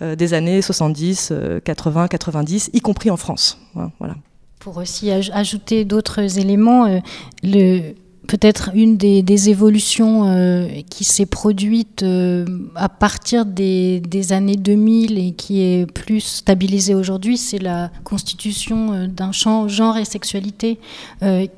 des 0.00 0.34
années 0.34 0.62
70, 0.62 1.32
80, 1.64 2.08
90 2.08 2.23
y 2.72 2.80
compris 2.80 3.10
en 3.10 3.16
France. 3.16 3.58
Voilà. 3.98 4.14
Pour 4.58 4.78
aussi 4.78 5.10
ajouter 5.10 5.84
d'autres 5.84 6.38
éléments, 6.38 6.86
euh, 6.86 7.92
peut-être 8.26 8.70
une 8.72 8.96
des, 8.96 9.50
évolutions 9.50 10.24
euh, 10.26 10.68
qui 10.88 11.04
s'est 11.04 11.26
produite 11.26 12.02
euh, 12.02 12.46
à 12.74 12.88
partir 12.88 13.44
des, 13.44 14.00
années 14.30 14.56
2000 14.56 15.18
et 15.18 15.32
qui 15.32 15.60
est 15.60 15.84
plus 15.92 16.20
stabilisée 16.20 16.94
aujourd'hui, 16.94 17.36
c'est 17.36 17.58
la 17.58 17.90
constitution 18.04 19.06
d'un 19.06 19.32
champ 19.32 19.68
genre 19.68 19.98
et 19.98 20.06
sexualité 20.06 20.78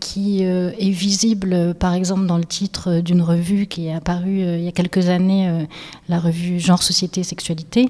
qui 0.01 0.43
est 0.43 0.91
visible 0.91 1.75
par 1.75 1.95
exemple 1.95 2.27
dans 2.27 2.39
le 2.39 2.45
titre 2.45 2.99
d'une 2.99 3.23
revue 3.23 3.69
qui 3.69 3.87
est 3.87 3.95
apparue 3.95 4.41
il 4.41 4.65
y 4.65 4.69
a 4.69 4.73
quelques 4.73 5.09
années, 5.09 5.65
la 6.09 6.19
revue 6.19 6.59
Genre, 6.59 6.83
Société, 6.83 7.23
Sexualité. 7.23 7.89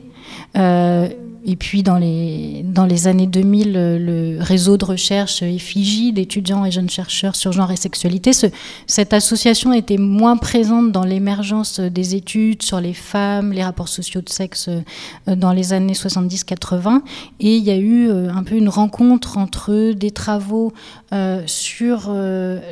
Et 1.49 1.55
puis 1.55 1.85
dans 1.85 1.97
les, 1.97 2.65
dans 2.65 2.87
les 2.87 3.07
années 3.07 3.29
2000, 3.29 3.73
le 3.73 4.38
réseau 4.41 4.76
de 4.76 4.85
recherche 4.85 5.43
effigie 5.43 6.12
d'étudiants 6.12 6.65
et 6.65 6.73
jeunes 6.73 6.91
chercheurs 6.91 7.37
sur 7.37 7.53
genre 7.53 7.71
et 7.71 7.76
sexualité 7.76 8.33
se, 8.33 8.49
cette 8.88 9.12
association 9.12 9.73
était 9.73 9.97
moins 9.97 10.37
présente 10.37 10.91
dans 10.91 11.05
l'émergence 11.05 11.79
des 11.79 12.17
études 12.17 12.62
sur 12.62 12.81
les 12.81 12.95
femmes, 12.95 13.53
les 13.53 13.62
rapports 13.62 13.88
sociaux 13.88 14.23
de 14.23 14.29
sexe 14.29 14.69
euh, 14.69 15.37
dans 15.37 15.53
les 15.53 15.73
années 15.73 15.93
70-80. 15.93 17.03
Et 17.38 17.57
il 17.57 17.62
y 17.62 17.71
a 17.71 17.76
eu 17.76 18.09
euh, 18.09 18.29
un 18.35 18.43
peu 18.43 18.57
une 18.57 18.69
rencontre 18.69 19.38
entre 19.38 19.93
des 19.93 20.11
travaux 20.11 20.73
euh, 21.12 21.43
sur 21.47 22.12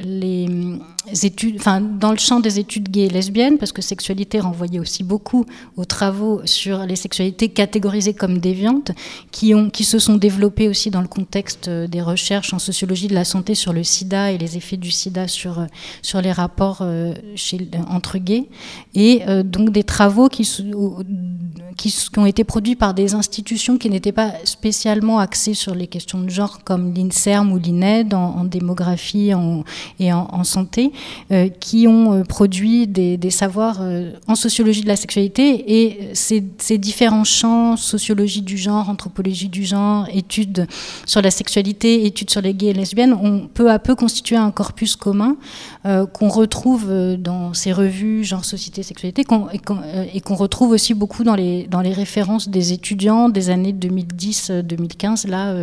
les 0.05 0.49
études, 1.23 1.57
enfin, 1.59 1.81
dans 1.81 2.11
le 2.11 2.19
champ 2.19 2.41
des 2.41 2.59
études 2.59 2.89
gays 2.89 3.07
et 3.07 3.11
lesbiennes, 3.11 3.59
parce 3.59 3.73
que 3.73 3.83
sexualité 3.83 4.41
renvoyait 4.41 4.79
aussi 4.79 5.05
beaucoup 5.05 5.45
aux 5.77 5.85
travaux 5.85 6.41
sur 6.45 6.87
les 6.87 6.97
sexualités 6.97 7.49
catégorisées 7.49 8.15
comme 8.15 8.39
déviantes, 8.39 8.93
qui, 9.31 9.55
ont, 9.55 9.71
qui 9.71 9.85
se 9.85 9.99
sont 9.99 10.17
développées 10.17 10.69
aussi 10.69 10.91
dans 10.91 11.03
le 11.03 11.09
contexte 11.09 11.69
des 11.69 12.03
recherches 12.03 12.53
en 12.55 12.59
sociologie 12.59 13.09
de 13.09 13.15
la 13.15 13.25
santé 13.25 13.55
sur 13.55 13.73
le 13.73 13.85
sida 13.85 14.33
et 14.33 14.39
les 14.39 14.57
effets 14.57 14.77
du 14.77 14.91
sida 14.91 15.29
sur, 15.29 15.67
sur 16.03 16.21
les 16.21 16.33
rapports 16.33 16.79
euh, 16.81 17.15
chez, 17.37 17.69
entre 17.89 18.19
gays, 18.19 18.49
et 18.95 19.23
euh, 19.29 19.43
donc 19.43 19.71
des 19.71 19.85
travaux 19.85 20.29
qui, 20.29 20.49
qui, 21.77 21.95
ont 22.17 22.27
été 22.27 22.45
produits 22.45 22.77
par 22.77 22.95
des 22.95 23.15
institutions 23.15 23.79
qui 23.79 23.91
n'étaient 23.91 24.13
pas 24.13 24.33
spécialement 24.45 25.19
axées 25.19 25.55
sur 25.55 25.75
les 25.75 25.87
questions 25.87 26.21
de 26.21 26.31
genre, 26.31 26.63
comme 26.65 26.95
l'INSERM 26.95 27.53
ou 27.53 27.59
l'INED 27.59 28.15
en, 28.15 28.45
démographie 28.45 29.33
et 29.99 30.13
en, 30.13 30.45
santé, 30.45 30.93
euh, 31.31 31.49
qui 31.49 31.87
ont 31.89 32.23
produit 32.25 32.87
des, 32.87 33.19
savoirs 33.31 33.81
en 34.29 34.35
sociologie 34.35 34.83
de 34.83 34.89
la 34.89 34.97
sexualité, 34.97 35.83
et 35.83 36.11
ces, 36.15 36.41
différents 36.79 37.25
champs, 37.25 37.77
sociologie 37.77 38.43
du 38.43 38.57
genre, 38.57 38.89
anthropologie 38.89 39.49
du 39.49 39.65
genre, 39.65 40.07
études 40.13 40.67
sur 41.07 41.23
la 41.23 41.31
sexualité, 41.31 42.07
études 42.07 42.31
sur 42.31 42.41
les 42.41 42.55
gays 42.55 42.69
et 42.69 42.73
lesbiennes, 42.75 43.15
ont 43.15 43.49
peu 43.53 43.71
à 43.71 43.79
peu 43.79 43.95
constitué 43.95 44.37
un 44.37 44.51
corpus 44.51 44.97
commun 44.97 45.37
euh, 45.87 46.07
qu'on 46.07 46.29
retrouve 46.29 46.87
euh, 46.89 47.17
dans 47.19 47.53
ces 47.53 47.71
revues 47.71 48.25
genre 48.25 48.45
société 48.45 48.83
sexualité 48.83 49.23
euh, 49.31 50.05
et 50.15 50.21
qu'on 50.23 50.35
retrouve 50.35 50.71
aussi 50.71 50.95
beaucoup 50.95 51.25
dans 51.25 51.35
les, 51.35 51.67
dans 51.67 51.83
les 51.83 51.93
références 51.93 52.49
des 52.49 52.73
étudiants 52.73 53.29
des 53.29 53.51
années 53.51 53.75
2010-2015 53.75 55.29
là 55.29 55.55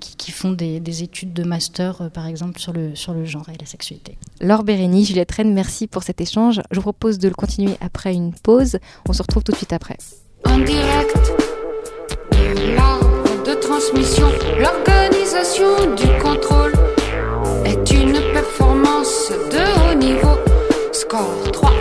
qui, 0.00 0.32
font 0.32 0.50
des, 0.50 1.02
études 1.02 1.32
de 1.32 1.44
master 1.44 2.10
par 2.12 2.26
exemple 2.26 2.58
sur 2.58 2.72
le, 2.72 2.96
sur 2.96 3.12
le 3.14 3.24
genre 3.24 3.48
et 3.48 3.56
la 3.58 3.66
sexualité. 3.66 4.16
Bérénie, 4.78 5.04
Juliette 5.04 5.32
Rennes, 5.32 5.54
merci 5.54 5.88
pour 5.88 6.04
cet 6.04 6.20
échange. 6.20 6.60
Je 6.70 6.76
vous 6.76 6.82
propose 6.82 7.18
de 7.18 7.26
le 7.26 7.34
continuer 7.34 7.76
après 7.80 8.14
une 8.14 8.32
pause. 8.32 8.78
On 9.08 9.12
se 9.12 9.22
retrouve 9.22 9.42
tout 9.42 9.50
de 9.50 9.56
suite 9.56 9.72
après. 9.72 9.96
En 10.44 10.56
direct, 10.58 11.32
de 13.44 13.54
transmission, 13.54 14.28
l'organisation 14.60 15.96
du 15.96 16.06
contrôle 16.22 16.74
est 17.64 17.90
une 17.90 18.20
performance 18.32 19.32
de 19.50 19.90
haut 19.90 19.94
niveau. 19.94 20.38
Score 20.92 21.50
3 21.52 21.77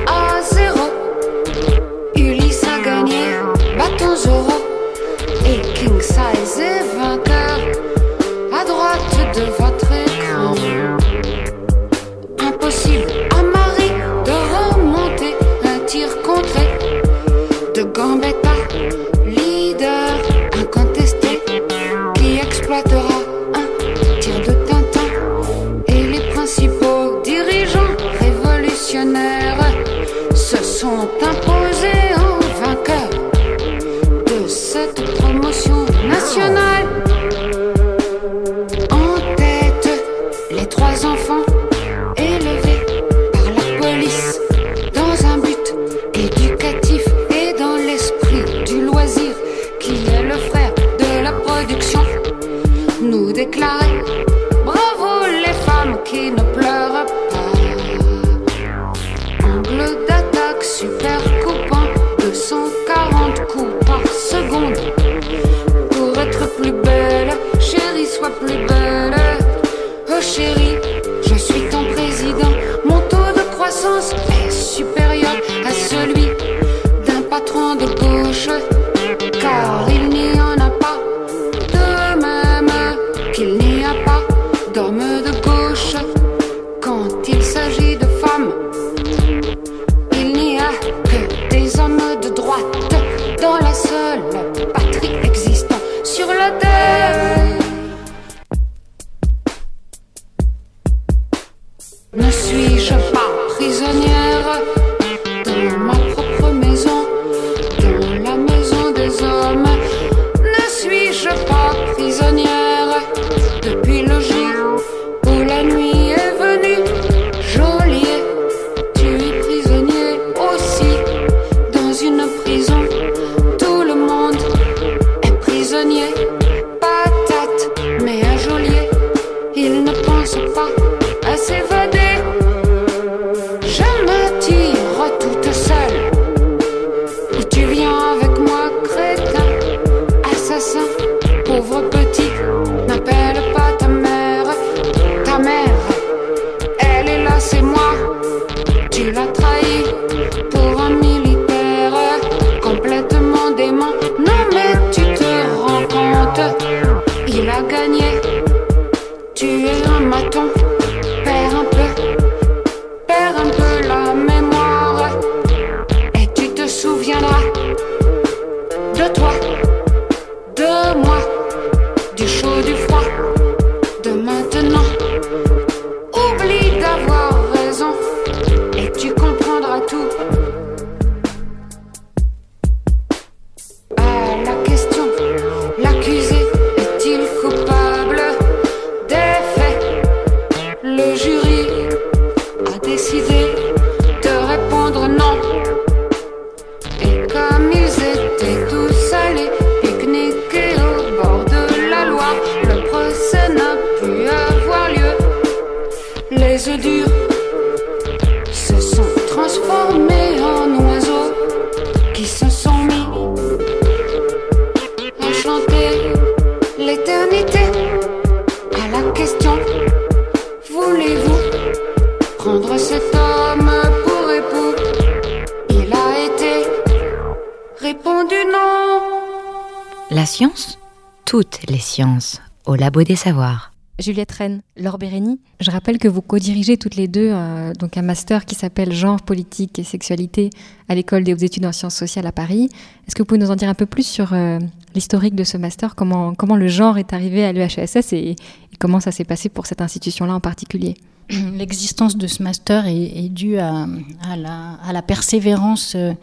les 231.70 231.80
sciences 231.80 232.42
au 232.66 232.76
Labo 232.76 233.04
des 233.04 233.16
Savoirs. 233.16 233.74
Juliette 234.00 234.32
Rennes, 234.32 234.62
Laure 234.78 235.00
Bérény, 235.00 235.40
je 235.60 235.72
rappelle 235.72 235.98
que 235.98 236.08
vous 236.08 236.22
co-dirigez 236.22 236.78
toutes 236.78 236.96
les 236.96 237.08
deux 237.08 237.32
euh, 237.34 237.74
donc 237.74 237.98
un 237.98 238.04
master 238.04 238.46
qui 238.46 238.54
s'appelle 238.54 238.94
Genre, 238.94 239.20
politique 239.22 239.80
et 239.80 239.84
sexualité 239.84 240.52
à 240.88 240.94
l'école 240.94 241.24
des 241.24 241.34
hautes 241.34 241.42
études 241.42 241.66
en 241.66 241.72
sciences 241.72 241.96
sociales 241.96 242.28
à 242.28 242.32
Paris. 242.32 242.70
Est-ce 243.08 243.16
que 243.16 243.24
vous 243.24 243.26
pouvez 243.26 243.40
nous 243.40 243.50
en 243.50 243.56
dire 243.56 243.70
un 243.70 243.74
peu 243.74 243.88
plus 243.88 244.06
sur 244.06 244.34
euh, 244.34 244.60
l'historique 244.94 245.34
de 245.34 245.44
ce 245.44 245.58
master, 245.58 245.96
comment, 245.96 246.36
comment 246.36 246.56
le 246.56 246.68
genre 246.68 247.00
est 247.00 247.12
arrivé 247.12 247.44
à 247.44 247.52
l'EHSS 247.54 248.14
et, 248.14 248.30
et 248.30 248.36
comment 248.78 249.00
ça 249.00 249.12
s'est 249.12 249.26
passé 249.26 249.50
pour 249.50 249.66
cette 249.66 249.82
institution-là 249.82 250.36
en 250.36 250.42
particulier? 250.42 250.96
L'existence 251.30 252.16
de 252.16 252.28
ce 252.28 252.42
master 252.42 252.88
est, 252.88 253.26
est 253.26 253.30
due 253.30 253.58
à, 253.58 253.86
à, 254.22 254.38
la, 254.38 254.74
à, 254.82 254.94
la, 254.94 255.02
persévérance 255.02 255.94
euh, 255.96 256.14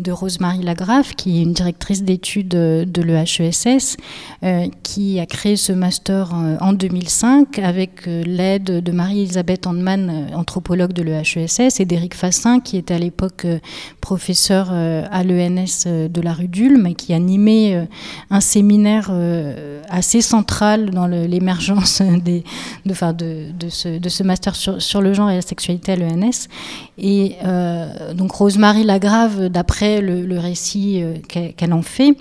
de 0.00 0.12
Rosemary 0.12 0.62
Lagrave, 0.62 1.14
qui 1.14 1.38
est 1.38 1.42
une 1.42 1.52
directrice 1.52 2.02
d'études 2.02 2.48
de 2.48 3.02
l'EHESS, 3.02 3.96
euh, 4.42 4.66
qui 4.82 5.20
a 5.20 5.26
créé 5.26 5.56
ce 5.56 5.72
master 5.72 6.32
euh, 6.34 6.56
en 6.60 6.72
2005 6.72 7.58
avec 7.58 8.08
euh, 8.08 8.22
l'aide 8.24 8.82
de 8.82 8.92
Marie-Elisabeth 8.92 9.66
Handman, 9.66 10.10
euh, 10.10 10.36
anthropologue 10.36 10.92
de 10.92 11.02
l'EHESS, 11.02 11.80
et 11.80 11.84
d'Éric 11.84 12.14
Fassin, 12.14 12.60
qui 12.60 12.76
était 12.76 12.94
à 12.94 12.98
l'époque 12.98 13.44
euh, 13.44 13.58
professeur 14.00 14.70
à 14.70 15.22
l'ENS 15.22 15.86
de 15.86 16.20
la 16.20 16.32
rue 16.32 16.48
d'Ulm, 16.48 16.94
qui 16.94 17.12
animait 17.12 17.86
un 18.30 18.40
séminaire 18.40 19.10
assez 19.88 20.20
central 20.20 20.90
dans 20.90 21.06
l'émergence 21.06 22.02
de, 22.24 22.42
ce, 23.68 24.22
master 24.22 24.56
sur, 24.56 25.00
le 25.00 25.12
genre 25.12 25.30
et 25.30 25.36
la 25.36 25.42
sexualité 25.42 25.92
à 25.92 25.96
l'ENS. 25.96 26.48
Et 27.02 27.36
euh, 27.44 28.12
donc 28.12 28.32
Rosemary 28.32 28.84
Lagrave, 28.84 29.48
d'après 29.48 29.89
le, 30.00 30.38
récit 30.38 31.02
euh, 31.02 31.14
qu'elle 31.28 31.72
en 31.72 31.82
fait, 31.82 32.14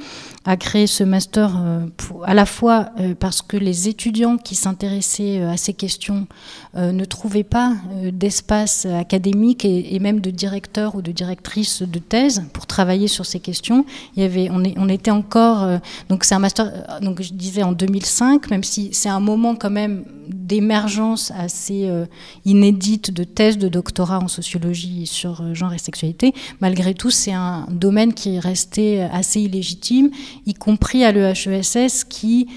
a 0.45 0.55
créé 0.55 0.87
ce 0.87 1.03
master 1.03 1.57
euh, 1.57 1.85
à 2.25 2.33
la 2.33 2.45
fois 2.45 2.89
euh, 2.99 3.13
parce 3.13 3.41
que 3.41 3.57
les 3.57 3.89
étudiants 3.89 4.37
qui 4.37 4.55
s'intéressaient 4.55 5.41
euh, 5.41 5.51
à 5.51 5.57
ces 5.57 5.73
questions 5.73 6.27
ne 6.75 7.03
trouvaient 7.03 7.43
pas 7.43 7.73
d'espace 8.13 8.85
académique 8.85 9.65
et, 9.65 9.97
même 9.99 10.21
de 10.21 10.29
directeur 10.29 10.93
ou 10.93 11.01
de 11.01 11.11
directrice 11.11 11.81
de 11.81 11.97
thèse 11.97 12.43
pour 12.53 12.67
travailler 12.67 13.07
sur 13.07 13.25
ces 13.25 13.39
questions. 13.39 13.85
Il 14.15 14.21
y 14.21 14.25
avait, 14.25 14.49
on, 14.51 14.61
on 14.77 14.87
était 14.87 15.09
encore, 15.09 15.67
donc 16.09 16.23
c'est 16.23 16.35
un 16.35 16.39
master, 16.39 16.99
donc 17.01 17.23
je 17.23 17.33
disais 17.33 17.63
en 17.63 17.71
2005, 17.71 18.51
même 18.51 18.63
si 18.63 18.89
c'est 18.93 19.09
un 19.09 19.19
moment 19.19 19.55
quand 19.55 19.71
même 19.71 20.03
d'émergence 20.27 21.31
assez 21.35 21.89
inédite 22.45 23.11
de 23.11 23.23
thèse 23.23 23.57
de 23.57 23.67
doctorat 23.67 24.19
en 24.19 24.27
sociologie 24.27 25.07
sur 25.07 25.55
genre 25.55 25.73
et 25.73 25.79
sexualité. 25.79 26.33
Malgré 26.61 26.93
tout, 26.93 27.09
c'est 27.09 27.33
un 27.33 27.65
domaine 27.71 28.13
qui 28.13 28.35
est 28.35 28.39
resté 28.39 29.01
assez 29.01 29.41
illégitime 29.41 30.11
y 30.45 30.53
compris 30.53 31.03
à 31.03 31.11
l'EHESS 31.11 32.03
qui, 32.03 32.47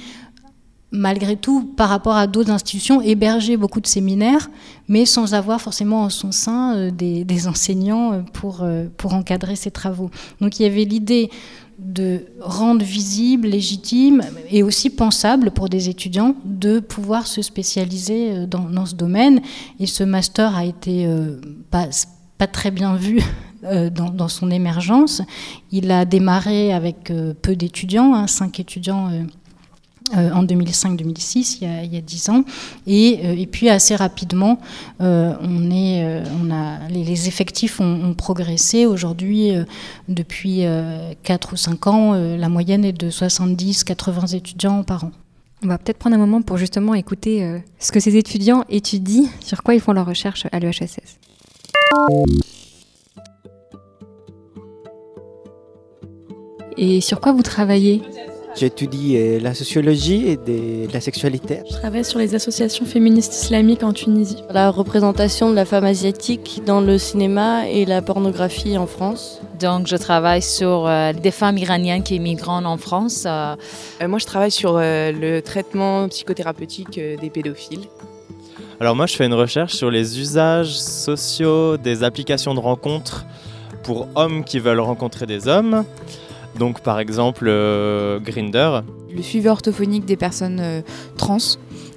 malgré 0.91 1.37
tout, 1.37 1.65
par 1.77 1.89
rapport 1.89 2.17
à 2.17 2.27
d'autres 2.27 2.51
institutions, 2.51 3.01
hébergeait 3.01 3.57
beaucoup 3.57 3.81
de 3.81 3.87
séminaires, 3.87 4.51
mais 4.89 5.07
sans 5.07 5.35
avoir 5.35 5.61
forcément 5.61 6.03
en 6.03 6.11
son 6.11 6.33
sein 6.33 6.77
euh, 6.77 6.91
des, 6.91 7.49
enseignants 7.49 8.25
pour, 8.33 8.63
euh, 8.63 8.87
pour 8.97 9.15
encadrer 9.15 9.57
ces 9.57 9.71
travaux. 9.71 10.11
Donc 10.41 10.59
il 10.59 10.65
y 10.65 10.67
avait 10.67 10.85
l'idée 10.85 11.31
de 11.83 12.27
rendre 12.41 12.85
visible, 12.85 13.49
légitime 13.49 14.23
et 14.51 14.63
aussi 14.63 14.91
pensable 14.91 15.51
pour 15.51 15.69
des 15.69 15.89
étudiants 15.89 16.37
de 16.45 16.81
pouvoir 16.81 17.27
se 17.27 17.43
spécialiser 17.43 18.33
euh, 18.33 18.47
dans, 18.47 18.87
ce 18.87 18.95
domaine. 18.95 19.41
Et 19.81 19.87
ce 19.87 20.05
master 20.05 20.57
a 20.57 20.65
été 20.65 21.07
euh, 21.07 21.41
pas, 21.71 21.89
pas 22.39 22.47
très 22.47 22.71
bien 22.71 22.95
vu 22.97 23.21
euh, 23.65 23.91
dans, 23.91 24.27
son 24.27 24.51
émergence. 24.51 25.23
Il 25.71 25.93
a 25.93 26.05
démarré 26.05 26.73
avec 26.73 27.13
euh, 27.13 27.33
peu 27.41 27.55
d'étudiants, 27.55 28.13
hein, 28.13 28.27
cinq 28.27 28.59
étudiants 28.59 29.09
euh, 30.17 30.33
en 30.33 30.43
2005-2006, 30.43 31.59
il, 31.61 31.95
y 31.95 31.97
a 31.97 32.01
dix 32.01 32.29
ans. 32.29 32.43
Et, 32.89 33.49
puis 33.53 33.69
assez 33.69 33.95
rapidement, 33.95 34.59
les, 34.99 36.19
effectifs 37.29 37.79
ont, 37.79 38.05
ont 38.05 38.15
progressé. 38.15 38.85
Aujourd'hui, 38.85 39.53
depuis 40.09 40.65
quatre 41.23 41.53
ou 41.53 41.57
cinq 41.57 41.87
ans, 41.87 42.15
la 42.15 42.49
moyenne 42.49 42.85
est 42.85 42.93
de 42.93 43.11
70-80 43.11 44.35
étudiants 44.37 44.83
par 44.83 45.05
an. 45.05 45.13
On 45.63 45.69
va 45.69 45.79
peut-être 45.79 45.99
prendre 45.99 46.17
un 46.17 46.19
moment 46.19 46.43
pour 46.43 46.59
justement 46.59 46.95
écouter 46.95 47.61
ce 47.79 47.93
que 47.93 48.01
ces 48.01 48.17
étudiants 48.17 48.65
étudient, 48.69 49.29
sur 49.41 49.63
quoi 49.63 49.75
ils 49.75 49.81
font 49.81 49.93
leur 49.93 50.07
recherche 50.07 50.47
à 50.51 50.59
l'EHSS. 50.59 51.21
Et 56.77 57.01
sur 57.01 57.21
quoi 57.21 57.33
vous 57.33 57.43
travaillez 57.43 58.03
J'étudie 58.55 59.17
euh, 59.17 59.41
la 59.41 59.55
sociologie 59.55 60.27
et 60.29 60.39
la 60.93 61.01
sexualité. 61.01 61.61
Je 61.71 61.77
travaille 61.79 62.05
sur 62.05 62.19
les 62.19 62.35
associations 62.35 62.85
féministes 62.85 63.33
islamiques 63.33 63.83
en 63.83 63.95
Tunisie. 63.95 64.43
La 64.51 64.71
représentation 64.71 65.51
de 65.51 65.55
la 65.55 65.65
femme 65.65 65.85
asiatique 65.85 66.61
dans 66.67 66.83
le 66.83 66.99
cinéma 66.99 67.67
et 67.69 67.87
la 67.87 68.03
pornographie 68.03 68.77
en 68.77 68.87
France. 68.87 69.41
Donc 69.63 69.87
je 69.87 69.97
travaille 69.97 70.43
sur 70.43 70.89
euh, 70.89 71.13
des 71.13 71.31
femmes 71.31 71.57
iraniennes 71.57 72.03
qui 72.03 72.17
immigrent 72.17 72.51
en 72.51 72.77
France. 72.77 73.25
Euh... 73.27 73.55
moi 74.09 74.19
je 74.19 74.27
travaille 74.27 74.51
sur 74.51 74.77
euh, 74.77 75.13
le 75.13 75.41
traitement 75.41 76.09
psychothérapeutique 76.09 76.99
euh, 76.99 77.17
des 77.17 77.31
pédophiles. 77.31 77.87
Alors 78.81 78.97
moi 78.97 79.07
je 79.07 79.15
fais 79.15 79.25
une 79.25 79.35
recherche 79.35 79.75
sur 79.75 79.89
les 79.89 80.19
usages 80.19 80.77
sociaux 80.77 81.77
des 81.77 82.03
applications 82.03 82.55
de 82.55 82.61
rencontres 82.61 83.25
pour 83.85 84.09
hommes 84.17 84.43
qui 84.43 84.59
veulent 84.59 84.81
rencontrer 84.81 85.27
des 85.27 85.47
hommes. 85.47 85.85
Donc 86.59 86.81
par 86.81 86.99
exemple 86.99 87.47
euh, 87.49 88.21
Grinder. 88.21 88.81
Le 89.15 89.23
suivi 89.23 89.49
orthophonique 89.49 90.05
des 90.05 90.17
personnes 90.17 90.61
euh, 90.61 90.83
trans, 91.17 91.39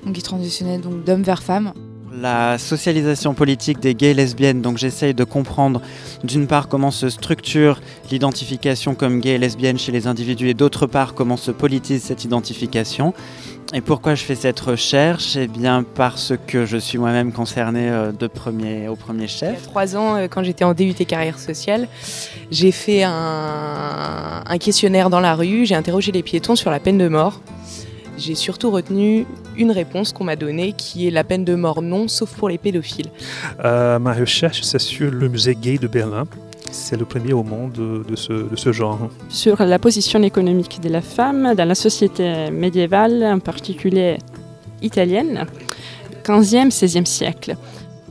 donc 0.06 0.16
qui 0.16 0.22
transitionnaient 0.22 0.80
donc 0.80 1.04
d'hommes 1.04 1.24
vers 1.24 1.44
femmes. 1.44 1.74
La 2.22 2.58
socialisation 2.58 3.34
politique 3.34 3.80
des 3.80 3.94
gays 3.94 4.12
et 4.12 4.14
lesbiennes, 4.14 4.62
donc 4.62 4.78
j'essaye 4.78 5.14
de 5.14 5.24
comprendre 5.26 5.82
d'une 6.24 6.48
part 6.48 6.70
comment 6.70 6.92
se 6.92 7.10
structure 7.10 7.82
l'identification 8.10 8.96
comme 8.96 9.20
gay 9.20 9.32
et 9.32 9.38
lesbienne 9.38 9.78
chez 9.78 9.92
les 9.92 10.08
individus 10.08 10.50
et 10.50 10.54
d'autre 10.54 10.88
part 10.88 11.14
comment 11.14 11.36
se 11.36 11.52
politise 11.52 12.04
cette 12.04 12.24
identification. 12.24 13.14
Et 13.74 13.82
pourquoi 13.82 14.16
je 14.16 14.24
fais 14.24 14.36
cette 14.36 14.60
recherche? 14.60 15.36
Eh 15.36 15.48
bien 15.48 15.84
parce 15.84 16.34
que 16.48 16.66
je 16.66 16.78
suis 16.78 16.98
moi-même 16.98 17.34
concerné 17.34 17.90
euh, 17.90 18.12
de 18.12 18.28
premier, 18.28 18.88
au 18.88 18.96
premier 18.96 19.28
chef. 19.28 19.50
Il 19.50 19.62
y 19.62 19.66
a 19.66 19.70
trois 19.70 19.98
ans, 19.98 20.18
quand 20.30 20.44
j'étais 20.44 20.64
en 20.64 20.74
DUT 20.74 20.94
carrière 20.94 21.40
sociale, 21.40 21.88
j'ai 22.52 22.72
fait 22.72 23.04
un, 23.04 24.44
un 24.46 24.58
questionnaire 24.58 25.10
dans 25.10 25.20
la 25.20 25.36
rue, 25.36 25.66
j'ai 25.66 25.76
interrogé 25.76 26.12
les 26.14 26.24
piétons 26.24 26.56
sur 26.56 26.72
la 26.72 26.80
peine 26.80 26.98
de 26.98 27.10
mort. 27.10 27.42
J'ai 28.18 28.36
surtout 28.36 28.72
retenu 28.72 29.26
une 29.58 29.72
réponse 29.72 30.14
qu'on 30.14 30.24
m'a 30.24 30.36
donnée 30.36 30.74
qui 30.74 31.08
est 31.08 31.12
la 31.12 31.24
peine 31.24 31.44
de 31.44 31.56
mort 31.56 31.82
non, 31.82 32.08
sauf 32.08 32.34
pour 32.36 32.50
les 32.50 32.58
pédophiles. 32.58 33.10
Euh, 33.64 34.00
ma 34.00 34.14
recherche, 34.14 34.62
c'est 34.62 34.80
sur 34.80 35.12
le 35.12 35.28
musée 35.28 35.56
gay 35.56 35.78
de 35.78 35.88
Berlin. 35.88 36.24
C'est 36.72 36.98
le 36.98 37.06
premier 37.06 37.34
au 37.34 37.44
monde 37.44 37.74
de, 37.74 38.04
de, 38.08 38.16
ce, 38.16 38.34
de, 38.34 38.56
ce, 38.56 38.72
genre. 38.72 39.10
Sur 39.30 39.64
la 39.64 39.80
position 39.80 40.22
économique 40.24 40.80
de 40.82 40.90
la 40.90 41.02
femme 41.02 41.56
dans 41.56 41.68
la 41.68 41.76
société 41.76 42.50
médiévale, 42.52 43.24
en 43.24 43.40
particulier 43.40 44.18
italienne, 44.82 45.46
15e, 46.24 46.72
16e 46.72 47.06
siècle. 47.06 47.56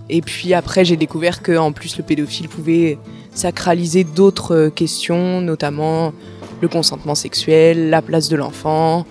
Et 0.09 0.21
puis 0.21 0.55
après, 0.55 0.85
j'ai 0.85 0.97
découvert 0.97 1.43
qu'en 1.43 1.73
plus, 1.73 1.97
le 1.97 2.05
pédophile 2.05 2.49
pouvait 2.49 2.99
sacraliser 3.33 4.05
d'autres 4.05 4.69
questions, 4.69 5.40
notamment 5.40 6.12
le 6.61 6.69
consentement 6.69 7.14
sexuel, 7.14 7.90
la 7.90 8.03
place 8.03 8.29
de 8.29 8.37
l'enfant, 8.37 9.07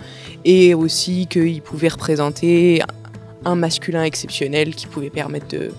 et 0.45 0.73
aussi 0.73 1.27
qu'il 1.27 1.61
pouvait 1.61 1.87
représenter 1.87 2.81
un 3.45 3.55
masculin 3.55 4.03
exceptionnel 4.03 4.75
qui 4.75 4.87
pouvait 4.87 5.09
permettre 5.09 5.47
de 5.47 5.71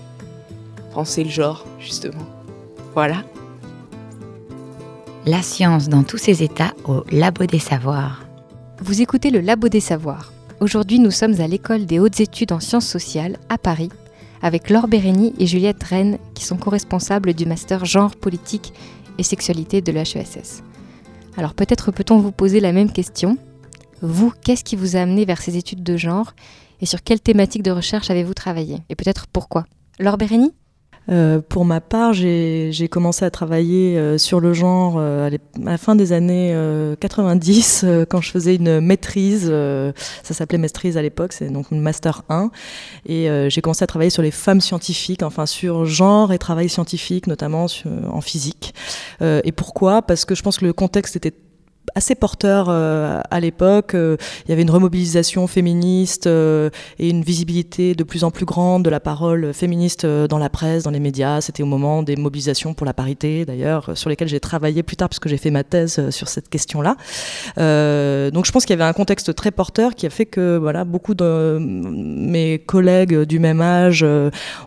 penser 0.93 1.23
le 1.23 1.29
genre, 1.29 1.65
justement. 1.79 2.25
Voilà. 2.93 3.23
La 5.25 5.41
science 5.41 5.89
dans 5.89 6.03
tous 6.03 6.17
ses 6.17 6.43
états 6.43 6.73
au 6.85 7.03
Labo 7.11 7.45
des 7.45 7.59
Savoirs. 7.59 8.25
Vous 8.81 9.01
écoutez 9.01 9.31
le 9.31 9.39
Labo 9.39 9.69
des 9.69 9.79
Savoirs. 9.79 10.31
Aujourd'hui, 10.59 10.99
nous 10.99 11.11
sommes 11.11 11.41
à 11.41 11.47
l'école 11.47 11.85
des 11.85 11.99
hautes 11.99 12.19
études 12.19 12.51
en 12.51 12.59
sciences 12.59 12.87
sociales 12.87 13.37
à 13.49 13.57
Paris 13.57 13.89
avec 14.41 14.69
Laure 14.69 14.87
Bérény 14.87 15.33
et 15.39 15.47
Juliette 15.47 15.83
Rennes 15.83 16.19
qui 16.33 16.45
sont 16.45 16.57
co-responsables 16.57 17.33
du 17.33 17.45
master 17.45 17.83
genre, 17.85 18.15
politique 18.15 18.73
et 19.17 19.23
sexualité 19.23 19.81
de 19.81 19.91
l'HESS. 19.91 20.61
Alors 21.37 21.53
peut-être 21.53 21.91
peut-on 21.91 22.19
vous 22.19 22.31
poser 22.31 22.59
la 22.59 22.71
même 22.71 22.91
question 22.91 23.37
vous, 24.01 24.31
qu'est-ce 24.43 24.63
qui 24.63 24.75
vous 24.75 24.95
a 24.95 25.01
amené 25.01 25.25
vers 25.25 25.41
ces 25.41 25.57
études 25.57 25.83
de 25.83 25.97
genre 25.97 26.33
et 26.81 26.85
sur 26.85 27.03
quelle 27.03 27.21
thématique 27.21 27.63
de 27.63 27.71
recherche 27.71 28.09
avez-vous 28.09 28.33
travaillé 28.33 28.79
Et 28.89 28.95
peut-être 28.95 29.27
pourquoi? 29.27 29.65
Laure 29.99 30.17
Bérény? 30.17 30.53
Euh, 31.09 31.39
pour 31.39 31.65
ma 31.65 31.81
part, 31.81 32.13
j'ai 32.13 32.87
commencé 32.89 33.25
à 33.25 33.29
travailler 33.29 33.97
euh, 33.97 34.17
sur 34.17 34.39
le 34.39 34.53
genre 34.53 34.95
euh, 34.97 35.29
à 35.29 35.69
la 35.69 35.77
fin 35.77 35.95
des 35.95 36.13
années 36.13 36.55
90, 36.99 37.85
quand 38.09 38.21
je 38.21 38.31
faisais 38.31 38.55
une 38.55 38.79
maîtrise, 38.79 39.51
ça 40.23 40.33
s'appelait 40.33 40.57
maîtrise 40.57 40.97
à 40.97 41.01
l'époque, 41.01 41.33
c'est 41.33 41.49
donc 41.49 41.71
une 41.71 41.81
master 41.81 42.23
1, 42.29 42.49
et 43.05 43.29
j'ai 43.49 43.61
commencé 43.61 43.83
à 43.83 43.87
travailler 43.87 44.09
sur 44.09 44.23
les 44.23 44.31
femmes 44.31 44.61
scientifiques, 44.61 45.23
enfin 45.23 45.45
sur 45.45 45.85
genre 45.85 46.33
et 46.33 46.37
travail 46.37 46.69
scientifique, 46.69 47.27
notamment 47.27 47.67
en 47.85 48.21
physique. 48.21 48.73
et 49.21 49.51
pourquoi? 49.51 50.01
Parce 50.01 50.25
que 50.25 50.35
je 50.35 50.43
pense 50.43 50.57
que 50.57 50.65
le 50.65 50.73
contexte 50.73 51.15
était 51.15 51.33
assez 51.93 52.15
porteur 52.15 52.67
euh, 52.69 53.21
à 53.29 53.39
l'époque. 53.39 53.93
Euh, 53.93 54.17
il 54.45 54.49
y 54.49 54.53
avait 54.53 54.63
une 54.63 54.71
remobilisation 54.71 55.47
féministe 55.47 56.27
euh, 56.27 56.69
et 56.99 57.09
une 57.09 57.21
visibilité 57.21 57.93
de 57.93 58.03
plus 58.03 58.23
en 58.23 58.31
plus 58.31 58.45
grande 58.45 58.83
de 58.83 58.89
la 58.89 58.99
parole 58.99 59.53
féministe 59.53 60.05
dans 60.05 60.37
la 60.37 60.49
presse, 60.49 60.83
dans 60.83 60.91
les 60.91 60.99
médias. 60.99 61.41
C'était 61.41 61.63
au 61.63 61.67
moment 61.67 62.03
des 62.03 62.15
mobilisations 62.15 62.73
pour 62.73 62.85
la 62.85 62.93
parité, 62.93 63.45
d'ailleurs, 63.45 63.91
sur 63.95 64.09
lesquelles 64.09 64.27
j'ai 64.27 64.39
travaillé 64.39 64.83
plus 64.83 64.95
tard, 64.95 65.09
puisque 65.09 65.27
j'ai 65.27 65.37
fait 65.37 65.51
ma 65.51 65.63
thèse 65.63 66.09
sur 66.09 66.27
cette 66.27 66.49
question-là. 66.49 66.95
donc 68.31 68.45
je 68.45 68.51
pense 68.51 68.65
qu'il 68.65 68.77
y 68.77 68.81
avait 68.81 68.89
un 68.89 68.93
contexte 68.93 69.35
très 69.35 69.51
porteur 69.51 69.95
qui 69.95 70.05
a 70.05 70.09
fait 70.09 70.25
que 70.25 70.57
voilà, 70.57 70.83
beaucoup 70.83 71.13
de 71.13 71.57
mes 71.59 72.59
collègues 72.59 73.21
du 73.21 73.39
même 73.39 73.61
âge 73.61 74.05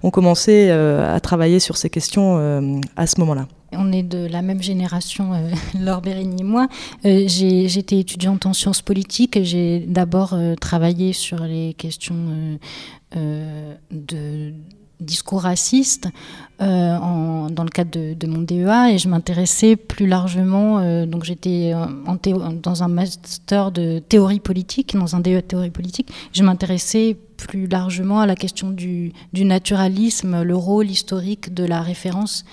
ont 0.03 0.11
commencé 0.11 0.71
à 0.71 1.19
travailler 1.21 1.61
sur 1.61 1.77
ces 1.77 1.91
questions 1.91 2.81
à 2.97 3.07
ce 3.07 3.21
moment-là. 3.21 3.47
On 3.73 3.93
est 3.93 4.03
de 4.03 4.27
la 4.27 4.43
même 4.43 4.63
génération, 4.63 5.35
euh, 5.35 5.51
Laure 5.81 6.01
Bérigny 6.01 6.41
et 6.41 6.45
moi. 6.45 6.69
Euh, 7.05 7.25
J'étais 7.29 7.99
étudiante 7.99 8.47
en 8.47 8.53
sciences 8.53 8.83
politiques. 8.83 9.39
J'ai 9.43 9.81
d'abord 9.81 10.33
euh, 10.33 10.55
travaillé 10.55 11.13
sur 11.13 11.41
les 11.45 11.75
questions 11.75 12.59
euh, 13.17 13.75
de 13.91 14.55
discours 15.01 15.43
racistes 15.43 16.09
dans 16.59 17.65
le 17.65 17.71
cadre 17.71 17.91
de, 17.93 18.27
mon 18.27 18.43
DEA 18.43 18.93
et 18.93 18.99
je 18.99 19.09
m'intéressais 19.09 19.77
plus 19.77 20.09
largement, 20.09 21.07
donc 21.07 21.23
j'étais 21.23 21.73
dans 22.63 22.83
un 22.83 22.89
master 22.89 23.71
de 23.71 24.01
théorie 24.01 24.41
politique, 24.41 24.97
dans 24.97 25.15
un 25.15 25.21
DEA 25.21 25.37
de 25.37 25.41
théorie 25.41 25.71
politique, 25.71 26.11
je 26.33 26.43
m'intéressais 26.43 27.17
plus 27.39 27.67
largement 27.67 28.21
à 28.21 28.27
la 28.27 28.35
question 28.35 28.71
du, 28.71 29.13
naturalisme, 29.33 30.43
le 30.43 30.57
rôle 30.57 30.91
historique 30.91 31.55
de 31.55 31.65
la 31.65 31.81
référence 31.81 32.45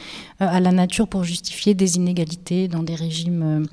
euh, 0.41 0.47
à 0.47 0.59
la 0.59 0.71
nature 0.71 1.07
pour 1.07 1.23
justifier 1.23 1.73
des 1.73 1.97
inégalités 1.97 2.67
dans 2.67 2.83
des 2.83 2.95
régimes 2.95 3.67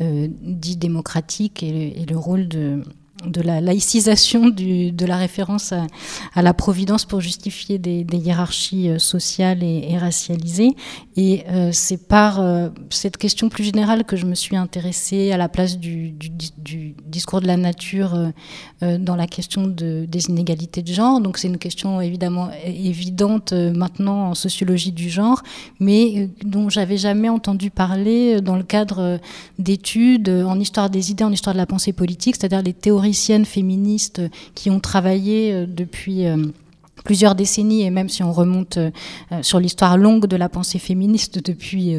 euh, 0.00 0.28
dits 0.42 0.76
démocratiques 0.76 1.62
et 1.62 2.04
le 2.08 2.16
rôle 2.16 2.48
de 2.48 2.82
de 3.26 3.40
la 3.40 3.60
laïcisation 3.60 4.48
de 4.48 5.06
la 5.06 5.16
référence 5.16 5.72
à, 5.72 6.42
la 6.42 6.54
providence 6.54 7.04
pour 7.04 7.20
justifier 7.20 7.78
des, 7.78 8.04
hiérarchies 8.12 8.90
euh, 8.90 8.98
sociales 8.98 9.62
et, 9.62 9.96
racialisées. 9.98 10.74
Et 11.16 11.44
euh, 11.48 11.70
c'est 11.72 12.08
par 12.08 12.40
euh, 12.40 12.68
cette 12.90 13.16
question 13.16 13.48
plus 13.48 13.64
générale 13.64 14.04
que 14.04 14.16
je 14.16 14.26
me 14.26 14.34
suis 14.34 14.56
intéressée 14.56 15.32
à 15.32 15.36
la 15.36 15.48
place 15.48 15.78
du, 15.78 16.14
discours 17.06 17.40
de 17.40 17.46
la 17.46 17.56
nature 17.56 18.32
dans 18.80 19.16
la 19.16 19.26
question 19.26 19.66
des 19.66 20.26
inégalités 20.28 20.82
de 20.82 20.92
genre. 20.92 21.20
Donc 21.20 21.38
c'est 21.38 21.48
une 21.48 21.58
question 21.58 22.00
évidemment 22.00 22.50
évidente 22.64 23.52
maintenant 23.52 24.30
en 24.30 24.34
sociologie 24.34 24.92
du 24.92 25.08
genre, 25.10 25.42
mais 25.78 26.30
dont 26.44 26.68
j'avais 26.68 26.96
jamais 26.96 27.28
entendu 27.28 27.70
parler 27.70 28.40
dans 28.40 28.56
le 28.56 28.62
cadre 28.62 29.20
d'études 29.58 30.28
en 30.28 30.58
histoire 30.58 30.90
des 30.90 31.10
idées, 31.10 31.24
en 31.24 31.32
histoire 31.32 31.54
de 31.54 31.58
la 31.58 31.66
pensée 31.66 31.92
politique, 31.92 32.36
c'est-à-dire 32.36 32.62
les 32.62 32.72
théories 32.72 33.13
féministes 33.44 34.22
qui 34.54 34.70
ont 34.70 34.80
travaillé 34.80 35.52
euh, 35.52 35.66
depuis 35.66 36.26
euh, 36.26 36.36
plusieurs 37.04 37.34
décennies, 37.34 37.82
et 37.82 37.90
même 37.90 38.08
si 38.08 38.22
on 38.22 38.32
remonte 38.32 38.78
euh, 38.78 38.90
sur 39.42 39.60
l'histoire 39.60 39.96
longue 39.98 40.26
de 40.26 40.36
la 40.36 40.48
pensée 40.48 40.78
féministe 40.78 41.44
depuis 41.44 41.96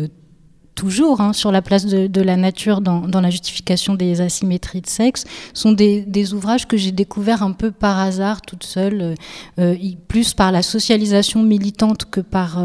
toujours 0.73 1.21
hein, 1.21 1.31
sur 1.31 1.51
la 1.51 1.61
place 1.61 1.85
de, 1.85 2.21
la 2.21 2.35
nature 2.35 2.81
dans, 2.81 3.21
la 3.21 3.29
justification 3.29 3.93
des 3.93 4.19
asymétries 4.19 4.81
de 4.81 4.87
sexe, 4.87 5.23
sont 5.53 5.71
des, 5.71 6.33
ouvrages 6.33 6.67
que 6.67 6.75
j'ai 6.75 6.91
découverts 6.91 7.43
un 7.43 7.51
peu 7.51 7.71
par 7.71 7.99
hasard, 7.99 8.41
toute 8.41 8.63
seule, 8.63 9.15
plus 10.07 10.33
par 10.33 10.51
la 10.51 10.61
socialisation 10.61 11.43
militante 11.43 12.05
que 12.05 12.19
par, 12.19 12.61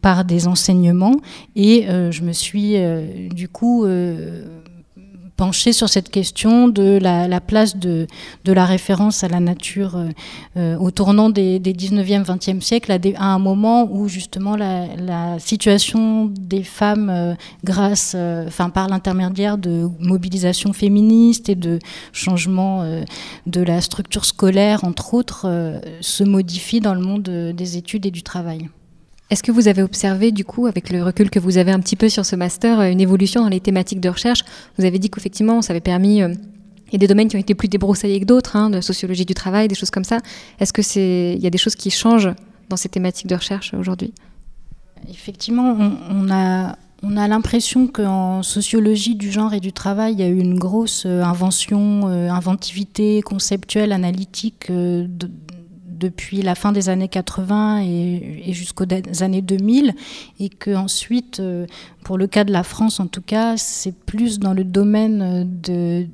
par 0.00 0.24
des 0.24 0.46
enseignements. 0.46 1.16
Et 1.56 1.86
je 1.88 2.22
me 2.22 2.32
suis 2.32 2.76
du 3.30 3.48
coup 3.48 3.84
pencher 5.40 5.72
sur 5.72 5.88
cette 5.88 6.10
question 6.10 6.68
de 6.68 6.98
la, 7.00 7.40
place 7.40 7.78
de, 7.78 8.06
la 8.44 8.66
référence 8.66 9.24
à 9.24 9.28
la 9.28 9.40
nature 9.40 9.96
euh, 9.96 10.08
euh, 10.58 10.76
au 10.76 10.90
tournant 10.90 11.30
des, 11.30 11.58
19e, 11.58 12.26
20e 12.26 12.60
siècles, 12.60 12.92
à, 12.92 13.24
un 13.24 13.38
moment 13.38 13.88
où 13.90 14.06
justement 14.06 14.54
la, 14.54 15.38
situation 15.38 16.26
des 16.26 16.62
femmes, 16.62 17.08
euh, 17.08 17.34
grâce, 17.64 18.14
enfin 18.46 18.68
par 18.68 18.88
l'intermédiaire 18.88 19.56
de 19.56 19.88
mobilisation 19.98 20.74
féministe 20.74 21.48
et 21.48 21.54
de 21.54 21.78
changement 22.12 22.84
de 23.46 23.62
la 23.62 23.80
structure 23.80 24.26
scolaire, 24.26 24.84
entre 24.84 25.14
autres, 25.14 25.80
se 26.02 26.22
modifie 26.22 26.80
dans 26.80 26.94
le 26.94 27.00
monde 27.00 27.22
des 27.22 27.76
études 27.78 28.04
et 28.04 28.10
du 28.10 28.22
travail. 28.22 28.68
Est-ce 29.30 29.44
que 29.44 29.52
vous 29.52 29.68
avez 29.68 29.82
observé, 29.82 30.32
du 30.32 30.44
coup, 30.44 30.66
avec 30.66 30.90
le 30.90 31.04
recul 31.04 31.30
que 31.30 31.38
vous 31.38 31.56
avez 31.56 31.70
un 31.70 31.78
petit 31.78 31.94
peu 31.94 32.08
sur 32.08 32.26
ce 32.26 32.34
master, 32.34 32.80
euh, 32.80 32.90
une 32.90 33.00
évolution 33.00 33.42
dans 33.42 33.48
les 33.48 33.60
thématiques 33.60 34.00
de 34.00 34.08
recherche? 34.08 34.44
Vous 34.76 34.84
avez 34.84 34.98
dit 34.98 35.08
qu'effectivement, 35.08 35.62
ça 35.62 35.72
avait 35.72 35.80
permis... 35.80 36.22
Euh, 36.22 36.34
il 36.88 36.94
y 36.94 36.96
a 36.96 36.98
des 36.98 37.06
domaines 37.06 37.28
qui 37.28 37.36
ont 37.36 37.40
été 37.40 37.54
plus 37.54 37.68
débroussaillés 37.68 38.18
que 38.18 38.24
d'autres, 38.24 38.56
hein, 38.56 38.68
de 38.68 38.80
sociologie 38.80 39.24
du 39.24 39.34
travail, 39.34 39.68
des 39.68 39.76
choses 39.76 39.92
comme 39.92 40.02
ça. 40.02 40.18
Est-ce 40.58 40.72
que 40.72 40.82
c'est, 40.82 41.34
il 41.36 41.40
y 41.40 41.46
a 41.46 41.50
des 41.50 41.58
choses 41.58 41.76
qui 41.76 41.88
changent 41.88 42.30
dans 42.68 42.76
ces 42.76 42.88
thématiques 42.88 43.28
de 43.28 43.36
recherche 43.36 43.72
aujourd'hui? 43.74 44.12
Effectivement, 45.08 45.76
on, 46.10 46.28
a, 46.32 46.76
on 47.04 47.16
a 47.16 47.28
l'impression 47.28 47.86
qu'en 47.86 48.42
sociologie 48.42 49.14
du 49.14 49.30
genre 49.30 49.54
et 49.54 49.60
du 49.60 49.72
travail, 49.72 50.14
il 50.14 50.18
y 50.18 50.24
a 50.24 50.28
eu 50.28 50.40
une 50.40 50.58
grosse 50.58 51.04
euh, 51.06 51.22
invention, 51.22 52.08
inventivité 52.08 53.22
conceptuelle, 53.22 53.92
analytique 53.92 54.66
depuis 56.00 56.42
la 56.42 56.54
fin 56.54 56.72
des 56.72 56.88
années 56.88 57.08
80 57.08 57.82
et, 57.82 58.52
jusqu'aux 58.52 58.86
années 59.20 59.42
2000, 59.42 59.94
et 60.40 60.48
que 60.48 60.74
ensuite, 60.74 61.38
euh, 61.40 61.66
pour 62.04 62.16
le 62.18 62.26
cas 62.26 62.44
de 62.44 62.52
la 62.52 62.62
France 62.62 62.98
en 62.98 63.06
tout 63.06 63.20
cas, 63.20 63.56
c'est 63.56 63.94
plus 63.94 64.38
dans 64.38 64.54
le 64.54 64.64
domaine 64.64 65.46
de, 65.62 66.06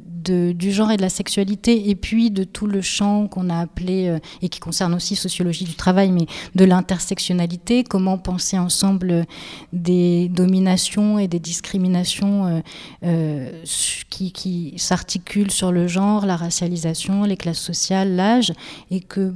du 0.53 0.73
genre 0.73 0.91
et 0.91 0.97
de 0.97 1.03
la 1.03 1.09
sexualité, 1.09 1.89
et 1.89 1.95
puis 1.95 2.33
de 2.33 2.43
tout 2.43 2.67
le 2.67 2.83
champ 2.83 3.29
qu'on 3.29 3.49
a 3.49 3.61
appelé, 3.61 4.09
euh, 4.09 4.19
et 4.43 4.49
qui 4.49 4.59
concerne 4.59 4.93
aussi 4.93 5.15
sociologie 5.15 5.65
du 5.65 5.75
travail, 5.75 6.11
mais 6.11 6.27
de 6.57 6.65
l'intersectionnalité, 6.65 7.85
comment 7.85 8.19
penser 8.19 8.59
ensemble 8.59 9.25
des 9.73 10.29
dominations 10.29 11.21
et 11.21 11.29
des 11.29 11.39
discriminations 11.39 12.63
euh, 13.05 13.63
qui, 14.11 14.33
qui 14.33 14.75
s'articulent 14.79 15.53
sur 15.53 15.71
le 15.71 15.87
genre, 15.87 16.27
la 16.27 16.37
racialisation, 16.37 17.23
les 17.23 17.37
classes 17.37 17.61
sociales, 17.61 18.17
l'âge, 18.17 18.53
et 18.91 19.01
que 19.01 19.33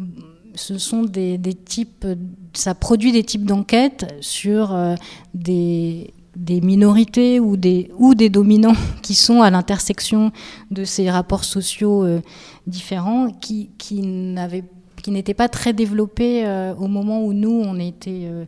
ce 0.60 0.78
sont 0.78 1.02
des, 1.02 1.38
types, 1.64 2.06
ça 2.52 2.74
produit 2.74 3.12
des 3.12 3.24
types 3.24 3.44
d'enquêtes 3.44 4.14
sur 4.20 4.74
euh, 4.74 4.94
des, 5.34 6.12
minorités 6.62 7.40
ou 7.40 7.56
des, 7.56 7.90
ou 7.98 8.14
des 8.14 8.28
dominants 8.28 8.76
qui 9.02 9.14
sont 9.14 9.42
à 9.42 9.50
l'intersection 9.50 10.32
de 10.70 10.84
ces 10.84 11.10
rapports 11.10 11.44
sociaux 11.44 12.04
euh, 12.04 12.20
différents 12.66 13.30
qui, 13.30 13.70
qui 13.78 14.02
n'avaient 14.02 14.64
qui 15.00 15.10
n'était 15.10 15.34
pas 15.34 15.48
très 15.48 15.72
développé 15.72 16.44
euh, 16.44 16.74
au 16.74 16.86
moment 16.86 17.24
où 17.24 17.32
nous, 17.32 17.50
on 17.50 17.78
était 17.78 18.22
euh, 18.24 18.44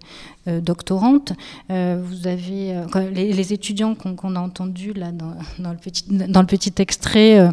euh, 0.49 0.61
doctorantes. 0.61 1.33
vous 1.69 2.27
avez 2.27 2.75
les, 3.13 3.53
étudiants 3.53 3.95
qu'on 3.95 4.37
a 4.37 4.41
entendus 4.41 4.93
là 4.93 5.11
dans, 5.13 5.71
le 5.71 5.77
petit, 5.77 6.05
dans 6.09 6.41
le 6.41 6.47
petit 6.47 6.73
extrait 6.79 7.51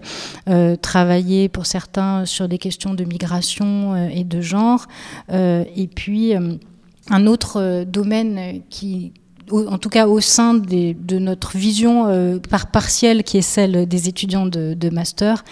travailler 0.82 1.50
pour 1.50 1.66
certains 1.66 2.26
sur 2.26 2.48
des 2.48 2.58
questions 2.58 2.94
de 2.94 3.04
migration 3.04 3.96
et 4.08 4.24
de 4.24 4.42
genre. 4.42 4.88
et 5.32 5.90
puis 5.94 6.34
un 6.34 7.28
autre 7.28 7.84
domaine 7.86 8.62
qui, 8.70 9.14
en 9.52 9.78
tout 9.78 9.90
cas 9.90 10.08
au 10.08 10.20
sein 10.20 10.54
de 10.54 11.20
notre 11.20 11.58
vision 11.58 12.08
euh, 12.08 12.40
par 12.40 12.68
partielle 12.68 13.24
qui 13.24 13.38
est 13.38 13.42
celle 13.42 13.88
des 13.88 14.08
étudiants 14.08 14.46
de, 14.46 14.90
master, 14.90 15.44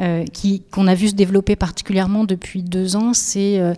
euh, 0.00 0.24
qu'on 0.70 0.86
a 0.86 0.94
vu 0.94 1.08
se 1.08 1.14
développer 1.14 1.56
particulièrement 1.56 2.24
depuis 2.24 2.62
deux 2.62 2.96
ans, 2.96 3.12
c'est 3.12 3.58
euh, 3.58 3.74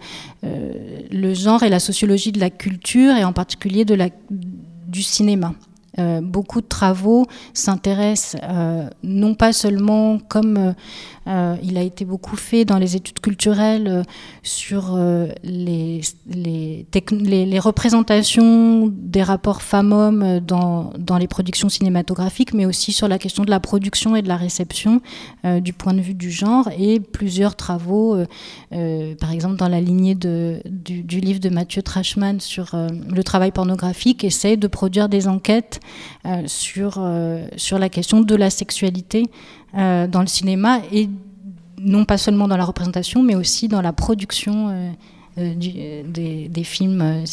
le 1.10 1.34
genre 1.34 1.62
et 1.62 1.68
la 1.68 1.80
sociologie 1.80 2.32
de 2.32 2.40
la 2.40 2.50
culture 2.50 3.14
et 3.14 3.24
en 3.24 3.32
particulier 3.32 3.84
de 3.84 3.96
du 4.30 5.02
cinéma. 5.02 5.54
beaucoup 6.22 6.60
de 6.60 6.66
travaux 6.66 7.26
s'intéressent 7.54 8.40
non 9.02 9.34
pas 9.34 9.52
seulement 9.52 10.18
comme 10.18 10.74
Euh, 11.28 11.56
il 11.62 11.76
a 11.76 11.82
été 11.82 12.04
beaucoup 12.04 12.36
fait 12.36 12.64
dans 12.64 12.78
les 12.78 12.94
études 12.94 13.20
culturelles 13.20 13.88
euh, 13.88 14.02
sur 14.42 14.94
euh, 14.94 15.28
les, 15.42 16.00
représentations 17.58 18.92
des 18.92 19.22
rapports 19.22 19.62
femmes-hommes 19.62 20.40
dans, 20.40 20.92
les 21.18 21.26
productions 21.26 21.68
cinématographiques, 21.68 22.54
mais 22.54 22.66
aussi 22.66 22.92
sur 22.92 23.08
la 23.08 23.18
question 23.18 23.44
de 23.44 23.50
la 23.50 23.60
production 23.60 24.14
et 24.14 24.22
de 24.22 24.28
la 24.28 24.36
réception 24.36 25.00
du 25.44 25.72
point 25.72 25.94
de 25.94 26.00
vue 26.00 26.14
du 26.14 26.30
genre, 26.30 26.68
et 26.78 27.00
plusieurs 27.00 27.56
travaux, 27.56 28.16
par 28.70 29.32
exemple 29.32 29.56
dans 29.56 29.68
la 29.68 29.80
lignée 29.80 30.14
du, 30.14 31.20
livre 31.20 31.40
de 31.40 31.48
Mathieu 31.48 31.82
Trashman 31.82 32.40
sur 32.40 32.76
le 32.76 33.24
travail 33.24 33.52
pornographique, 33.52 34.22
essayent 34.24 34.58
de 34.58 34.68
produire 34.68 35.08
des 35.08 35.28
enquêtes 35.28 35.80
sur 36.46 36.98
la 37.00 37.88
question 37.88 38.20
de 38.20 38.34
la 38.34 38.50
sexualité 38.50 39.24
euh, 39.74 40.06
dans 40.06 40.20
le 40.20 40.26
cinéma 40.26 40.78
et 40.92 41.08
non 41.78 42.04
pas 42.04 42.18
seulement 42.18 42.48
dans 42.48 42.56
la 42.56 42.64
représentation, 42.64 43.22
mais 43.22 43.34
aussi 43.34 43.68
dans 43.68 43.82
la 43.82 43.92
production 43.92 44.68
euh, 44.68 44.90
euh, 45.38 46.02
des, 46.04 46.64
films 46.64 47.24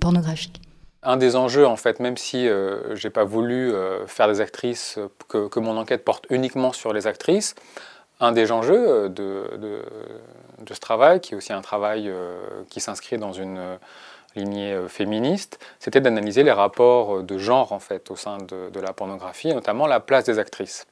pornographiques. 0.00 0.60
Un 1.02 1.16
des 1.16 1.36
enjeux, 1.36 1.66
en 1.66 1.76
fait, 1.76 2.00
même 2.00 2.16
si 2.16 2.46
je 2.46 3.06
n'ai 3.06 3.10
pas 3.10 3.24
voulu 3.24 3.72
faire 4.08 4.26
des 4.26 4.40
actrices, 4.40 4.98
que, 5.28 5.60
mon 5.60 5.76
enquête 5.76 6.04
porte 6.04 6.26
uniquement 6.30 6.72
sur 6.72 6.92
les 6.92 7.06
actrices, 7.06 7.54
un 8.18 8.32
des 8.32 8.50
enjeux 8.50 9.08
de 9.08 9.82
ce 10.68 10.80
travail, 10.80 11.20
qui 11.20 11.34
est 11.34 11.36
aussi 11.36 11.52
un 11.52 11.60
travail 11.60 12.10
qui 12.70 12.80
s'inscrit 12.80 13.18
dans 13.18 13.32
une 13.32 13.60
lignée 14.34 14.76
féministe, 14.88 15.64
c'était 15.78 16.00
d'analyser 16.00 16.42
les 16.42 16.50
rapports 16.50 17.22
de 17.22 17.38
genre 17.38 17.72
en 17.72 17.78
fait 17.78 18.10
au 18.10 18.16
sein 18.16 18.38
de, 18.38 18.70
de, 18.70 18.80
la 18.80 18.92
pornographie, 18.92 19.50
et 19.50 19.54
notamment 19.54 19.86
la 19.86 20.00
place 20.00 20.24
des 20.24 20.40
actrices. 20.40 20.88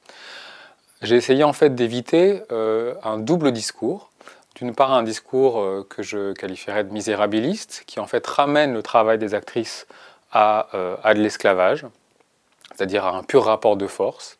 J'ai 1.05 1.17
essayé 1.17 1.43
en 1.43 1.53
fait 1.53 1.75
d'éviter 1.75 2.41
euh, 2.51 2.95
un 3.03 3.19
double 3.19 3.51
discours. 3.51 4.09
D'une 4.55 4.73
part, 4.73 4.91
un 4.91 5.03
discours 5.03 5.59
euh, 5.59 5.85
que 5.87 6.01
je 6.01 6.33
qualifierais 6.33 6.83
de 6.83 6.91
misérabiliste, 6.91 7.83
qui 7.85 7.99
en 7.99 8.07
fait 8.07 8.25
ramène 8.25 8.73
le 8.73 8.81
travail 8.81 9.19
des 9.19 9.35
actrices 9.35 9.85
à, 10.31 10.67
euh, 10.73 11.13
de 11.13 11.19
l'esclavage, 11.19 11.85
c'est-à-dire 12.73 13.05
à 13.05 13.15
un 13.15 13.21
pur 13.21 13.43
rapport 13.45 13.77
de 13.77 13.85
force. 13.85 14.39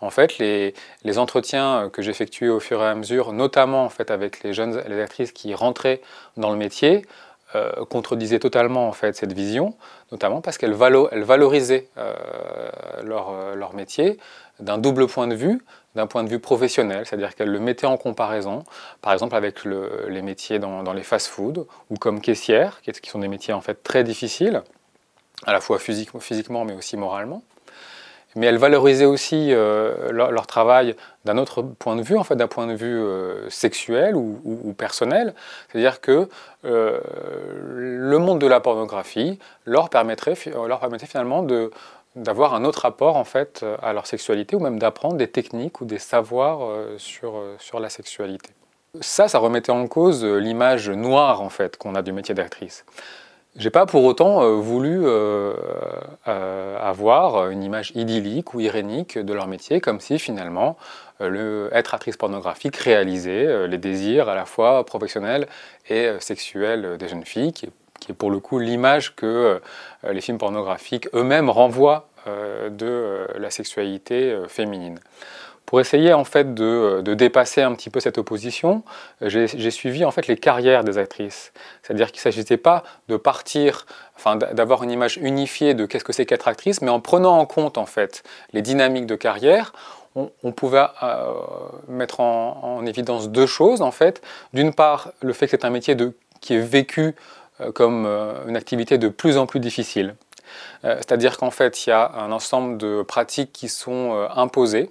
En 0.00 0.08
fait, 0.08 0.38
les, 0.38 0.74
entretiens 1.18 1.90
que 1.92 2.00
j'effectuais 2.00 2.48
au 2.48 2.60
fur 2.60 2.82
et 2.82 2.86
à 2.86 2.94
mesure, 2.94 3.32
notamment 3.32 3.90
avec 4.08 4.42
les 4.42 4.54
jeunes 4.54 4.82
les 4.88 5.00
actrices 5.00 5.32
qui 5.32 5.54
rentraient 5.54 6.00
dans 6.38 6.50
le 6.50 6.56
métier, 6.56 7.04
contredisaient 7.88 8.38
totalement 8.38 8.88
en 8.88 8.92
fait 8.92 9.16
cette 9.16 9.32
vision, 9.32 9.74
notamment 10.12 10.40
parce 10.40 10.58
qu'elles 10.58 10.74
valo 10.74 11.08
valorisaient 11.12 11.88
leur, 13.02 13.54
leur 13.54 13.74
métier 13.74 14.18
d'un 14.60 14.78
double 14.78 15.06
point 15.06 15.26
de 15.26 15.34
vue, 15.34 15.62
d'un 15.94 16.06
point 16.06 16.24
de 16.24 16.28
vue 16.28 16.38
professionnel, 16.38 17.06
c'est-à-dire 17.06 17.34
qu'elle 17.34 17.50
le 17.50 17.58
mettait 17.58 17.86
en 17.86 17.96
comparaison, 17.96 18.64
par 19.00 19.12
exemple 19.12 19.34
avec 19.34 19.64
les 19.64 20.22
métiers 20.22 20.58
dans, 20.58 20.92
les 20.92 21.02
fast-foods 21.02 21.66
ou 21.90 21.96
comme 21.96 22.20
caissière, 22.20 22.80
qui 22.82 23.10
sont 23.10 23.18
des 23.18 23.28
métiers 23.28 23.54
en 23.54 23.60
fait 23.60 23.82
très 23.82 24.04
difficiles, 24.04 24.62
à 25.44 25.52
la 25.52 25.60
fois 25.60 25.78
physiquement 25.78 26.64
mais 26.64 26.74
aussi 26.74 26.96
moralement. 26.96 27.42
Mais 28.36 28.46
elle 28.46 28.58
valorisait 28.58 29.06
aussi 29.06 29.48
euh, 29.50 30.12
leur, 30.12 30.46
travail 30.46 30.94
d'un 31.24 31.38
autre 31.38 31.62
point 31.62 31.96
de 31.96 32.02
vue, 32.02 32.18
en 32.18 32.22
fait 32.22 32.36
d'un 32.36 32.46
point 32.46 32.66
de 32.66 32.74
vue 32.74 33.00
euh, 33.00 33.48
sexuel 33.48 34.14
ou, 34.14 34.74
personnel, 34.76 35.34
c'est-à-dire 35.68 36.02
que 36.02 36.28
euh, 36.66 37.00
le 37.74 38.18
monde 38.18 38.38
de 38.38 38.46
la 38.46 38.60
pornographie 38.60 39.38
leur 39.64 39.88
permettrait, 39.88 40.34
leur 40.68 40.78
permettrait 40.80 41.06
finalement 41.06 41.46
d'avoir 42.14 42.54
un 42.54 42.64
autre 42.64 42.82
rapport 42.82 43.16
en 43.16 43.24
fait 43.24 43.64
à 43.82 43.94
leur 43.94 44.06
sexualité 44.06 44.54
ou 44.54 44.60
même 44.60 44.78
d'apprendre 44.78 45.16
des 45.16 45.28
techniques 45.28 45.80
ou 45.80 45.86
des 45.86 45.98
savoirs 45.98 46.68
sur, 46.98 47.42
sur 47.58 47.80
la 47.80 47.88
sexualité. 47.88 48.50
Ça, 49.00 49.28
ça 49.28 49.38
remettait 49.38 49.72
en 49.72 49.86
cause 49.86 50.24
l'image 50.24 50.90
noire 50.90 51.40
en 51.40 51.50
fait 51.50 51.78
qu'on 51.78 51.94
a 51.94 52.02
du 52.02 52.12
métier 52.12 52.34
d'actrice. 52.34 52.84
J'ai 53.56 53.70
pas 53.70 53.86
pour 53.86 54.04
autant 54.04 54.60
voulu 54.60 55.06
avoir 56.26 57.50
une 57.50 57.62
image 57.62 57.92
idyllique 57.94 58.52
ou 58.52 58.60
irénique 58.60 59.18
de 59.18 59.32
leur 59.32 59.46
métier, 59.46 59.80
comme 59.80 59.98
si 60.00 60.18
finalement 60.18 60.76
le, 61.20 61.70
être 61.72 61.94
actrice 61.94 62.18
pornographique 62.18 62.76
réalisait 62.76 63.66
les 63.66 63.78
désirs 63.78 64.28
à 64.28 64.34
la 64.34 64.44
fois 64.44 64.84
professionnels 64.84 65.46
et 65.88 66.10
sexuels 66.20 66.98
des 66.98 67.08
jeunes 67.08 67.24
filles, 67.24 67.52
qui 67.52 68.12
est 68.12 68.14
pour 68.14 68.30
le 68.30 68.40
coup 68.40 68.58
l'image 68.58 69.14
que 69.14 69.60
euh, 70.04 70.12
les 70.12 70.20
films 70.20 70.38
pornographiques 70.38 71.08
eux-mêmes 71.14 71.50
renvoient 71.50 72.08
euh, 72.26 72.70
de 72.70 72.86
euh, 72.86 73.26
la 73.38 73.50
sexualité 73.50 74.36
féminine. 74.48 74.98
Pour 75.66 75.80
essayer 75.80 76.12
en 76.12 76.24
fait 76.24 76.54
de, 76.54 77.02
dépasser 77.14 77.60
un 77.60 77.74
petit 77.74 77.90
peu 77.90 78.00
cette 78.00 78.18
opposition, 78.18 78.82
j'ai 79.20 79.70
suivi 79.70 80.04
en 80.04 80.10
fait 80.10 80.28
les 80.28 80.36
carrières 80.36 80.84
des 80.84 80.96
actrices. 80.96 81.52
C'est-à-dire 81.82 82.12
qu'il 82.12 82.20
ne 82.20 82.22
s'agissait 82.22 82.56
pas 82.56 82.84
de 83.08 83.16
partir, 83.16 83.86
enfin 84.16 84.36
d'avoir 84.36 84.84
une 84.84 84.90
image 84.90 85.16
unifiée 85.16 85.74
de 85.74 85.84
qu'est-ce 85.84 86.04
que 86.04 86.12
c'est 86.12 86.24
qu'être 86.24 86.48
actrice, 86.48 86.82
mais 86.82 86.90
en 86.90 87.00
prenant 87.00 87.36
en 87.38 87.46
compte 87.46 87.78
en 87.78 87.86
fait 87.86 88.22
les 88.52 88.62
dynamiques 88.62 89.06
de 89.06 89.16
carrière, 89.16 89.72
on, 90.42 90.52
pouvait 90.52 90.86
mettre 91.88 92.20
en, 92.20 92.86
évidence 92.86 93.28
deux 93.28 93.46
choses 93.46 93.82
en 93.82 93.90
fait. 93.90 94.22
D'une 94.54 94.72
part, 94.72 95.12
le 95.20 95.32
fait 95.32 95.46
que 95.46 95.50
c'est 95.50 95.64
un 95.66 95.70
métier 95.70 95.94
qui 96.40 96.54
est 96.54 96.60
vécu 96.60 97.14
euh, 97.60 97.72
comme 97.72 98.04
euh, 98.06 98.46
une 98.46 98.56
activité 98.56 98.98
de 98.98 99.08
plus 99.08 99.38
en 99.38 99.46
plus 99.46 99.60
difficile. 99.60 100.14
Euh, 100.84 100.96
c'est-à-dire 100.96 101.38
qu'en 101.38 101.50
fait, 101.50 101.86
il 101.86 101.90
y 101.90 101.92
a 101.92 102.12
un 102.14 102.30
ensemble 102.32 102.76
de 102.76 103.02
pratiques 103.02 103.52
qui 103.52 103.68
sont 103.68 104.28
imposées, 104.34 104.90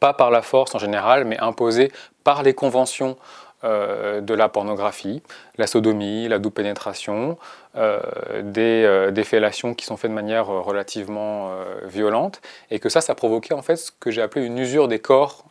pas 0.00 0.12
par 0.12 0.30
la 0.30 0.42
force 0.42 0.74
en 0.74 0.78
général, 0.78 1.24
mais 1.24 1.38
imposées 1.38 1.92
par 2.24 2.42
les 2.42 2.54
conventions 2.54 3.16
de 3.64 4.34
la 4.34 4.48
pornographie, 4.48 5.20
la 5.56 5.66
sodomie, 5.66 6.28
la 6.28 6.38
double 6.38 6.54
pénétration, 6.54 7.36
des, 7.74 9.08
des, 9.10 9.24
fellations 9.24 9.74
qui 9.74 9.84
sont 9.84 9.96
faites 9.96 10.12
de 10.12 10.14
manière 10.14 10.46
relativement 10.46 11.50
violente, 11.82 12.40
et 12.70 12.78
que 12.78 12.88
ça, 12.88 13.00
ça 13.00 13.16
provoquait 13.16 13.54
en 13.54 13.62
fait 13.62 13.74
ce 13.74 13.90
que 13.90 14.12
j'ai 14.12 14.22
appelé 14.22 14.46
une 14.46 14.58
usure 14.58 14.86
des 14.86 15.00
corps 15.00 15.44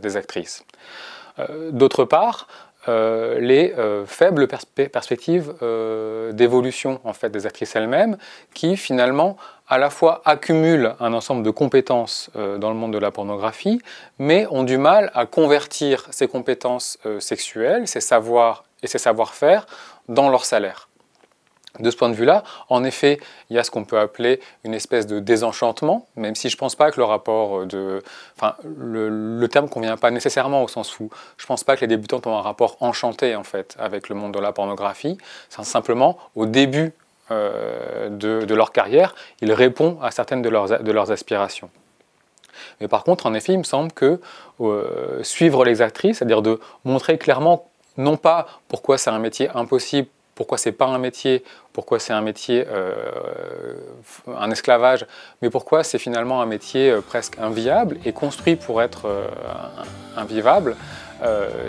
des 0.00 0.16
actrices. 0.16 0.64
D'autre 1.72 2.06
part, 2.06 2.48
euh, 2.88 3.38
les 3.40 3.72
euh, 3.78 4.04
faibles 4.06 4.46
perspectives 4.46 5.54
euh, 5.62 6.32
d'évolution 6.32 7.00
en 7.04 7.12
fait 7.12 7.30
des 7.30 7.46
actrices 7.46 7.74
elles-mêmes, 7.76 8.18
qui 8.52 8.76
finalement 8.76 9.36
à 9.68 9.78
la 9.78 9.90
fois 9.90 10.20
accumulent 10.24 10.94
un 11.00 11.14
ensemble 11.14 11.42
de 11.42 11.50
compétences 11.50 12.30
dans 12.34 12.68
le 12.68 12.76
monde 12.76 12.92
de 12.92 12.98
la 12.98 13.10
pornographie, 13.10 13.80
mais 14.18 14.46
ont 14.50 14.62
du 14.62 14.76
mal 14.76 15.10
à 15.14 15.24
convertir 15.24 16.06
ces 16.10 16.28
compétences 16.28 16.98
sexuelles, 17.18 17.88
ces 17.88 18.00
savoirs 18.00 18.64
et 18.82 18.86
ces 18.86 18.98
savoir-faire 18.98 19.66
dans 20.08 20.28
leur 20.28 20.44
salaire. 20.44 20.88
De 21.80 21.90
ce 21.90 21.96
point 21.96 22.08
de 22.08 22.14
vue-là, 22.14 22.44
en 22.68 22.84
effet, 22.84 23.18
il 23.50 23.56
y 23.56 23.58
a 23.58 23.64
ce 23.64 23.70
qu'on 23.72 23.84
peut 23.84 23.98
appeler 23.98 24.40
une 24.62 24.74
espèce 24.74 25.08
de 25.08 25.18
désenchantement, 25.18 26.06
même 26.14 26.36
si 26.36 26.48
je 26.48 26.54
ne 26.54 26.58
pense 26.58 26.76
pas 26.76 26.92
que 26.92 27.00
le 27.00 27.04
rapport 27.04 27.66
de... 27.66 28.00
Enfin, 28.36 28.54
le, 28.64 29.44
terme 29.48 29.66
ne 29.66 29.70
convient 29.70 29.96
pas 29.96 30.12
nécessairement 30.12 30.62
au 30.62 30.68
sens 30.68 30.88
fou. 30.88 31.10
Je 31.36 31.44
ne 31.44 31.48
pense 31.48 31.64
pas 31.64 31.74
que 31.74 31.80
les 31.80 31.88
débutantes 31.88 32.28
ont 32.28 32.36
un 32.36 32.42
rapport 32.42 32.76
enchanté, 32.78 33.34
en 33.34 33.42
fait, 33.42 33.74
avec 33.80 34.08
le 34.08 34.14
monde 34.14 34.32
de 34.32 34.38
la 34.38 34.52
pornographie. 34.52 35.18
C'est 35.48 35.64
simplement, 35.64 36.16
au 36.36 36.46
début 36.46 36.92
euh, 37.32 38.08
de, 38.08 38.54
leur 38.54 38.70
carrière, 38.70 39.14
il 39.40 39.52
répond 39.52 39.98
à 40.00 40.12
certaines 40.12 40.42
de 40.42 40.48
leurs, 40.48 40.80
de 40.80 40.92
leurs 40.92 41.10
aspirations. 41.10 41.70
Mais 42.80 42.88
par 42.88 43.02
contre, 43.02 43.26
en 43.26 43.34
effet, 43.34 43.54
il 43.54 43.58
me 43.58 43.64
semble 43.64 43.92
que 43.92 44.20
euh, 44.60 45.22
suivre 45.22 45.64
les 45.64 45.82
actrices, 45.82 46.18
c'est-à-dire 46.18 46.42
de 46.42 46.60
montrer 46.84 47.18
clairement, 47.18 47.68
non 47.96 48.16
pas 48.16 48.46
pourquoi 48.68 48.98
c'est 48.98 49.10
un 49.10 49.18
métier 49.18 49.48
impossible, 49.54 50.08
pourquoi 50.34 50.58
c'est 50.58 50.72
pas 50.72 50.86
un 50.86 50.98
métier, 50.98 51.44
pourquoi 51.72 51.98
c'est 51.98 52.12
un 52.12 52.20
métier, 52.20 52.64
euh, 52.68 52.94
un 54.26 54.50
esclavage, 54.50 55.06
mais 55.42 55.50
pourquoi 55.50 55.84
c'est 55.84 55.98
finalement 55.98 56.42
un 56.42 56.46
métier 56.46 56.90
euh, 56.90 57.00
presque 57.00 57.38
inviable 57.38 57.98
et 58.04 58.12
construit 58.12 58.56
pour 58.56 58.82
être 58.82 59.06
euh, 59.06 59.26
invivable? 60.16 60.76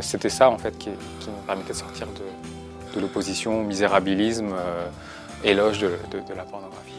C'était 0.02 0.28
ça 0.28 0.50
en 0.50 0.58
fait 0.58 0.78
qui, 0.78 0.90
nous 0.90 1.46
permettait 1.48 1.72
de 1.72 1.78
sortir 1.78 2.08
de, 2.08 3.00
l'opposition, 3.00 3.64
misérabilisme, 3.64 4.54
éloge 5.46 5.80
de, 5.80 5.90
la 6.36 6.44
pornographie. 6.44 6.92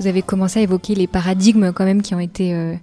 Vous 0.00 0.08
avez 0.08 0.22
commencé 0.22 0.58
à 0.58 0.62
évoquer 0.62 0.96
les 0.96 1.06
paradigmes 1.06 1.72
quand 1.72 1.84
même 1.84 2.02
qui 2.02 2.16
ont 2.16 2.18
été 2.18 2.76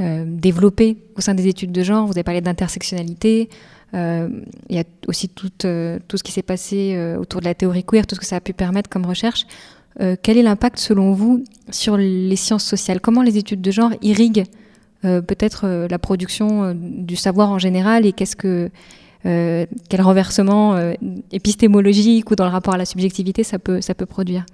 développés 0.00 0.96
au 1.16 1.20
sein 1.20 1.34
des 1.34 1.46
études 1.46 1.70
de 1.70 1.84
genre. 1.84 2.06
Vous 2.06 2.14
avez 2.14 2.24
parlé 2.24 2.40
d'intersectionnalité. 2.40 3.48
Euh, 3.94 4.28
il 4.68 4.76
y 4.76 4.78
a 4.78 4.84
aussi 5.08 5.28
tout, 5.28 5.50
euh, 5.64 5.98
ce 6.12 6.22
qui 6.22 6.32
s'est 6.32 6.42
passé 6.42 6.94
euh, 6.94 7.18
autour 7.18 7.40
de 7.40 7.46
la 7.46 7.54
théorie 7.54 7.84
queer, 7.84 8.06
tout 8.06 8.14
ce 8.14 8.20
que 8.20 8.26
ça 8.26 8.36
a 8.36 8.40
pu 8.40 8.52
permettre 8.52 8.88
comme 8.88 9.06
recherche. 9.06 9.46
quel 10.22 10.38
est 10.38 10.42
l'impact 10.42 10.78
selon 10.78 11.12
vous 11.12 11.44
sur 11.70 11.96
les 11.96 12.36
sciences 12.36 12.64
sociales? 12.64 13.00
Comment 13.00 13.22
les 13.22 13.36
études 13.36 13.60
de 13.60 13.70
genre 13.70 13.92
irriguent 14.02 14.46
peut-être 15.02 15.86
la 15.90 15.98
production 15.98 16.74
du 16.74 17.16
savoir 17.16 17.50
en 17.50 17.58
général 17.58 18.06
et 18.06 18.12
qu'est-ce 18.12 18.36
que 18.36 18.70
quel 19.24 20.00
renversement 20.00 20.78
épistémologique 21.32 22.30
ou 22.30 22.36
dans 22.36 22.44
le 22.44 22.50
rapport 22.50 22.74
à 22.74 22.78
la 22.78 22.86
subjectivité 22.86 23.42
ça 23.42 23.58
peut 23.58 24.06
produire? 24.06 24.46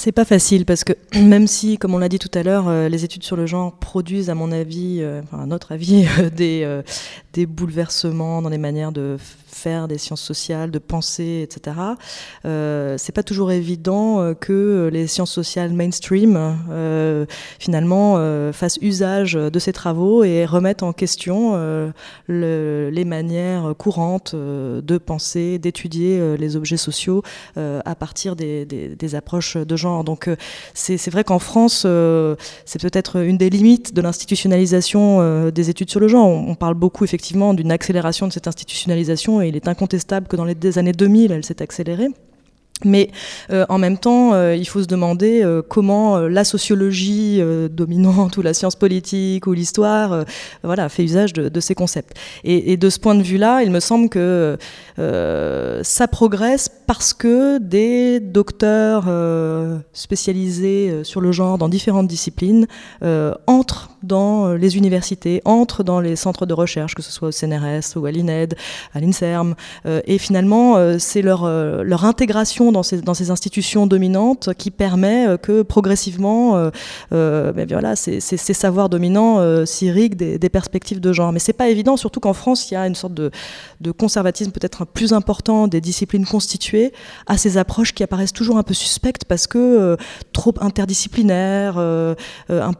C'est 0.00 0.12
pas 0.12 0.24
facile 0.24 0.64
parce 0.64 0.84
que 0.84 0.92
même 1.18 1.48
si, 1.48 1.76
comme 1.76 1.92
on 1.92 1.98
l'a 1.98 2.08
dit 2.08 2.20
tout 2.20 2.30
à 2.32 2.44
l'heure, 2.44 2.68
euh, 2.68 2.88
les 2.88 3.02
études 3.02 3.24
sur 3.24 3.34
le 3.34 3.46
genre 3.46 3.72
produisent, 3.72 4.30
à 4.30 4.36
mon 4.36 4.52
avis, 4.52 4.98
euh, 5.00 5.22
enfin 5.24 5.42
à 5.42 5.46
notre 5.46 5.72
avis, 5.72 6.06
des, 6.36 6.82
des 7.32 7.46
bouleversements 7.46 8.40
dans 8.40 8.48
les 8.48 8.58
manières 8.58 8.92
de 8.92 9.16
faire 9.58 9.88
des 9.88 9.98
sciences 9.98 10.22
sociales, 10.22 10.70
de 10.70 10.78
penser, 10.78 11.40
etc. 11.42 11.76
Euh, 12.44 12.96
c'est 12.98 13.12
pas 13.12 13.22
toujours 13.22 13.50
évident 13.50 14.20
euh, 14.20 14.34
que 14.34 14.88
les 14.92 15.06
sciences 15.06 15.32
sociales 15.32 15.72
mainstream 15.72 16.56
euh, 16.70 17.26
finalement 17.58 18.14
euh, 18.16 18.52
fassent 18.52 18.78
usage 18.80 19.34
de 19.34 19.58
ces 19.58 19.72
travaux 19.72 20.24
et 20.24 20.44
remettent 20.44 20.82
en 20.82 20.92
question 20.92 21.54
le, 22.26 22.90
les 22.92 23.04
manières 23.04 23.74
courantes 23.76 24.34
de 24.34 24.98
penser, 24.98 25.58
d'étudier 25.58 26.36
les 26.36 26.56
objets 26.56 26.76
sociaux 26.76 27.22
à 27.56 27.94
partir 27.94 28.36
des, 28.36 29.14
approches 29.14 29.56
de 29.56 29.76
genre. 29.76 30.04
Donc 30.04 30.28
c'est 30.74 31.10
vrai 31.10 31.24
qu'en 31.24 31.38
France, 31.38 31.86
c'est 32.64 32.80
peut-être 32.80 33.16
une 33.16 33.38
des 33.38 33.50
limites 33.50 33.94
de 33.94 34.00
l'institutionnalisation 34.00 35.50
des 35.50 35.70
études 35.70 35.90
sur 35.90 36.00
le 36.00 36.08
genre. 36.08 36.26
On, 36.26 36.50
on 36.50 36.54
parle 36.54 36.74
beaucoup 36.74 37.04
effectivement 37.04 37.54
d'une 37.54 37.72
accélération 37.72 38.26
de 38.26 38.32
cette 38.32 38.46
institutionnalisation 38.46 39.40
et 39.40 39.47
il 39.48 39.56
est 39.56 39.68
incontestable 39.68 40.28
que 40.28 40.36
dans 40.36 40.44
les 40.44 40.78
années 40.78 40.92
2000, 40.92 41.32
elle 41.32 41.44
s'est 41.44 41.62
accélérée. 41.62 42.08
Mais 42.84 43.10
euh, 43.50 43.66
en 43.68 43.78
même 43.78 43.98
temps, 43.98 44.34
euh, 44.34 44.54
il 44.54 44.66
faut 44.66 44.82
se 44.82 44.86
demander 44.86 45.42
euh, 45.42 45.62
comment 45.62 46.18
la 46.18 46.44
sociologie 46.44 47.40
dominante 47.70 48.36
ou 48.36 48.42
la 48.42 48.54
science 48.54 48.76
politique 48.76 49.46
ou 49.46 49.52
l'histoire 49.52 50.24
voilà, 50.62 50.88
fait 50.88 51.04
usage 51.04 51.32
de, 51.32 51.60
ces 51.60 51.74
concepts. 51.74 52.16
Et, 52.44 52.76
de 52.76 52.90
ce 52.90 52.98
point 52.98 53.14
de 53.14 53.22
vue-là, 53.22 53.62
il 53.62 53.70
me 53.70 53.80
semble 53.80 54.08
que 54.08 54.56
ça 54.96 56.08
progresse 56.08 56.70
parce 56.86 57.12
que 57.12 57.58
des 57.58 58.20
docteurs 58.20 59.04
spécialisés 59.92 61.04
sur 61.04 61.20
le 61.20 61.32
genre 61.32 61.58
dans 61.58 61.68
différentes 61.68 62.08
disciplines 62.08 62.66
entrent 63.46 63.90
dans 64.02 64.52
les 64.52 64.76
universités, 64.76 65.42
entrent 65.44 65.82
dans 65.82 66.00
les 66.00 66.16
centres 66.16 66.46
de 66.46 66.54
recherche, 66.54 66.94
que 66.94 67.02
ce 67.02 67.12
soit 67.12 67.28
au 67.28 67.32
CNRS 67.32 67.96
ou 67.96 68.06
à 68.06 68.10
l'INED, 68.10 68.54
à 68.94 69.00
l'INSERM, 69.00 69.54
et 69.86 70.18
finalement, 70.18 70.98
c'est 70.98 71.22
leur, 71.22 71.46
leur 71.82 72.04
intégration 72.04 72.72
dans 72.72 72.82
ces, 72.82 73.00
dans 73.00 73.14
ces 73.14 73.30
institutions 73.30 73.86
dominantes 73.86 74.50
qui 74.56 74.70
permet 74.70 75.28
euh, 75.28 75.36
que 75.36 75.62
progressivement, 75.62 76.56
euh, 76.56 76.70
euh, 77.12 77.52
ben 77.52 77.66
voilà, 77.68 77.96
ces, 77.96 78.20
ces, 78.20 78.36
savoirs 78.54 78.88
dominants 78.88 79.38
euh, 79.38 79.64
s'irriguent 79.64 80.16
des, 80.16 80.48
perspectives 80.48 81.00
de 81.00 81.12
genre. 81.12 81.32
Mais 81.32 81.38
c'est 81.38 81.52
pas 81.52 81.68
évident, 81.68 81.96
surtout 81.96 82.20
qu'en 82.20 82.32
France, 82.32 82.70
il 82.70 82.74
y 82.74 82.76
a 82.76 82.86
une 82.86 82.94
sorte 82.94 83.14
de, 83.14 83.30
de 83.80 83.90
conservatisme 83.90 84.50
peut-être 84.50 84.84
plus 84.84 85.12
important 85.12 85.68
des 85.68 85.80
disciplines 85.80 86.26
constituées 86.26 86.92
à 87.26 87.36
ces 87.36 87.58
approches 87.58 87.92
qui 87.92 88.02
apparaissent 88.02 88.32
toujours 88.32 88.56
un 88.56 88.62
peu 88.62 88.74
suspectes 88.74 89.24
parce 89.24 89.46
que 89.46 89.58
euh, 89.58 89.96
trop 90.32 90.54
interdisciplinaires. 90.60 91.74
Euh, 91.78 92.14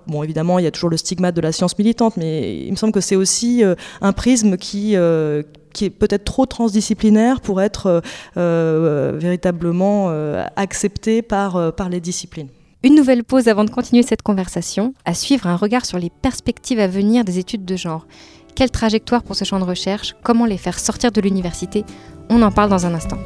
bon, 0.06 0.22
évidemment, 0.22 0.58
il 0.58 0.64
y 0.64 0.66
a 0.66 0.70
toujours 0.70 0.90
le 0.90 0.96
de 1.16 1.40
la 1.40 1.52
science 1.52 1.78
militante, 1.78 2.16
mais 2.16 2.64
il 2.66 2.70
me 2.70 2.76
semble 2.76 2.92
que 2.92 3.00
c'est 3.00 3.16
aussi 3.16 3.62
un 4.00 4.12
prisme 4.12 4.56
qui 4.56 4.96
qui 5.72 5.84
est 5.84 5.90
peut-être 5.90 6.24
trop 6.24 6.46
transdisciplinaire 6.46 7.40
pour 7.40 7.62
être 7.62 7.86
euh, 7.86 8.00
euh, 8.36 9.12
véritablement 9.16 10.06
euh, 10.08 10.44
accepté 10.56 11.22
par, 11.22 11.56
euh, 11.56 11.70
par 11.70 11.88
les 11.88 12.00
disciplines. 12.00 12.48
Une 12.82 12.94
nouvelle 12.94 13.24
pause 13.24 13.48
avant 13.48 13.64
de 13.64 13.70
continuer 13.70 14.02
cette 14.02 14.22
conversation, 14.22 14.94
à 15.04 15.14
suivre 15.14 15.46
un 15.46 15.56
regard 15.56 15.84
sur 15.84 15.98
les 15.98 16.10
perspectives 16.10 16.80
à 16.80 16.86
venir 16.86 17.24
des 17.24 17.38
études 17.38 17.64
de 17.64 17.76
genre. 17.76 18.06
Quelle 18.54 18.70
trajectoire 18.70 19.22
pour 19.22 19.36
ce 19.36 19.44
champ 19.44 19.58
de 19.58 19.64
recherche? 19.64 20.16
Comment 20.22 20.46
les 20.46 20.58
faire 20.58 20.78
sortir 20.78 21.12
de 21.12 21.20
l'université? 21.20 21.84
On 22.28 22.42
en 22.42 22.50
parle 22.50 22.70
dans 22.70 22.86
un 22.86 22.94
instant. 22.94 23.18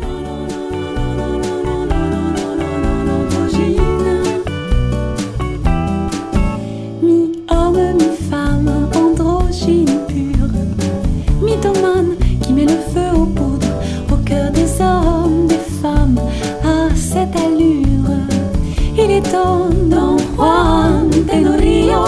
Temps 19.31 19.68
d'en 19.91 20.16
Juan 20.37 21.11
Tenorio, 21.27 22.05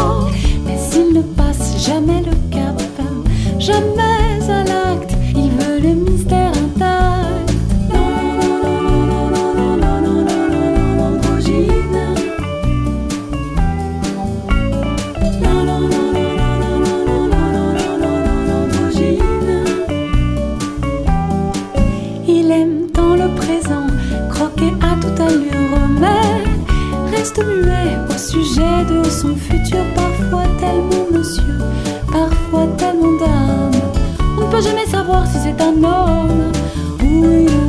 mais 0.66 0.78
il 0.94 1.14
ne 1.14 1.22
passe 1.22 1.86
jamais 1.86 2.22
le 2.22 2.32
cap, 2.50 2.80
jamais 3.58 4.13
reste 27.24 27.42
muet 27.42 27.96
au 28.10 28.18
sujet 28.18 28.84
de 28.84 29.02
son 29.08 29.34
futur. 29.34 29.82
Parfois 29.94 30.42
tellement 30.60 31.06
monsieur, 31.10 31.58
parfois 32.12 32.66
tellement 32.76 33.16
dame. 33.18 33.80
On 34.36 34.42
ne 34.42 34.50
peut 34.50 34.60
jamais 34.60 34.84
savoir 34.84 35.26
si 35.26 35.38
c'est 35.38 35.58
un 35.58 35.82
homme 35.82 36.52
ou 37.02 37.24
une 37.24 37.63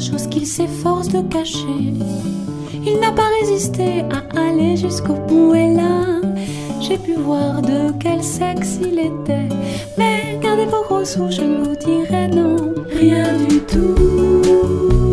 chose 0.00 0.26
qu'il 0.28 0.46
s'efforce 0.46 1.08
de 1.08 1.22
cacher, 1.22 1.92
il 2.84 3.00
n'a 3.00 3.12
pas 3.12 3.28
résisté 3.40 4.04
à 4.10 4.48
aller 4.48 4.76
jusqu'au 4.76 5.14
bout. 5.14 5.54
Et 5.54 5.74
là, 5.74 6.20
j'ai 6.80 6.98
pu 6.98 7.14
voir 7.14 7.62
de 7.62 7.92
quel 7.98 8.22
sexe 8.22 8.78
il 8.80 8.98
était. 8.98 9.48
Mais 9.98 10.38
gardez 10.42 10.66
vos 10.66 10.82
gros 10.82 11.04
sous, 11.04 11.30
je 11.30 11.42
ne 11.42 11.64
vous 11.64 11.76
dirai 11.76 12.28
non, 12.28 12.74
rien 12.98 13.36
du 13.48 13.58
tout. 13.60 15.05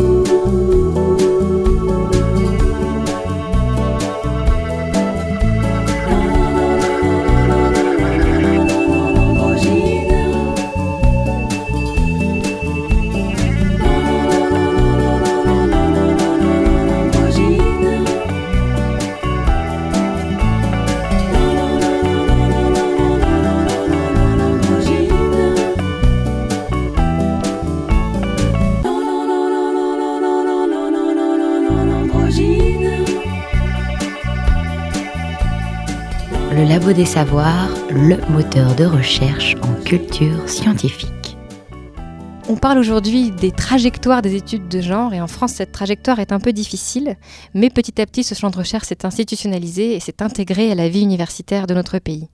Des 36.92 37.06
Savoirs, 37.06 37.70
le 37.90 38.18
moteur 38.30 38.74
de 38.76 38.84
recherche 38.84 39.56
en 39.62 39.72
culture 39.84 40.46
scientifique. 40.46 41.38
On 42.48 42.56
parle 42.56 42.78
aujourd'hui 42.78 43.30
des 43.30 43.52
trajectoires 43.52 44.20
des 44.20 44.34
études 44.34 44.68
de 44.68 44.82
genre 44.82 45.14
et 45.14 45.20
en 45.22 45.26
France 45.26 45.54
cette 45.54 45.72
trajectoire 45.72 46.20
est 46.20 46.30
un 46.30 46.40
peu 46.40 46.52
difficile, 46.52 47.16
mais 47.54 47.70
petit 47.70 48.00
à 48.02 48.06
petit 48.06 48.22
ce 48.22 48.34
champ 48.34 48.50
de 48.50 48.58
recherche 48.58 48.88
s'est 48.88 49.06
institutionnalisé 49.06 49.94
et 49.94 50.00
s'est 50.00 50.22
intégré 50.22 50.70
à 50.70 50.74
la 50.74 50.90
vie 50.90 51.00
universitaire 51.00 51.66
de 51.66 51.72
notre 51.72 51.98
pays. 51.98 52.28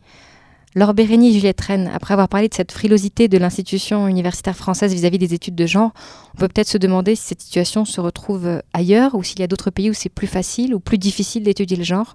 Laure 0.74 0.94
Bérény 0.94 1.28
et 1.28 1.32
Juliette 1.32 1.60
Rennes, 1.60 1.90
après 1.94 2.14
avoir 2.14 2.28
parlé 2.28 2.48
de 2.48 2.54
cette 2.54 2.72
frilosité 2.72 3.28
de 3.28 3.38
l'institution 3.38 4.08
universitaire 4.08 4.56
française 4.56 4.92
vis-à-vis 4.92 5.18
des 5.18 5.32
études 5.32 5.54
de 5.54 5.66
genre, 5.66 5.92
on 6.34 6.38
peut 6.38 6.48
peut-être 6.48 6.68
se 6.68 6.78
demander 6.78 7.14
si 7.14 7.22
cette 7.22 7.42
situation 7.42 7.84
se 7.84 8.00
retrouve 8.00 8.62
ailleurs 8.72 9.14
ou 9.14 9.22
s'il 9.22 9.38
y 9.38 9.44
a 9.44 9.46
d'autres 9.46 9.70
pays 9.70 9.90
où 9.90 9.94
c'est 9.94 10.08
plus 10.08 10.26
facile 10.26 10.74
ou 10.74 10.80
plus 10.80 10.98
difficile 10.98 11.44
d'étudier 11.44 11.76
le 11.76 11.84
genre. 11.84 12.14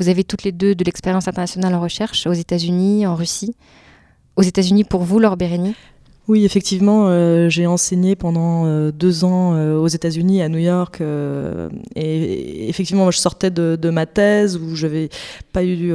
Vous 0.00 0.08
avez 0.08 0.24
toutes 0.24 0.44
les 0.44 0.52
deux 0.52 0.74
de 0.74 0.82
l'expérience 0.82 1.28
internationale 1.28 1.74
en 1.74 1.80
recherche 1.80 2.26
aux 2.26 2.32
États-Unis, 2.32 3.06
en 3.06 3.14
Russie. 3.14 3.54
Aux 4.36 4.42
États-Unis, 4.42 4.84
pour 4.84 5.02
vous, 5.02 5.18
Laure 5.20 5.36
Bérény 5.36 5.74
oui, 6.28 6.44
effectivement, 6.44 7.08
euh, 7.08 7.48
j'ai 7.48 7.66
enseigné 7.66 8.14
pendant 8.14 8.64
euh, 8.64 8.92
deux 8.92 9.24
ans 9.24 9.54
euh, 9.54 9.76
aux 9.76 9.88
États-Unis, 9.88 10.42
à 10.42 10.48
New 10.48 10.58
York, 10.58 11.02
et, 11.96 12.68
effectivement, 12.68 13.10
je 13.10 13.18
sortais 13.18 13.50
de, 13.50 13.74
de, 13.74 13.90
ma 13.90 14.06
thèse 14.06 14.56
où 14.56 14.76
j'avais 14.76 15.08
pas 15.52 15.64
eu 15.64 15.92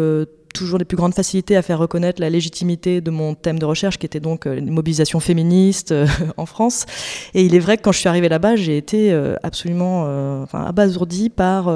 toujours 0.56 0.80
les 0.80 0.86
plus 0.86 0.98
grandes 0.98 1.14
facilités 1.14 1.56
à 1.56 1.62
faire 1.62 1.78
reconnaître 1.78 2.22
la 2.22 2.30
légitimité 2.30 3.02
de 3.02 3.12
mon 3.12 3.36
thème 3.36 3.60
de 3.60 3.66
recherche, 3.66 3.98
qui 4.00 4.06
était 4.06 4.20
donc 4.20 4.46
une 4.46 4.72
mobilisation 4.72 5.20
féministe 5.20 5.94
en 6.38 6.46
France. 6.46 6.86
Et 7.34 7.44
il 7.44 7.54
est 7.54 7.60
vrai 7.60 7.78
que 7.78 7.84
quand 7.84 7.92
je 7.92 8.00
suis 8.00 8.10
arrivée 8.10 8.30
là-bas, 8.30 8.56
j'ai 8.56 8.78
été 8.78 9.14
absolument 9.44 10.04
enfin, 10.44 10.64
abasourdie 10.66 11.30
par 11.30 11.72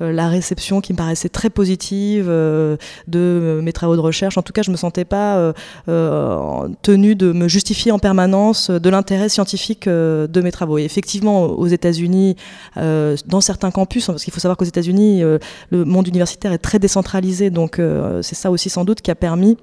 la 0.00 0.28
réception 0.28 0.80
qui 0.80 0.92
me 0.92 0.98
paraissait 0.98 1.28
très 1.28 1.50
positive 1.50 2.26
de 2.26 3.60
mes 3.62 3.72
travaux 3.72 3.96
de 3.96 4.00
recherche. 4.00 4.38
En 4.38 4.42
tout 4.42 4.52
cas, 4.52 4.62
je 4.62 4.70
me 4.70 4.76
sentais 4.76 5.04
pas 5.04 5.52
tenue 6.82 7.14
de 7.14 7.32
me 7.32 7.48
justifier 7.48 7.92
en 7.92 7.98
permanence 7.98 8.70
de 8.70 8.90
l'intérêt 8.90 9.28
scientifique 9.28 9.88
de 9.88 10.40
mes 10.40 10.52
travaux. 10.52 10.78
Et 10.78 10.84
effectivement, 10.84 11.44
aux 11.44 11.66
États-Unis, 11.66 12.36
dans 12.76 13.40
certains 13.40 13.70
campus, 13.70 14.06
parce 14.06 14.24
qu'il 14.24 14.32
faut 14.32 14.40
savoir 14.40 14.56
qu'aux 14.56 14.64
États-Unis, 14.64 15.22
le 15.70 15.84
monde 15.84 16.06
universitaire 16.06 16.52
est 16.52 16.58
très 16.58 16.78
décentralisé, 16.78 17.50
donc 17.50 17.78
euh, 17.78 17.95
c'est 18.22 18.34
ça 18.34 18.50
aussi 18.50 18.70
sans 18.70 18.84
doute 18.84 19.00
qui 19.00 19.10
a 19.10 19.14
permis 19.14 19.56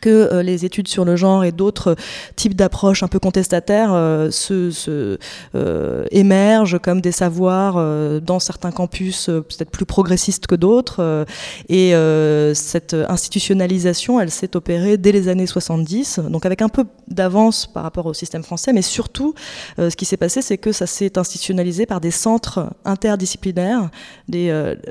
que 0.00 0.08
euh, 0.08 0.42
les 0.42 0.64
études 0.64 0.88
sur 0.88 1.04
le 1.04 1.16
genre 1.16 1.44
et 1.44 1.52
d'autres 1.52 1.96
types 2.36 2.54
d'approches 2.54 3.02
un 3.02 3.08
peu 3.08 3.18
contestataires 3.18 3.92
euh, 3.92 4.30
se, 4.30 5.18
euh, 5.54 6.04
émergent 6.10 6.78
comme 6.80 7.00
des 7.00 7.12
savoirs 7.12 7.74
dans 8.20 8.38
certains 8.38 8.70
campus 8.70 9.26
peut-être 9.26 9.70
plus 9.70 9.86
progressistes 9.86 10.46
que 10.46 10.54
d'autres. 10.54 11.26
et 11.68 11.92
cette 12.54 12.94
institutionnalisation, 13.08 14.20
elle 14.20 14.30
s'est 14.30 14.56
opérée 14.56 14.96
dès 14.96 15.12
les 15.12 15.28
années 15.28 15.46
70, 15.46 16.20
donc 16.30 16.46
avec 16.46 16.62
un 16.62 16.68
peu 16.68 16.84
d'avance 17.08 17.66
par 17.66 17.82
rapport 17.82 18.06
au 18.06 18.14
système 18.14 18.42
français, 18.42 18.72
mais 18.72 18.82
surtout, 18.82 19.34
ce 19.78 19.94
qui 19.94 20.04
s'est 20.04 20.16
passé, 20.16 20.42
c'est 20.42 20.58
que 20.58 20.72
ça 20.72 20.86
s'est 20.86 21.18
institutionnalisé 21.18 21.86
par 21.86 22.00
des 22.00 22.10
centres 22.10 22.70
interdisciplinaires, 22.84 23.90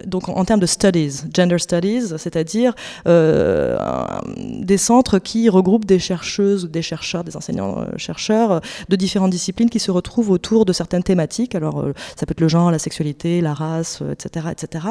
donc 0.06 0.30
en, 0.30 0.34
en, 0.34 0.46
termes 0.46 0.60
de 0.60 0.66
studies, 0.66 1.22
gender 1.34 1.60
studies, 1.60 2.14
c'est-à-dire 2.18 2.74
des 3.06 4.78
centres 4.78 4.91
qui 5.24 5.50
regroupe 5.50 5.86
des 5.86 6.00
chercheuses, 6.00 6.70
des 6.70 6.82
chercheurs, 6.82 7.24
des 7.24 7.38
enseignants-chercheurs 7.38 8.52
euh, 8.52 8.60
de 8.90 8.96
différentes 8.96 9.32
disciplines 9.32 9.70
qui 9.70 9.80
se 9.80 9.92
retrouvent 9.92 10.32
autour 10.32 10.66
de 10.66 10.74
certaines 10.74 11.04
thématiques. 11.04 11.56
Alors, 11.56 11.80
euh, 11.80 11.94
ça 12.16 12.26
peut 12.26 12.32
être 12.32 12.42
le 12.42 12.48
genre, 12.48 12.72
la 12.72 12.80
sexualité, 12.80 13.42
la 13.42 13.54
race, 13.54 14.02
etc. 14.12 14.46
Euh, 14.48 14.52
etc. 14.52 14.86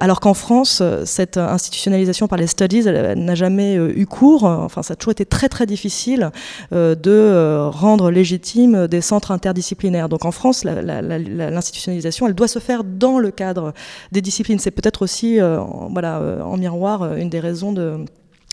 alors 0.00 0.20
qu'en 0.20 0.34
France, 0.34 0.82
cette 1.04 1.36
institutionnalisation 1.36 2.28
par 2.28 2.38
les 2.38 2.46
studies, 2.46 2.84
n'a 2.84 3.34
jamais 3.34 3.74
eu 3.74 4.06
cours. 4.06 4.44
Enfin, 4.44 4.82
ça 4.82 4.92
a 4.92 4.96
toujours 4.96 5.12
été 5.12 5.24
très, 5.24 5.48
très 5.48 5.66
difficile 5.66 6.30
de 6.72 7.68
rendre 7.68 8.10
légitime 8.10 8.86
des 8.86 9.00
centres 9.00 9.30
interdisciplinaires. 9.30 10.08
Donc, 10.08 10.24
en 10.24 10.30
France, 10.30 10.64
l'institutionnalisation, 10.64 12.26
elle 12.26 12.34
doit 12.34 12.48
se 12.48 12.58
faire 12.58 12.84
dans 12.84 13.18
le 13.18 13.30
cadre 13.30 13.72
des 14.12 14.20
disciplines. 14.20 14.58
C'est 14.58 14.70
peut-être 14.70 15.02
aussi, 15.02 15.38
voilà, 15.38 16.20
en 16.44 16.56
miroir, 16.56 17.14
une 17.14 17.30
des 17.30 17.40
raisons 17.40 17.72
de 17.72 18.04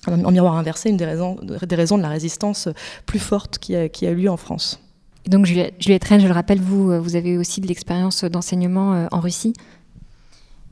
en 0.08 0.32
miroir 0.32 0.56
inversé, 0.56 0.90
une 0.90 0.98
des 0.98 1.06
raisons, 1.06 1.38
des 1.42 1.76
raisons 1.76 1.98
de 1.98 2.02
la 2.02 2.10
résistance 2.10 2.70
plus 3.06 3.20
forte 3.20 3.58
qui 3.58 3.76
a, 3.76 3.90
qui 3.90 4.06
a 4.06 4.12
eu 4.12 4.16
lieu 4.16 4.30
en 4.30 4.38
France. 4.38 4.80
donc 5.28 5.46
Juliette 5.46 6.04
Rennes, 6.04 6.22
je 6.22 6.28
le 6.28 6.34
rappelle, 6.34 6.60
vous, 6.60 6.92
euh, 6.92 7.00
vous 7.00 7.16
avez 7.16 7.38
aussi 7.38 7.62
de 7.62 7.68
l'expérience 7.68 8.24
d'enseignement 8.24 8.94
euh, 8.94 9.08
en 9.12 9.20
Russie 9.20 9.54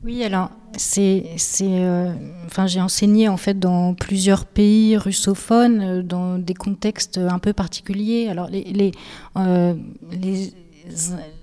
oui, 0.04 0.24
alors 0.24 0.50
c'est, 0.76 1.22
euh, 1.60 2.12
enfin 2.46 2.66
j'ai 2.66 2.80
enseigné 2.80 3.28
en 3.28 3.36
fait 3.36 3.60
dans 3.60 3.94
plusieurs 3.94 4.46
pays 4.46 4.96
russophones, 4.96 6.02
dans 6.02 6.38
des 6.38 6.54
contextes 6.54 7.18
un 7.18 7.38
peu 7.38 7.52
particuliers. 7.52 8.26
Alors 8.28 8.48
les, 8.48 8.64
les, 8.64 8.90
les 10.10 10.52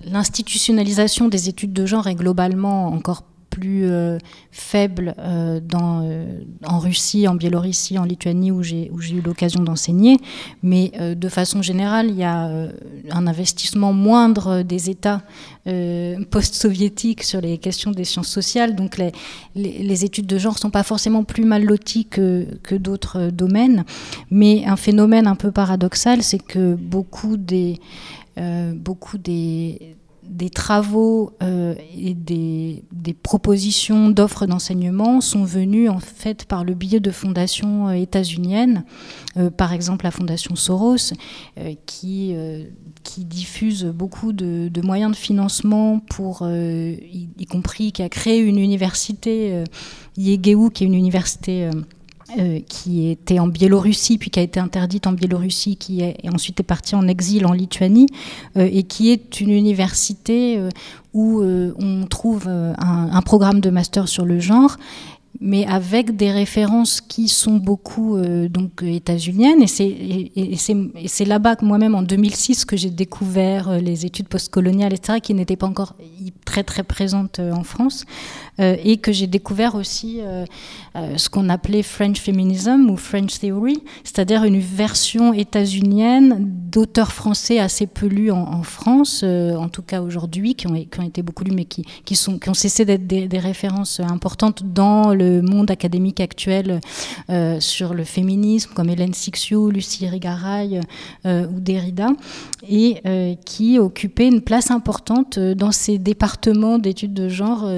l'institutionnalisation 0.04 1.28
des 1.28 1.50
études 1.50 1.74
de 1.74 1.86
genre 1.86 2.08
est 2.08 2.16
globalement 2.16 2.88
encore 2.88 3.24
plus 3.60 3.86
euh, 3.86 4.18
faible 4.51 5.14
euh, 5.20 5.60
dans, 5.60 6.01
euh, 6.03 6.41
en 6.66 6.80
Russie, 6.80 7.28
en 7.28 7.36
Biélorussie, 7.36 7.97
en 7.97 8.05
Lituanie, 8.05 8.51
où 8.51 8.64
j'ai 8.64 8.89
eu 8.89 9.22
l'occasion 9.22 9.62
d'enseigner. 9.62 10.18
Mais 10.64 10.91
de 11.16 11.30
façon 11.30 11.62
générale, 11.62 12.07
il 12.10 12.16
y 12.16 12.24
a 12.24 12.49
un 13.12 13.28
investissement 13.28 13.93
moindre 13.93 14.62
des 14.62 14.89
États 14.89 15.22
post-soviétiques 16.32 17.24
sur 17.24 17.41
les 17.41 17.57
questions 17.57 17.91
des 17.91 18.03
sciences 18.03 18.30
sociales. 18.30 18.76
Donc 18.76 18.97
les, 18.97 19.12
les, 19.55 20.05
études 20.05 20.26
de 20.26 20.38
genre 20.38 20.53
ne 20.53 20.60
sont 20.60 20.72
pas 20.72 20.84
forcément 20.84 21.24
plus 21.24 21.45
mal 21.45 21.64
loties 21.64 22.05
que, 22.05 22.47
que 22.64 22.76
d'autres 22.76 23.30
domaines. 23.30 23.86
Mais 24.32 24.64
un 24.66 24.78
phénomène 24.78 25.28
un 25.28 25.36
peu 25.36 25.51
paradoxal, 25.51 26.24
c'est 26.24 26.39
que 26.39 26.76
beaucoup 26.76 27.38
des... 27.38 27.80
beaucoup 28.76 29.18
des, 29.18 29.97
des 30.30 30.52
travaux 30.52 31.34
euh, 31.42 31.74
et 31.98 32.14
des, 32.14 32.84
propositions 33.24 34.10
d'offres 34.10 34.46
d'enseignement 34.46 35.20
sont 35.20 35.44
venus 35.44 35.90
en 35.90 36.00
fait 36.00 36.46
par 36.46 36.64
le 36.64 36.76
biais 36.76 37.00
de 37.00 37.12
fondations 37.12 37.90
euh, 37.90 37.94
états-uniennes, 37.94 38.86
euh, 39.38 39.50
par 39.50 39.74
exemple 39.74 40.06
la 40.06 40.12
fondation 40.12 40.56
Soros, 40.56 41.14
qui, 41.86 42.36
diffuse 43.18 43.86
beaucoup 43.86 44.32
de, 44.32 44.82
moyens 44.82 45.12
de 45.12 45.18
financement 45.18 46.02
y, 46.42 47.46
compris 47.50 47.92
qui 47.92 48.04
a 48.04 48.10
créé 48.10 48.40
une 48.40 48.60
université, 48.60 49.64
Yegeu, 50.16 50.70
qui 50.70 50.84
est 50.84 50.88
une 50.88 50.94
université 50.94 51.70
euh, 52.38 52.60
qui 52.68 53.10
était 53.10 53.40
en 53.40 53.48
Biélorussie, 53.48 54.20
puis 54.20 54.30
qui 54.30 54.40
a 54.40 54.44
été 54.44 54.60
interdite 54.60 55.08
en 55.08 55.14
Biélorussie, 55.14 55.78
qui 55.78 56.02
est, 56.02 56.16
ensuite 56.32 56.60
est 56.60 56.64
partie 56.64 56.94
en 56.94 57.08
exil 57.08 57.48
en 57.48 57.54
Lituanie, 57.54 58.06
euh, 58.56 58.70
et 58.72 58.84
qui 58.84 59.10
est 59.10 59.42
une 59.42 59.50
université 59.50 60.60
euh, 60.60 60.70
où 61.14 61.42
on 61.42 62.06
trouve 62.06 62.48
un, 62.48 63.22
programme 63.24 63.62
de 63.62 63.72
master 63.72 64.08
sur 64.08 64.26
le 64.26 64.40
genre 64.40 64.78
mais 65.42 65.66
avec 65.68 66.18
des 66.18 66.32
références 66.32 67.00
qui 67.02 67.30
sont 67.30 67.56
beaucoup 67.56 68.18
donc 68.50 68.84
états-uniennes. 68.84 69.64
Et 69.64 71.08
c'est 71.08 71.26
là-bas 71.26 71.56
que 71.56 71.64
moi-même, 71.64 71.96
en 71.96 72.02
2006, 72.02 72.66
que 72.66 72.76
j'ai 72.76 72.90
découvert 72.90 73.80
les 73.80 74.06
études 74.06 74.28
postcoloniales, 74.28 74.94
etc., 74.94 75.20
qui 75.22 75.34
n'étaient 75.34 75.56
pas 75.56 75.68
encore 75.68 75.96
très 76.46 76.64
très 76.64 76.84
présentes 76.84 77.40
en 77.40 77.64
France, 77.64 78.06
et 78.60 78.97
que 78.97 79.12
j'ai 79.12 79.28
découvert 79.28 79.76
aussi 79.76 80.20
ce 80.95 81.30
qu'on 81.30 81.49
appelait 81.49 81.84
French 81.84 82.20
Feminism 82.20 82.89
ou 82.89 82.97
French 82.97 83.39
Theory, 83.39 83.82
c'est-à-dire 84.03 84.43
une 84.43 84.60
version 84.60 85.34
états-unienne 85.34 86.38
d'auteurs 86.70 87.12
français 87.12 87.60
assez 87.60 87.88
peu 87.88 88.07
lus 88.07 88.32
en, 88.32 88.64
France, 88.64 89.24
en 89.24 89.70
tout 89.70 89.82
cas 89.82 90.01
aujourd'hui, 90.01 90.55
qui 90.55 90.68
ont, 90.68 90.76
été 90.76 91.22
beaucoup 91.22 91.43
lus, 91.43 91.53
mais 91.55 91.66
qui, 91.66 91.86
ont 92.28 92.53
cessé 92.53 92.86
d'être 92.86 93.07
des, 93.07 93.39
références 93.39 93.99
importantes 93.99 94.64
dans 94.64 95.14
le 95.14 95.41
monde 95.41 95.72
académique 95.72 96.20
actuel 96.20 96.82
euh, 97.30 97.60
sur 97.60 97.93
le 97.93 98.03
féminisme, 98.03 98.72
comme 98.74 98.89
Hélène 98.89 99.14
Sixiou, 99.14 99.70
Lucie 99.70 100.07
Rigaray 100.07 100.80
euh, 101.26 101.47
ou 101.47 101.60
Derrida, 101.60 102.10
et 102.68 103.01
euh, 103.05 103.36
qui 103.45 103.80
occupait 103.80 104.28
une 104.28 104.41
place 104.41 104.72
importante 104.72 105.39
dans 105.39 105.72
ces 105.72 105.97
départements 105.97 106.80
d'études 106.80 107.14
de 107.14 107.30
genre, 107.30 107.70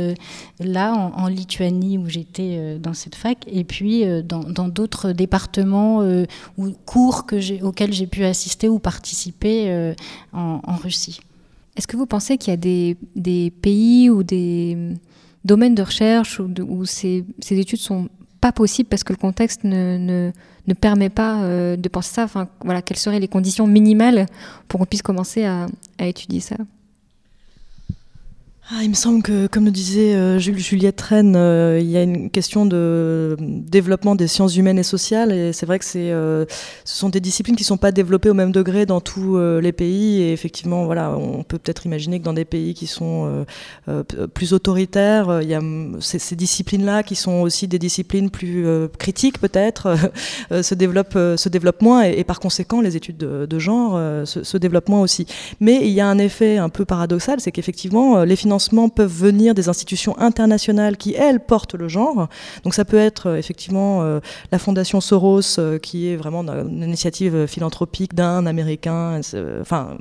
là 0.71 0.93
en, 0.93 1.27
Lituanie 1.27 1.97
où 1.97 2.07
j'étais 2.07 2.77
dans 2.79 2.93
cette 2.93 3.15
fac, 3.15 3.45
et 3.47 3.63
puis 3.63 4.03
dans 4.23 4.67
d'autres 4.67 5.11
départements 5.11 6.03
ou 6.57 6.71
cours 6.85 7.25
que 7.25 7.63
auxquels 7.63 7.93
j'ai 7.93 8.07
pu 8.07 8.23
assister 8.23 8.69
ou 8.69 8.79
participer 8.79 9.93
en, 10.33 10.75
Russie. 10.75 11.19
Est-ce 11.77 11.87
que 11.87 11.97
vous 11.97 12.05
pensez 12.05 12.37
qu'il 12.37 12.51
y 12.51 12.53
a 12.53 12.95
des, 13.15 13.53
pays 13.61 14.09
ou 14.09 14.23
des 14.23 14.77
domaines 15.45 15.75
de 15.75 15.83
recherche 15.83 16.39
où, 16.39 16.49
où 16.67 16.85
ces, 16.85 17.25
ces, 17.39 17.59
études 17.59 17.79
sont 17.79 18.09
pas 18.41 18.51
possibles 18.51 18.89
parce 18.89 19.03
que 19.03 19.13
le 19.13 19.17
contexte 19.17 19.63
ne, 19.63 20.31
ne, 20.67 20.73
permet 20.73 21.09
pas 21.09 21.43
euh, 21.43 21.77
de 21.77 21.89
penser 21.89 22.15
ça? 22.15 22.23
Enfin, 22.23 22.49
voilà, 22.65 22.81
quelles 22.81 22.97
seraient 22.97 23.19
les 23.19 23.27
conditions 23.27 23.67
minimales 23.67 24.25
pour 24.67 24.79
qu'on 24.79 24.85
puisse 24.85 25.03
commencer 25.03 25.45
à 25.45 25.67
étudier 25.99 26.39
ça? 26.39 26.57
Ah, 28.73 28.83
il 28.83 28.89
me 28.89 28.95
semble 28.95 29.21
que, 29.21 29.47
comme 29.47 29.65
le 29.65 29.71
disait 29.71 30.15
euh, 30.15 30.39
Juliette 30.39 31.01
Rennes, 31.01 31.35
euh, 31.35 31.77
il 31.81 31.89
y 31.89 31.97
a 31.97 32.03
une 32.03 32.29
question 32.29 32.65
de 32.65 33.35
développement 33.39 34.15
des 34.15 34.27
sciences 34.27 34.55
humaines 34.55 34.79
et 34.79 34.83
sociales. 34.83 35.33
Et 35.33 35.51
c'est 35.51 35.65
vrai 35.65 35.77
que 35.77 35.85
euh, 35.97 36.45
ce 36.85 36.95
sont 36.97 37.09
des 37.09 37.19
disciplines 37.19 37.57
qui 37.57 37.63
ne 37.63 37.67
sont 37.67 37.77
pas 37.77 37.91
développées 37.91 38.29
au 38.29 38.33
même 38.33 38.53
degré 38.53 38.85
dans 38.85 39.01
tous 39.01 39.37
les 39.37 39.73
pays. 39.73 40.21
Et 40.21 40.31
effectivement, 40.31 40.85
voilà, 40.85 41.17
on 41.17 41.43
peut 41.43 41.57
peut-être 41.57 41.85
imaginer 41.85 42.21
que 42.21 42.23
dans 42.23 42.31
des 42.31 42.45
pays 42.45 42.73
qui 42.73 42.87
sont 42.87 43.45
plus 44.33 44.53
autoritaires, 44.53 45.41
ces, 45.99 46.35
disciplines-là 46.37 47.03
qui 47.03 47.15
sont 47.15 47.41
aussi 47.41 47.67
des 47.67 47.79
disciplines 47.79 48.29
plus 48.29 48.65
critiques, 48.97 49.39
peut-être, 49.39 49.97
se, 50.49 50.75
développent, 50.75 51.19
se 51.35 51.49
développent 51.49 51.81
moins. 51.81 52.03
Et, 52.03 52.23
par 52.23 52.39
conséquent, 52.39 52.79
les 52.79 52.95
études 52.95 53.17
de, 53.17 53.45
de 53.45 53.59
genre 53.59 53.99
se, 54.25 54.43
se, 54.43 54.57
développent 54.57 54.89
moins 54.89 55.01
aussi. 55.01 55.25
Mais 55.59 55.81
il 55.81 55.91
y 55.91 55.99
a 55.99 56.07
un 56.07 56.19
effet 56.19 56.57
un 56.57 56.69
peu 56.69 56.85
paradoxal, 56.85 57.41
c'est 57.41 57.51
qu'effectivement, 57.51 58.23
les 58.23 58.35
financements 58.37 58.60
peuvent 58.69 59.11
venir 59.11 59.53
des 59.53 59.69
institutions 59.69 60.17
internationales 60.17 60.97
qui, 60.97 61.13
elles, 61.13 61.39
portent 61.39 61.75
le 61.75 61.87
genre. 61.87 62.27
Donc 62.63 62.73
ça 62.73 62.85
peut 62.85 62.97
être 62.97 63.27
euh, 63.27 63.37
effectivement 63.37 64.03
euh, 64.03 64.19
la 64.51 64.59
Fondation 64.59 65.01
Soros, 65.01 65.59
euh, 65.59 65.79
qui 65.79 66.09
est 66.09 66.15
vraiment 66.15 66.41
une 66.41 66.83
initiative 66.83 67.45
philanthropique 67.47 68.13
d'un 68.13 68.45
Américain, 68.45 69.19
enfin 69.59 69.97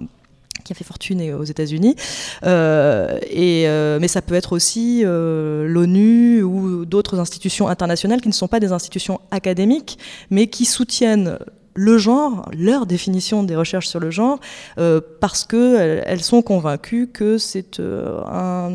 qui 0.63 0.75
a 0.75 0.77
fait 0.77 0.85
fortune 0.85 1.33
aux 1.33 1.45
États-Unis. 1.45 1.97
Mais 2.43 4.09
ça 4.09 4.23
peut 4.23 4.35
être 4.35 4.53
aussi 4.53 5.03
l'ONU 5.05 6.43
ou 6.43 6.85
d'autres 6.85 7.19
institutions 7.19 7.69
internationales 7.69 8.21
qui 8.21 8.29
ne 8.29 8.35
sont 8.35 8.49
pas 8.49 8.61
des 8.61 8.73
institutions 8.73 9.21
académiques, 9.31 9.99
mais 10.31 10.49
qui 10.49 10.67
soutiennent 10.67 11.39
le 11.75 11.99
genre, 11.99 12.51
leur 12.57 12.87
définition 12.87 13.43
des 13.43 13.57
recherches 13.57 13.87
sur 13.87 14.01
le 14.01 14.11
genre, 14.11 14.39
parce 15.21 15.45
qu'elles 15.45 16.03
elles 16.07 16.23
sont 16.23 16.43
convaincues 16.43 17.09
que 17.13 17.39
c'est 17.39 17.81
un, 17.81 18.71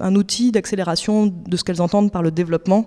un, 0.00 0.14
outil 0.14 0.50
d'accélération 0.50 1.26
de 1.26 1.56
ce 1.56 1.64
qu'elles 1.64 1.82
entendent 1.82 2.10
par 2.10 2.22
le 2.22 2.30
développement 2.30 2.86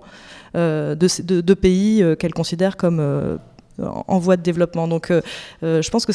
de, 0.56 1.54
pays 1.54 2.04
qu'elles 2.20 2.34
considèrent 2.34 2.78
comme 2.78 3.38
en 3.80 4.18
voie 4.20 4.38
de 4.38 4.42
développement. 4.42 4.88
Donc, 4.88 5.12
euh, 5.12 5.22
euh, 5.64 5.82
je 5.82 5.90
pense 5.90 6.06
que 6.06 6.12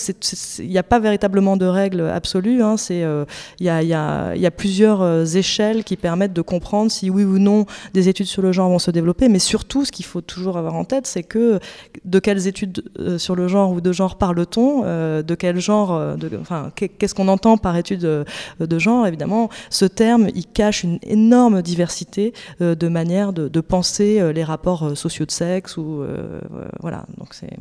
il 0.63 0.69
n'y 0.69 0.79
a 0.79 0.83
pas 0.83 0.99
véritablement 0.99 1.57
de 1.57 1.67
règles 1.67 2.03
absolues. 2.03 2.63
Hein. 2.63 2.77
Euh, 2.91 3.25
il 3.61 3.67
y, 3.67 3.71
a, 3.71 4.51
plusieurs 4.51 5.37
échelles 5.37 5.85
qui 5.85 5.97
permettent 5.97 6.33
de 6.33 6.43
comprendre 6.43 6.91
si 6.91 7.11
oui 7.11 7.25
ou 7.25 7.39
non 7.39 7.67
des 7.95 8.09
études 8.09 8.27
sur 8.27 8.43
le 8.43 8.53
genre 8.53 8.69
vont 8.69 8.79
se 8.79 8.91
développer. 8.91 9.29
Mais 9.29 9.39
surtout, 9.39 9.85
ce 9.85 9.93
qu'il 9.93 10.05
faut 10.05 10.21
toujours 10.21 10.57
avoir 10.57 10.75
en 10.75 10.85
tête, 10.85 11.07
c'est 11.07 11.23
que 11.23 11.61
de 12.05 12.19
quelles 12.19 12.47
études 12.47 12.85
sur 13.19 13.37
le 13.37 13.49
genre 13.49 13.73
ou 13.73 13.81
de 13.81 13.93
genre 13.93 14.17
parle-t-on 14.17 14.83
De 15.23 15.35
quel 15.35 15.59
genre 15.61 16.17
Enfin, 16.41 16.71
qu'est-ce 16.75 17.15
qu'on 17.15 17.29
entend 17.29 17.57
par 17.57 17.77
étude 17.77 18.01
de, 18.01 18.79
genre? 18.79 19.07
Évidemment, 19.07 19.49
ce 19.71 19.85
terme, 19.85 20.29
il 20.35 20.47
cache 20.47 20.85
une 20.85 20.99
énorme 21.03 21.63
diversité 21.63 22.33
de 22.61 22.89
manières 22.89 23.33
de, 23.33 23.49
de 23.49 23.61
penser 23.61 24.33
les 24.33 24.45
rapports 24.45 24.97
sociaux 24.97 25.27
de 25.27 25.31
sexe 25.31 25.77
ou 25.77 26.05
voilà. 26.81 27.05
Donc 27.19 27.35
c'est 27.35 27.52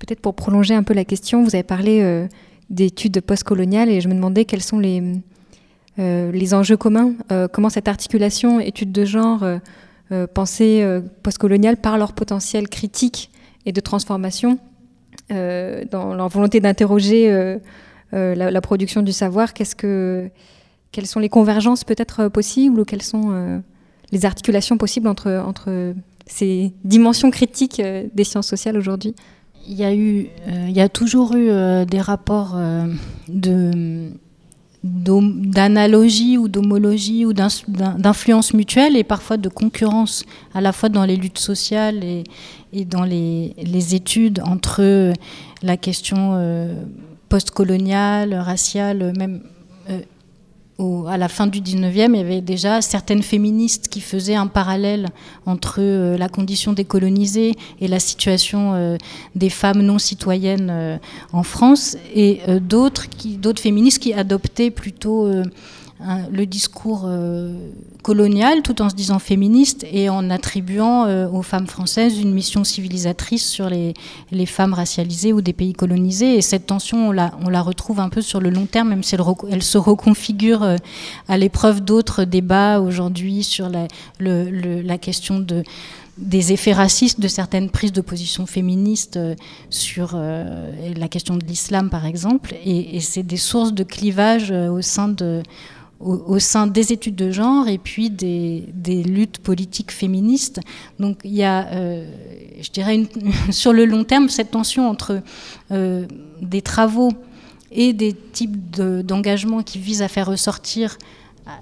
Peut-être 0.00 0.20
pour 0.20 0.34
prolonger 0.34 0.74
un 0.74 0.82
peu 0.82 0.94
la 0.94 1.04
question, 1.04 1.44
vous 1.44 1.54
avez 1.54 1.62
parlé 1.62 2.00
euh, 2.00 2.26
d'études 2.70 3.20
postcoloniales 3.20 3.90
et 3.90 4.00
je 4.00 4.08
me 4.08 4.14
demandais 4.14 4.46
quels 4.46 4.62
sont 4.62 4.78
les, 4.78 5.02
euh, 5.98 6.32
les 6.32 6.54
enjeux 6.54 6.78
communs, 6.78 7.12
euh, 7.30 7.48
comment 7.48 7.68
cette 7.68 7.86
articulation 7.86 8.60
études 8.60 8.92
de 8.92 9.04
genre, 9.04 9.44
pensée 10.34 10.84
postcoloniale 11.22 11.76
par 11.76 11.96
leur 11.96 12.14
potentiel 12.14 12.68
critique 12.68 13.30
et 13.64 13.70
de 13.70 13.80
transformation, 13.80 14.58
dans 15.28 16.14
leur 16.14 16.28
volonté 16.28 16.58
d'interroger 16.58 17.58
la, 18.10 18.60
production 18.60 19.02
du 19.02 19.12
savoir, 19.12 19.54
quelles 19.54 21.06
sont 21.06 21.20
les 21.20 21.28
convergences 21.28 21.84
peut-être 21.84 22.26
possibles 22.26 22.80
ou 22.80 22.84
quelles 22.84 23.02
sont 23.02 23.62
les 24.10 24.26
articulations 24.26 24.78
possibles 24.78 25.06
entre, 25.06 25.30
entre 25.30 25.94
ces 26.30 26.72
dimensions 26.84 27.30
critiques 27.30 27.82
des 28.14 28.24
sciences 28.24 28.46
sociales 28.46 28.76
aujourd'hui. 28.76 29.14
Il 29.66 29.74
y 29.74 29.84
a 29.84 29.94
eu, 29.94 30.28
euh, 30.48 30.66
il 30.68 30.76
y 30.76 30.80
a 30.80 30.88
toujours 30.88 31.34
eu 31.34 31.50
euh, 31.50 31.84
des 31.84 32.00
rapports 32.00 32.54
euh, 32.56 32.86
de 33.28 34.10
d'analogie 34.82 36.38
ou 36.38 36.48
d'homologie 36.48 37.26
ou 37.26 37.34
d'influence 37.34 38.54
mutuelle 38.54 38.96
et 38.96 39.04
parfois 39.04 39.36
de 39.36 39.50
concurrence 39.50 40.24
à 40.54 40.62
la 40.62 40.72
fois 40.72 40.88
dans 40.88 41.04
les 41.04 41.16
luttes 41.16 41.38
sociales 41.38 42.02
et, 42.02 42.24
et 42.72 42.86
dans 42.86 43.02
les, 43.02 43.54
les, 43.62 43.94
études 43.94 44.40
entre 44.42 45.12
la 45.62 45.76
question 45.76 46.64
postcoloniale, 47.28 48.32
raciale, 48.32 49.12
même 49.18 49.42
à 51.08 51.18
la 51.18 51.28
fin 51.28 51.46
du 51.46 51.60
19e, 51.60 52.10
il 52.10 52.16
y 52.16 52.20
avait 52.20 52.40
déjà 52.40 52.80
certaines 52.80 53.22
féministes 53.22 53.88
qui 53.88 54.00
faisaient 54.00 54.34
un 54.34 54.46
parallèle 54.46 55.08
entre 55.46 55.76
euh, 55.78 56.16
la 56.16 56.28
condition 56.28 56.72
décolonisée 56.72 57.54
et 57.80 57.88
la 57.88 58.00
situation 58.00 58.74
euh, 58.74 58.96
des 59.34 59.50
femmes 59.50 59.82
non 59.82 59.98
citoyennes 59.98 60.70
euh, 60.70 60.96
en 61.32 61.42
France, 61.42 61.96
et 62.14 62.40
d'autres 62.60 63.06
féministes 63.60 63.98
qui 63.98 64.12
adoptaient 64.14 64.70
plutôt 64.70 65.30
le 66.30 66.46
discours 66.46 67.02
euh, 67.04 67.54
colonial 68.02 68.62
tout 68.62 68.80
en 68.80 68.88
se 68.88 68.94
disant 68.94 69.18
féministe 69.18 69.84
et 69.90 70.08
en 70.08 70.30
attribuant 70.30 71.04
euh, 71.04 71.28
aux 71.28 71.42
femmes 71.42 71.66
françaises 71.66 72.18
une 72.18 72.32
mission 72.32 72.64
civilisatrice 72.64 73.46
sur 73.46 73.68
les, 73.68 73.92
les, 74.30 74.46
femmes 74.46 74.72
racialisées 74.72 75.32
ou 75.32 75.42
des 75.42 75.52
pays 75.52 75.74
colonisés. 75.74 76.36
Et 76.36 76.42
cette 76.42 76.66
tension, 76.66 77.08
on 77.08 77.12
la, 77.12 77.32
on 77.44 77.50
la 77.50 77.60
retrouve 77.60 78.00
un 78.00 78.08
peu 78.08 78.22
sur 78.22 78.40
le 78.40 78.48
long 78.48 78.66
terme, 78.66 78.88
même 78.88 79.02
si 79.02 79.14
elle, 79.50 79.62
se 79.62 79.78
reconfigure 79.78 80.62
euh, 80.62 80.76
à 81.28 81.36
l'épreuve 81.36 81.82
d'autres 81.82 82.24
débats 82.24 82.80
aujourd'hui 82.80 83.44
sur 83.44 83.68
la, 83.68 83.86
la 84.18 84.98
question 84.98 85.38
de 85.38 85.62
des 86.18 86.52
effets 86.52 86.74
racistes 86.74 87.18
de 87.18 87.28
certaines 87.28 87.70
prises 87.70 87.92
de 87.92 88.02
position 88.02 88.44
féministes 88.44 89.18
sur 89.70 90.14
la 90.18 91.08
question 91.08 91.36
de 91.38 91.46
l'islam, 91.46 91.88
par 91.88 92.04
exemple. 92.04 92.54
Et, 92.62 92.96
et 92.96 93.00
c'est 93.00 93.22
des 93.22 93.38
sources 93.38 93.72
de 93.72 93.84
clivage 93.84 94.50
au 94.50 94.82
sein 94.82 95.08
de 95.08 95.42
au, 96.00 96.38
sein 96.38 96.66
des 96.66 96.92
études 96.92 97.14
de 97.14 97.30
genre 97.30 97.68
et 97.68 97.78
puis 97.78 98.10
des, 98.10 99.02
luttes 99.04 99.38
politiques 99.38 99.92
féministes. 99.92 100.60
Donc 100.98 101.20
il 101.24 101.34
y 101.34 101.42
a, 101.42 101.66
euh, 101.68 102.10
je 102.60 102.70
dirais, 102.70 103.06
sur 103.50 103.72
le 103.72 103.84
long 103.84 104.04
terme, 104.04 104.28
cette 104.28 104.50
tension 104.50 104.88
entre 104.88 105.20
euh, 105.70 106.06
des 106.40 106.62
travaux 106.62 107.12
et 107.70 107.92
des 107.92 108.14
types 108.14 108.70
d'engagements 108.70 109.62
qui 109.62 109.78
visent 109.78 110.02
à 110.02 110.08
faire 110.08 110.26
ressortir 110.26 110.96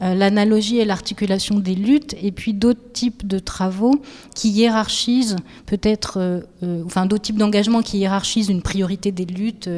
l'analogie 0.01 0.79
et 0.79 0.85
l'articulation 0.85 1.59
des 1.59 1.75
luttes, 1.75 2.15
et 2.21 2.33
puis 2.33 2.53
d'autres 2.53 2.93
types 2.93 3.27
de 3.27 3.39
travaux 3.39 4.01
qui 4.35 4.51
hiérarchisent 4.51 5.37
peut-être, 5.67 6.19
euh, 6.19 6.41
euh, 6.63 6.83
enfin 6.85 7.07
d'autres 7.07 7.23
types 7.23 7.37
d'engagements 7.37 7.83
qui 7.83 7.99
hiérarchisent 7.99 8.49
une 8.49 8.63
priorité 8.63 9.13
des 9.13 9.25
luttes 9.25 9.69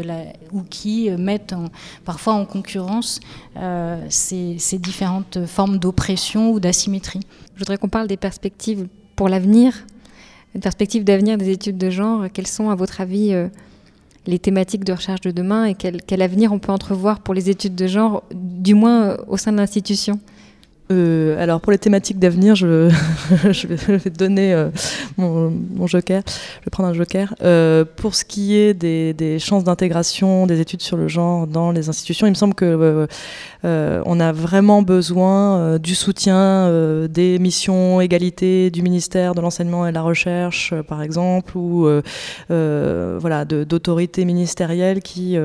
ou 0.52 0.62
qui 0.62 1.10
mettent 1.10 1.54
parfois 2.04 2.34
en 2.34 2.44
concurrence 2.44 3.20
ces, 4.08 4.56
ces, 4.58 4.78
différentes 4.78 5.46
formes 5.46 5.78
d'oppression 5.78 6.50
ou 6.50 6.60
d'asymétrie. 6.60 7.20
Je 7.54 7.60
voudrais 7.60 7.78
qu'on 7.78 7.88
parle 7.88 8.06
des 8.06 8.16
perspectives 8.16 8.86
pour 9.16 9.28
l'avenir, 9.28 9.74
des 10.54 10.60
perspectives 10.60 11.04
d'avenir 11.04 11.38
des 11.38 11.50
études 11.50 11.78
de 11.78 11.90
genre. 11.90 12.26
Quelles 12.32 12.46
sont, 12.46 12.70
à 12.70 12.74
votre 12.74 13.00
avis, 13.00 13.34
les 14.26 14.38
thématiques 14.38 14.84
de 14.84 14.92
recherche 14.92 15.20
de 15.20 15.30
demain 15.30 15.64
et 15.64 15.74
quel, 15.74 16.02
quel, 16.02 16.22
avenir 16.22 16.52
on 16.52 16.58
peut 16.58 16.72
entrevoir 16.72 17.20
pour 17.20 17.34
les 17.34 17.50
études 17.50 17.74
de 17.74 17.86
genre, 17.86 18.22
du 18.34 18.74
moins 18.74 19.02
euh, 19.02 19.16
au 19.28 19.36
sein 19.36 19.52
de 19.52 19.56
l'institution? 19.56 20.20
Euh, 20.90 21.40
alors 21.40 21.60
pour 21.60 21.72
les 21.72 21.78
thématiques 21.78 22.18
d'avenir, 22.18 22.54
je, 22.56 22.86
vais 23.66 24.10
donner 24.10 24.52
euh, 24.52 24.70
mon, 25.16 25.50
mon, 25.50 25.86
joker. 25.86 26.22
Je 26.26 26.64
vais 26.64 26.70
prendre 26.70 26.88
un 26.88 26.94
joker. 26.94 27.34
Euh, 27.42 27.84
pour 27.96 28.14
ce 28.14 28.24
qui 28.24 28.56
est 28.56 28.74
des, 28.74 29.38
chances 29.38 29.64
d'intégration 29.64 30.46
des 30.46 30.60
études 30.60 30.82
sur 30.82 30.96
le 30.96 31.08
genre 31.08 31.46
dans 31.46 31.70
les 31.70 31.88
institutions, 31.88 32.26
il 32.26 32.30
me 32.30 32.34
semble 32.34 32.54
que 32.54 33.06
on 33.62 34.20
a 34.20 34.32
vraiment 34.32 34.82
besoin 34.82 35.78
du 35.78 35.94
soutien 35.94 36.70
des 37.08 37.38
missions 37.38 38.00
égalité 38.00 38.70
du 38.70 38.82
ministère 38.82 39.34
de 39.34 39.40
l'enseignement 39.40 39.86
et 39.86 39.90
de 39.90 39.94
la 39.94 40.02
recherche, 40.02 40.74
par 40.88 41.02
exemple, 41.02 41.56
ou 41.56 41.88
voilà 42.48 43.44
d'autorités 43.44 44.24
ministérielles 44.24 45.00
qui 45.02 45.36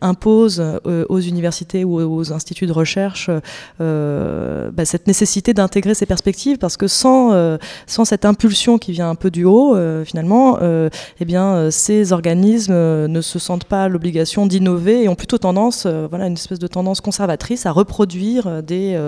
imposent 0.00 0.64
aux 0.84 1.20
universités 1.20 1.84
ou 1.84 2.00
aux 2.00 2.32
instituts 2.32 2.66
de 2.66 2.72
recherche 2.72 3.30
bah, 3.78 4.84
cette 4.88 5.06
nécessité 5.06 5.54
d'intégrer 5.54 5.94
ces 5.94 6.06
perspectives 6.06 6.58
parce 6.58 6.76
que 6.76 6.88
sans, 6.88 7.32
euh, 7.32 7.58
sans 7.86 8.04
cette 8.04 8.24
impulsion 8.24 8.78
qui 8.78 8.92
vient 8.92 9.10
un 9.10 9.14
peu 9.14 9.30
du 9.30 9.44
haut, 9.44 9.76
euh, 9.76 10.04
finalement, 10.04 10.58
euh, 10.62 10.88
eh 11.20 11.24
bien, 11.24 11.70
ces 11.70 12.12
organismes 12.12 12.72
ne 13.06 13.20
se 13.20 13.38
sentent 13.38 13.66
pas 13.66 13.88
l'obligation 13.88 14.46
d'innover 14.46 15.04
et 15.04 15.08
ont 15.08 15.14
plutôt 15.14 15.38
tendance, 15.38 15.86
voilà, 15.86 16.26
une 16.26 16.34
espèce 16.34 16.58
de 16.58 16.66
tendance 16.66 17.00
conservatrice 17.00 17.66
à 17.66 17.70
reproduire 17.70 18.62
des, 18.62 18.98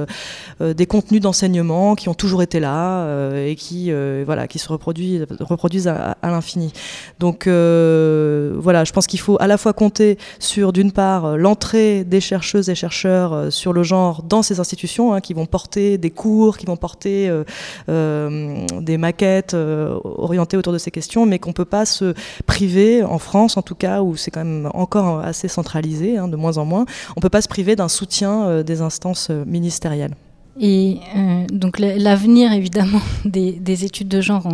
des 0.60 0.86
contenus 0.86 1.20
d'enseignement 1.20 1.94
qui 1.94 2.08
ont 2.08 2.14
toujours 2.14 2.42
été 2.42 2.60
là 2.60 3.32
et 3.34 3.56
qui, 3.56 3.90
voilà, 4.24 4.46
qui 4.46 4.58
se 4.58 4.68
reproduisent, 4.68 5.26
reproduisent 5.40 5.88
à, 5.88 6.16
l'infini. 6.22 6.72
Donc 7.18 7.46
voilà, 7.46 8.84
je 8.84 8.92
pense 8.92 9.06
qu'il 9.06 9.20
faut 9.20 9.38
à 9.40 9.46
la 9.46 9.56
fois 9.56 9.72
compter 9.72 10.18
sur, 10.38 10.72
d'une 10.72 10.92
part, 10.92 11.36
l'entrée 11.36 12.04
des 12.04 12.20
chercheuses 12.20 12.68
et 12.68 12.74
chercheurs 12.74 13.52
sur 13.52 13.72
le 13.72 13.82
genre 13.82 14.22
dans 14.22 14.42
ces 14.42 14.60
institutions 14.60 15.14
hein, 15.14 15.20
qui 15.20 15.32
vont 15.32 15.46
porter 15.46 15.69
des 15.76 16.10
cours, 16.10 16.58
qui 16.58 16.66
vont 16.66 16.76
porter 16.76 17.28
euh, 17.28 17.44
euh, 17.88 18.66
des 18.80 18.98
maquettes 18.98 19.54
euh, 19.54 19.98
orientées 20.04 20.56
autour 20.56 20.72
de 20.72 20.78
ces 20.78 20.90
questions, 20.90 21.26
mais 21.26 21.38
qu'on 21.38 21.50
ne 21.50 21.54
peut 21.54 21.64
pas 21.64 21.84
se 21.84 22.14
priver, 22.46 23.02
en 23.02 23.18
France 23.18 23.56
en 23.56 23.62
tout 23.62 23.74
cas, 23.74 24.02
où 24.02 24.16
c'est 24.16 24.30
quand 24.30 24.44
même 24.44 24.70
encore 24.74 25.20
assez 25.20 25.48
centralisé, 25.48 26.18
hein, 26.18 26.28
de 26.28 26.36
moins 26.36 26.58
en 26.58 26.64
moins, 26.64 26.86
on 27.10 27.18
ne 27.18 27.22
peut 27.22 27.30
pas 27.30 27.42
se 27.42 27.48
priver 27.48 27.76
d'un 27.76 27.88
soutien 27.88 28.62
des 28.62 28.80
instances 28.80 29.30
ministérielles. 29.30 30.14
Et 30.58 30.98
euh, 31.16 31.46
donc 31.52 31.78
l'avenir, 31.78 32.52
évidemment, 32.52 33.00
des, 33.24 33.84
études 33.84 34.08
de 34.08 34.20
genre, 34.20 34.48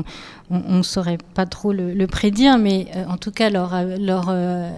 on 0.50 0.76
ne 0.76 0.82
saurait 0.82 1.18
pas 1.34 1.46
trop 1.46 1.72
le, 1.72 2.06
prédire, 2.06 2.58
mais 2.58 2.86
euh, 2.94 3.04
en 3.08 3.16
tout 3.16 3.30
cas, 3.30 3.48
leur, 3.48 3.72
euh, 3.72 4.70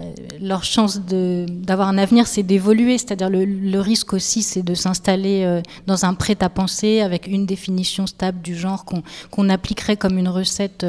chance 0.63 1.01
d'avoir 1.01 1.89
un 1.89 1.99
avenir, 1.99 2.27
c'est 2.27 2.45
d'évoluer. 2.45 2.99
C'est-à-dire 2.99 3.31
le, 3.31 3.45
le, 3.45 3.81
risque 3.81 4.13
aussi, 4.13 4.43
c'est 4.43 4.63
de 4.63 4.75
s'installer 4.75 5.61
dans 5.87 6.05
un 6.05 6.15
prêt-à-penser 6.15 7.01
avec 7.01 7.27
une 7.27 7.47
définition 7.47 8.07
stable 8.07 8.41
du 8.41 8.57
genre 8.57 8.85
qu'on 8.85 9.49
appliquerait 9.49 9.97
comme 9.97 10.19
une 10.19 10.29
recette 10.29 10.87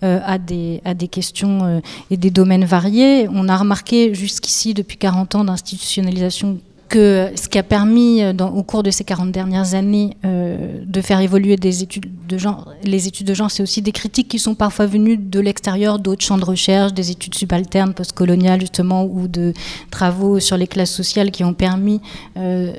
à, 0.00 0.38
des, 0.38 0.80
à 0.84 0.94
des 0.94 1.08
questions 1.08 1.82
et 2.10 2.16
des 2.16 2.30
domaines 2.30 2.64
variés. 2.64 3.28
On 3.30 3.48
a 3.48 3.56
remarqué 3.56 4.14
jusqu'ici, 4.14 4.74
depuis 4.74 4.96
40 4.96 5.34
ans 5.34 5.44
d'institutionnalisation 5.44 6.58
que 6.88 7.30
ce 7.34 7.48
qui 7.48 7.58
a 7.58 7.62
permis 7.62 8.22
euh, 8.22 8.32
au 8.32 8.62
cours 8.62 8.82
de 8.82 8.90
ces 8.90 9.04
40 9.04 9.32
dernières 9.32 9.74
années 9.74 10.16
euh, 10.24 10.82
de 10.84 11.00
faire 11.00 11.20
évoluer 11.20 11.56
les 11.56 11.82
études 11.82 12.06
de 12.26 12.38
genre, 12.38 12.72
c'est 13.50 13.62
aussi 13.62 13.82
des 13.82 13.92
critiques 13.92 14.28
qui 14.28 14.38
sont 14.38 14.54
parfois 14.54 14.86
venues 14.86 15.16
de 15.16 15.40
l'extérieur, 15.40 15.98
d'autres 15.98 16.24
champs 16.24 16.38
de 16.38 16.44
recherche, 16.44 16.92
des 16.92 17.10
études 17.10 17.34
subalternes, 17.34 17.94
postcoloniales 17.94 18.60
justement, 18.60 19.04
ou 19.04 19.28
de 19.28 19.52
travaux 19.90 20.40
sur 20.40 20.56
les 20.56 20.66
classes 20.66 20.92
sociales 20.92 21.30
qui 21.30 21.44
ont 21.44 21.54
permis 21.54 22.00
euh, 22.36 22.72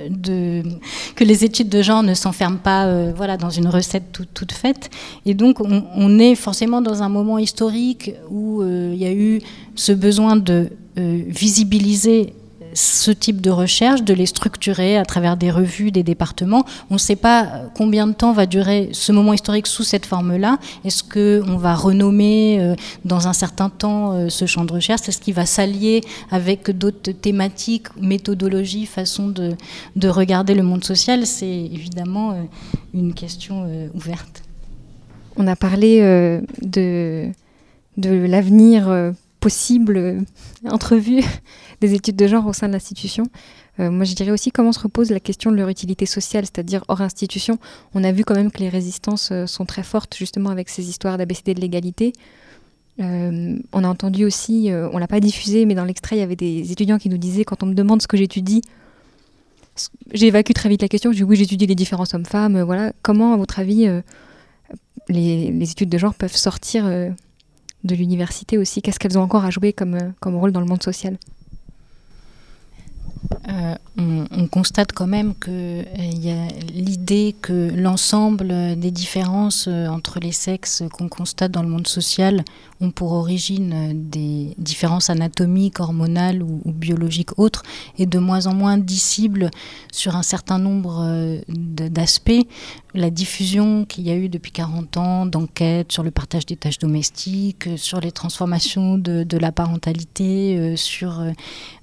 que 1.16 1.24
les 1.24 1.44
études 1.44 1.70
de 1.70 1.82
genre 1.82 2.04
ne 2.04 2.14
s'enferment 2.14 2.60
pas 2.60 3.12
voilà, 3.12 3.38
dans 3.38 3.50
une 3.50 3.68
recette 3.68 4.20
toute 4.34 4.52
faite. 4.52 4.90
Et 5.26 5.34
donc 5.34 5.60
on, 5.60 5.84
on, 5.96 6.20
est 6.20 6.36
forcément 6.36 6.82
dans 6.82 7.04
un 7.04 7.10
moment 7.10 7.38
historique 7.38 8.12
où 8.30 8.64
il 8.64 8.98
y 8.98 9.06
a 9.06 9.14
eu 9.14 9.42
ce 9.76 9.92
besoin 9.92 10.36
de 10.36 10.70
visibiliser 10.96 12.34
ce 12.78 13.10
type 13.10 13.42
de 13.42 13.50
recherche, 13.50 14.04
de 14.04 14.14
les 14.14 14.28
structurer 14.28 14.98
à 14.98 15.06
travers 15.06 15.36
des 15.36 15.50
revues, 15.50 15.92
des 15.92 16.04
départements. 16.04 16.64
On 16.92 16.94
ne 16.94 17.00
sait 17.00 17.16
pas 17.16 17.44
euh, 17.44 17.68
combien 17.76 18.06
de 18.06 18.14
temps 18.14 18.34
va 18.34 18.46
durer 18.46 18.90
ce 18.92 19.12
moment 19.12 19.34
historique 19.34 19.66
sous 19.66 19.84
cette 19.84 20.06
forme-là. 20.06 20.60
Est-ce 20.86 21.04
qu'on 21.04 21.58
va 21.58 21.74
renommer 21.74 22.60
euh, 22.60 22.76
dans 23.04 23.28
un 23.28 23.34
certain 23.34 23.70
temps 23.70 24.14
euh, 24.14 24.30
ce 24.30 24.46
champ 24.46 24.64
de 24.64 24.74
recherche? 24.74 25.10
Est-ce 25.10 25.20
qu'il 25.20 25.34
va 25.34 25.48
s'allier 25.48 26.02
avec 26.30 26.70
d'autres 26.70 27.12
thématiques, 27.14 27.88
méthodologies, 28.00 28.86
façons 28.86 29.30
de, 29.30 29.56
de, 29.96 30.08
regarder 30.08 30.54
le 30.54 30.62
monde 30.62 30.84
social? 30.84 31.26
C'est 31.26 31.48
évidemment 31.48 32.48
une 32.94 33.14
question 33.14 33.68
ouverte. 33.94 34.44
On 35.36 35.48
a 35.48 35.56
parlé 35.56 36.00
de 36.62 37.32
l'avenir 38.04 39.14
possible 39.40 40.24
entrevue 40.70 41.24
des 41.82 41.94
études 41.94 42.16
de 42.16 42.28
genre 42.28 42.46
au 42.48 42.54
sein 42.54 42.68
de 42.68 42.74
l'institution. 42.74 43.26
Euh, 43.80 43.92
moi, 43.92 44.06
je 44.06 44.16
dirais 44.16 44.32
aussi 44.32 44.52
comment 44.52 44.72
se 44.72 44.80
repose 44.80 45.12
la 45.12 45.20
question 45.20 45.52
de 45.52 45.56
leur 45.56 45.70
utilité 45.70 46.06
sociale, 46.06 46.46
c'est-à-dire 46.46 46.84
hors 46.88 47.02
institution. 47.02 47.60
On 47.94 48.04
a 48.04 48.12
vu 48.12 48.24
quand 48.24 48.36
même 48.36 48.52
que 48.52 48.60
les 48.60 48.70
résistances 48.70 49.30
euh, 49.32 49.46
sont 49.46 49.66
très 49.66 49.84
fortes, 49.84 50.16
justement, 50.18 50.50
avec 50.50 50.70
ces 50.70 50.90
histoires 50.90 51.18
d'ABCD 51.18 51.54
de 51.54 51.62
l'égalité. 51.62 52.14
Euh, 53.00 53.58
on 53.74 53.84
a 53.84 53.88
entendu 53.88 54.26
aussi, 54.26 54.72
on 54.72 54.98
l'a 54.98 55.08
pas 55.08 55.20
diffusé, 55.20 55.66
mais 55.66 55.76
dans 55.76 55.86
l'extrait, 55.86 56.16
il 56.16 56.20
y 56.20 56.24
avait 56.24 56.36
des 56.36 56.72
étudiants 56.72 56.98
qui 56.98 57.10
nous 57.10 57.20
disaient 57.20 57.46
quand 57.46 57.62
on 57.62 57.68
me 57.68 57.76
demande 57.76 58.02
ce 58.02 58.08
que 58.08 58.18
j'étudie, 58.18 58.62
j'évacue 60.12 60.54
très 60.54 60.68
vite 60.68 60.82
la 60.82 60.88
question. 60.88 61.12
Je 61.12 61.18
dis 61.18 61.24
oui, 61.24 61.36
j'étudie 61.36 61.68
les 61.68 61.76
différences 61.76 62.16
hommes-femmes. 62.16 62.60
voilà. 62.64 62.94
Comment, 63.04 63.34
à 63.34 63.38
votre 63.38 63.60
avis, 63.60 63.88
les, 65.10 65.72
études 65.72 65.90
de 65.90 65.98
genre 66.00 66.16
peuvent 66.16 66.36
sortir 66.36 66.90
de 67.84 67.96
l'université 67.96 68.58
aussi 68.58 68.82
Qu'est-ce 68.82 69.00
qu'elles 69.00 69.18
ont 69.18 69.24
encore 69.24 69.46
à 69.46 69.50
jouer 69.50 69.74
comme, 69.74 70.14
comme 70.20 70.36
rôle 70.36 70.52
dans 70.52 70.62
le 70.62 70.68
monde 70.68 70.84
social? 70.84 71.18
Euh, 73.50 73.76
on, 73.98 74.48
constate 74.48 74.92
quand 74.92 75.08
même 75.08 75.34
qu'il 75.36 75.54
euh, 75.54 75.84
y 75.98 76.30
a 76.30 76.48
l'idée 76.72 77.36
que 77.42 77.72
l'ensemble 77.76 78.78
des 78.78 78.92
différences 78.92 79.68
euh, 79.68 79.88
entre 79.88 80.20
les 80.20 80.32
sexes 80.32 80.84
qu'on 80.92 81.10
constate 81.10 81.52
dans 81.52 81.64
le 81.64 81.70
monde 81.70 81.88
social 81.88 82.44
ont 82.82 82.92
pour 82.92 83.14
origine 83.14 84.10
des 84.10 84.54
différences 84.58 85.10
anatomiques, 85.10 85.80
hormonales 85.80 86.44
ou, 86.44 86.62
biologiques 86.66 87.40
autres, 87.40 87.64
et 87.98 88.06
de 88.06 88.20
moins 88.20 88.48
en 88.48 88.54
moins 88.54 88.78
dissibles 88.78 89.50
sur 89.92 90.16
un 90.16 90.24
certain 90.24 90.60
nombre 90.60 91.42
d'aspects. 91.48 92.46
La 92.98 93.12
diffusion 93.12 93.86
qu'il 93.86 94.06
y 94.08 94.10
a 94.10 94.16
eu 94.16 94.28
depuis 94.28 94.52
40 94.52 94.98
ans 94.98 95.26
d'enquêtes 95.28 95.92
sur 95.92 96.02
le 96.02 96.10
partage 96.10 96.48
des 96.48 96.56
tâches 96.56 96.80
domestiques, 96.80 97.70
sur 97.78 98.00
les 98.00 98.12
transformations 98.12 98.98
de, 98.98 99.38
la 99.38 99.52
parentalité, 99.52 100.76
sur 100.76 101.24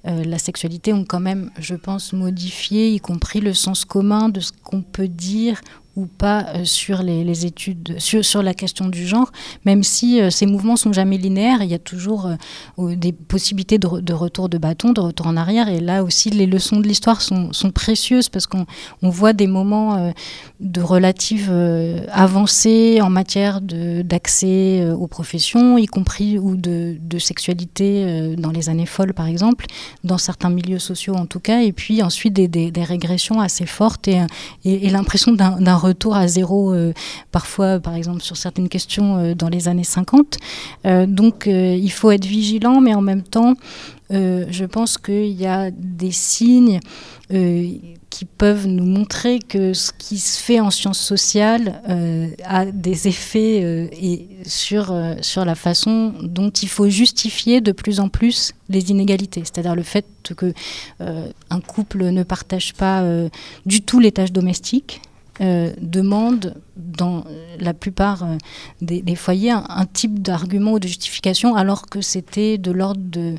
la 0.03 0.37
sexualité 0.37 0.91
ont 0.91 1.05
quand 1.05 1.21
même 1.21 1.51
je 1.57 1.75
pense, 1.75 2.11
modifier, 2.11 2.91
y 2.91 2.99
compris 2.99 3.39
le 3.39 3.53
sens 3.53 3.85
commun 3.85 4.27
de 4.27 4.41
ce 4.41 4.51
qu'on 4.51 4.81
peut 4.81 5.07
dire 5.07 5.61
ou 5.95 6.05
pas 6.05 6.47
euh, 6.55 6.65
sur 6.65 7.01
les, 7.01 7.45
études, 7.45 7.95
sur, 7.99 8.23
sur, 8.23 8.43
la 8.43 8.53
question 8.53 8.87
du 8.87 9.07
genre, 9.07 9.31
même 9.63 9.83
si 9.83 10.19
euh, 10.19 10.29
ces 10.29 10.45
mouvements 10.45 10.75
sont 10.75 10.91
jamais 10.91 11.17
linéaires, 11.17 11.63
il 11.63 11.69
y 11.69 11.73
a 11.73 11.79
toujours 11.79 12.29
euh, 12.77 12.95
des 12.95 13.13
possibilités 13.13 13.77
de, 13.77 14.01
de, 14.01 14.13
retour 14.13 14.49
de 14.49 14.57
bâton, 14.57 14.91
de 14.91 14.99
retour 14.99 15.27
en 15.27 15.37
arrière, 15.37 15.69
et 15.69 15.79
là 15.79 16.03
aussi 16.03 16.29
les 16.29 16.47
leçons 16.47 16.79
de 16.79 16.87
l'histoire 16.87 17.21
sont, 17.21 17.53
sont, 17.53 17.71
précieuses 17.71 18.29
parce 18.29 18.45
qu'on 18.47 18.65
on 19.01 19.09
voit 19.09 19.33
des 19.33 19.47
moments 19.47 20.13
de 20.59 20.81
relative 20.81 21.51
avancée 22.11 22.99
en 23.01 23.09
matière 23.09 23.59
d'accès 23.61 24.87
aux 24.91 25.07
professions, 25.07 25.77
y 25.77 25.87
compris 25.87 26.39
ou 26.39 26.55
de, 26.55 26.95
de 27.01 27.19
sexualité 27.19 28.35
dans 28.37 28.51
les 28.51 28.69
années 28.69 28.85
folles 28.85 29.13
par 29.13 29.27
exemple, 29.27 29.65
dans 30.03 30.17
certains 30.17 30.49
milieux 30.49 30.79
sociaux 30.79 31.15
en 31.15 31.25
tout 31.25 31.41
cas, 31.41 31.61
et 31.61 31.73
puis 31.73 32.01
ensuite 32.01 32.33
des, 32.33 32.47
des, 32.47 32.83
régressions 32.83 33.41
assez 33.41 33.65
fortes 33.65 34.07
et, 34.07 34.21
et, 34.63 34.87
et 34.87 34.89
l'impression 34.89 35.33
d'un 35.33 35.75
retour 35.85 36.15
à 36.15 36.27
zéro, 36.27 36.73
euh, 36.73 36.93
parfois, 37.31 37.79
par 37.79 37.95
exemple, 37.95 38.21
sur 38.21 38.37
certaines 38.37 38.69
questions 38.69 39.17
euh, 39.17 39.33
dans 39.35 39.49
les 39.49 39.67
années 39.67 39.83
50. 39.83 40.37
Euh, 40.85 41.05
donc, 41.05 41.47
il 41.47 41.91
faut 41.91 42.11
être 42.11 42.25
vigilant, 42.25 42.81
mais 42.81 42.93
en 42.93 43.01
même 43.01 43.23
temps, 43.23 43.53
je 44.09 44.65
pense 44.65 44.97
qu'il 44.97 45.31
y 45.31 45.47
a 45.47 45.71
des 45.71 46.11
signes 46.11 46.79
qui 47.29 48.25
peuvent 48.25 48.67
nous 48.67 48.85
montrer 48.85 49.39
que 49.39 49.73
ce 49.73 49.91
qui 49.97 50.19
se 50.19 50.39
fait 50.39 50.59
en 50.59 50.69
sciences 50.69 50.99
sociales 50.99 51.81
a 52.45 52.65
des 52.65 53.07
effets 53.07 53.89
et 53.91 54.29
sur, 54.45 54.95
sur 55.21 55.43
la 55.43 55.55
façon 55.55 56.13
dont 56.21 56.51
il 56.51 56.69
faut 56.69 56.87
justifier 56.87 57.61
de 57.61 57.71
plus 57.71 57.99
en 57.99 58.09
plus 58.09 58.53
les 58.69 58.91
inégalités. 58.91 59.41
C'est-à-dire 59.43 59.75
le 59.75 59.83
fait 59.83 60.05
que 60.37 60.53
un 60.99 61.61
couple 61.61 62.05
ne 62.05 62.21
partage 62.21 62.75
pas 62.75 63.03
du 63.65 63.81
tout 63.81 63.99
les 63.99 64.11
tâches 64.11 64.31
domestiques. 64.31 65.01
Euh, 65.41 65.73
demande 65.81 66.55
dans 66.77 67.25
la 67.59 67.73
plupart 67.73 68.23
euh, 68.23 68.37
des, 68.81 69.15
foyers 69.15 69.51
un, 69.51 69.85
type 69.85 70.21
d'argument 70.21 70.71
ou 70.73 70.79
de 70.79 70.87
justification 70.87 71.55
alors 71.55 71.87
que 71.87 71.99
c'était 71.99 72.57
de 72.57 72.71
l'ordre 72.71 73.01
de, 73.01 73.35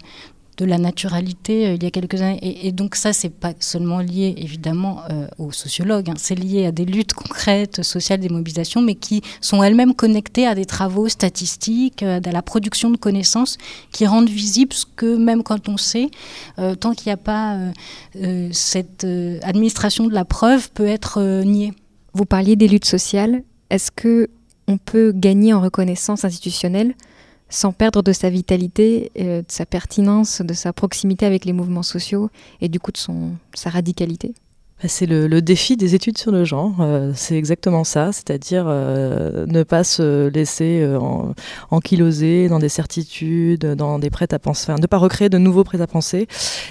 la 0.60 0.76
naturalité 0.76 1.68
euh, 1.68 1.74
il 1.76 1.82
y 1.82 1.86
a 1.86 1.90
quelques 1.90 2.20
années. 2.20 2.66
Et, 2.66 2.70
donc 2.72 2.96
ça, 2.96 3.14
c'est 3.14 3.30
pas 3.30 3.54
seulement 3.60 4.00
lié 4.00 4.34
évidemment 4.36 5.04
aux 5.38 5.52
sociologues, 5.52 6.10
hein. 6.10 6.14
c'est 6.18 6.34
lié 6.34 6.66
à 6.66 6.72
des 6.72 6.84
luttes 6.84 7.14
concrètes, 7.14 7.82
sociales, 7.82 8.20
des 8.20 8.28
mobilisations, 8.28 8.82
mais 8.82 8.94
qui 8.94 9.22
sont 9.40 9.62
elles-mêmes 9.62 9.94
connectées 9.94 10.46
à 10.46 10.54
des 10.54 10.66
travaux 10.66 11.08
statistiques, 11.08 12.02
à 12.02 12.20
la 12.20 12.42
production 12.42 12.90
de 12.90 12.98
connaissances 12.98 13.56
qui 13.90 14.06
rendent 14.06 14.28
visible 14.28 14.74
ce 14.74 14.84
que 14.84 15.16
même 15.16 15.42
quand 15.42 15.70
on 15.70 15.78
sait, 15.78 16.10
tant 16.80 16.92
qu'il 16.92 17.08
n'y 17.08 17.12
a 17.12 17.16
pas 17.16 17.58
cette 18.52 19.06
administration 19.42 20.06
de 20.06 20.12
la 20.12 20.26
preuve, 20.26 20.70
peut 20.72 20.86
être 20.86 21.42
nié. 21.42 21.72
Vous 22.16 22.24
parliez 22.24 22.56
des 22.56 22.66
luttes 22.66 22.86
sociales. 22.86 23.42
Est-ce 23.68 23.90
que 23.90 24.30
on 24.68 24.78
peut 24.78 25.12
gagner 25.14 25.52
en 25.52 25.60
reconnaissance 25.60 26.24
institutionnelle 26.24 26.94
sans 27.50 27.72
perdre 27.72 28.02
de 28.02 28.10
sa 28.10 28.30
vitalité, 28.30 29.12
euh, 29.18 29.42
de 29.42 29.46
sa 29.48 29.66
pertinence, 29.66 30.40
de 30.40 30.54
sa 30.54 30.72
proximité 30.72 31.26
avec 31.26 31.44
les 31.44 31.52
mouvements 31.52 31.82
sociaux 31.82 32.30
et 32.62 32.70
du 32.70 32.80
coup 32.80 32.90
de 32.90 32.96
son, 32.96 33.32
sa 33.52 33.68
radicalité? 33.68 34.32
Bah, 34.82 34.88
c'est 34.88 35.04
le, 35.04 35.42
défi 35.42 35.76
des 35.76 35.94
études 35.94 36.16
sur 36.16 36.32
le 36.32 36.44
genre, 36.44 36.80
euh, 36.80 37.12
c'est 37.14 37.36
exactement 37.36 37.84
ça, 37.84 38.12
c'est-à-dire 38.12 38.64
euh, 38.66 39.44
ne 39.46 39.62
pas 39.62 39.84
se 39.84 40.28
laisser 40.28 40.86
enquiloser 41.70 42.48
dans 42.48 42.58
des 42.58 42.70
certitudes, 42.70 43.66
dans 43.66 43.98
des 43.98 44.08
prêts 44.08 44.32
à 44.32 44.38
penser, 44.38 44.72
enfin, 44.72 44.80
ne 44.80 44.86
pas 44.86 44.98
recréer 44.98 45.28
de 45.28 45.38
nouveaux 45.38 45.64
prêts 45.64 45.82
à 45.82 45.86
penser. 45.86 46.28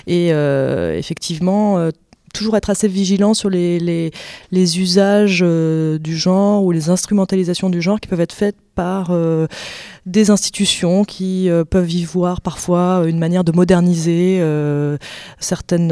Et 0.08 0.30
effectivement, 0.30 1.92
toujours 2.36 2.58
être 2.58 2.70
assez 2.70 2.88
vigilant 2.88 3.34
sur 3.34 3.50
les, 3.50 3.80
les, 4.52 4.80
usages 4.80 5.42
du 5.42 6.18
genre 6.18 6.64
ou 6.64 6.72
les 6.72 6.90
instrumentalisations 6.90 7.70
du 7.70 7.82
genre 7.82 8.00
qui 8.00 8.08
peuvent 8.08 8.22
être 8.22 8.34
faites 8.34 8.58
par 8.76 9.12
des 10.06 10.30
institutions 10.30 11.04
qui 11.04 11.50
peuvent 11.70 11.92
y 11.92 12.04
voir 12.04 12.42
parfois 12.42 13.04
une 13.08 13.18
manière 13.18 13.44
de 13.44 13.52
moderniser 13.52 14.42
certaines 15.40 15.92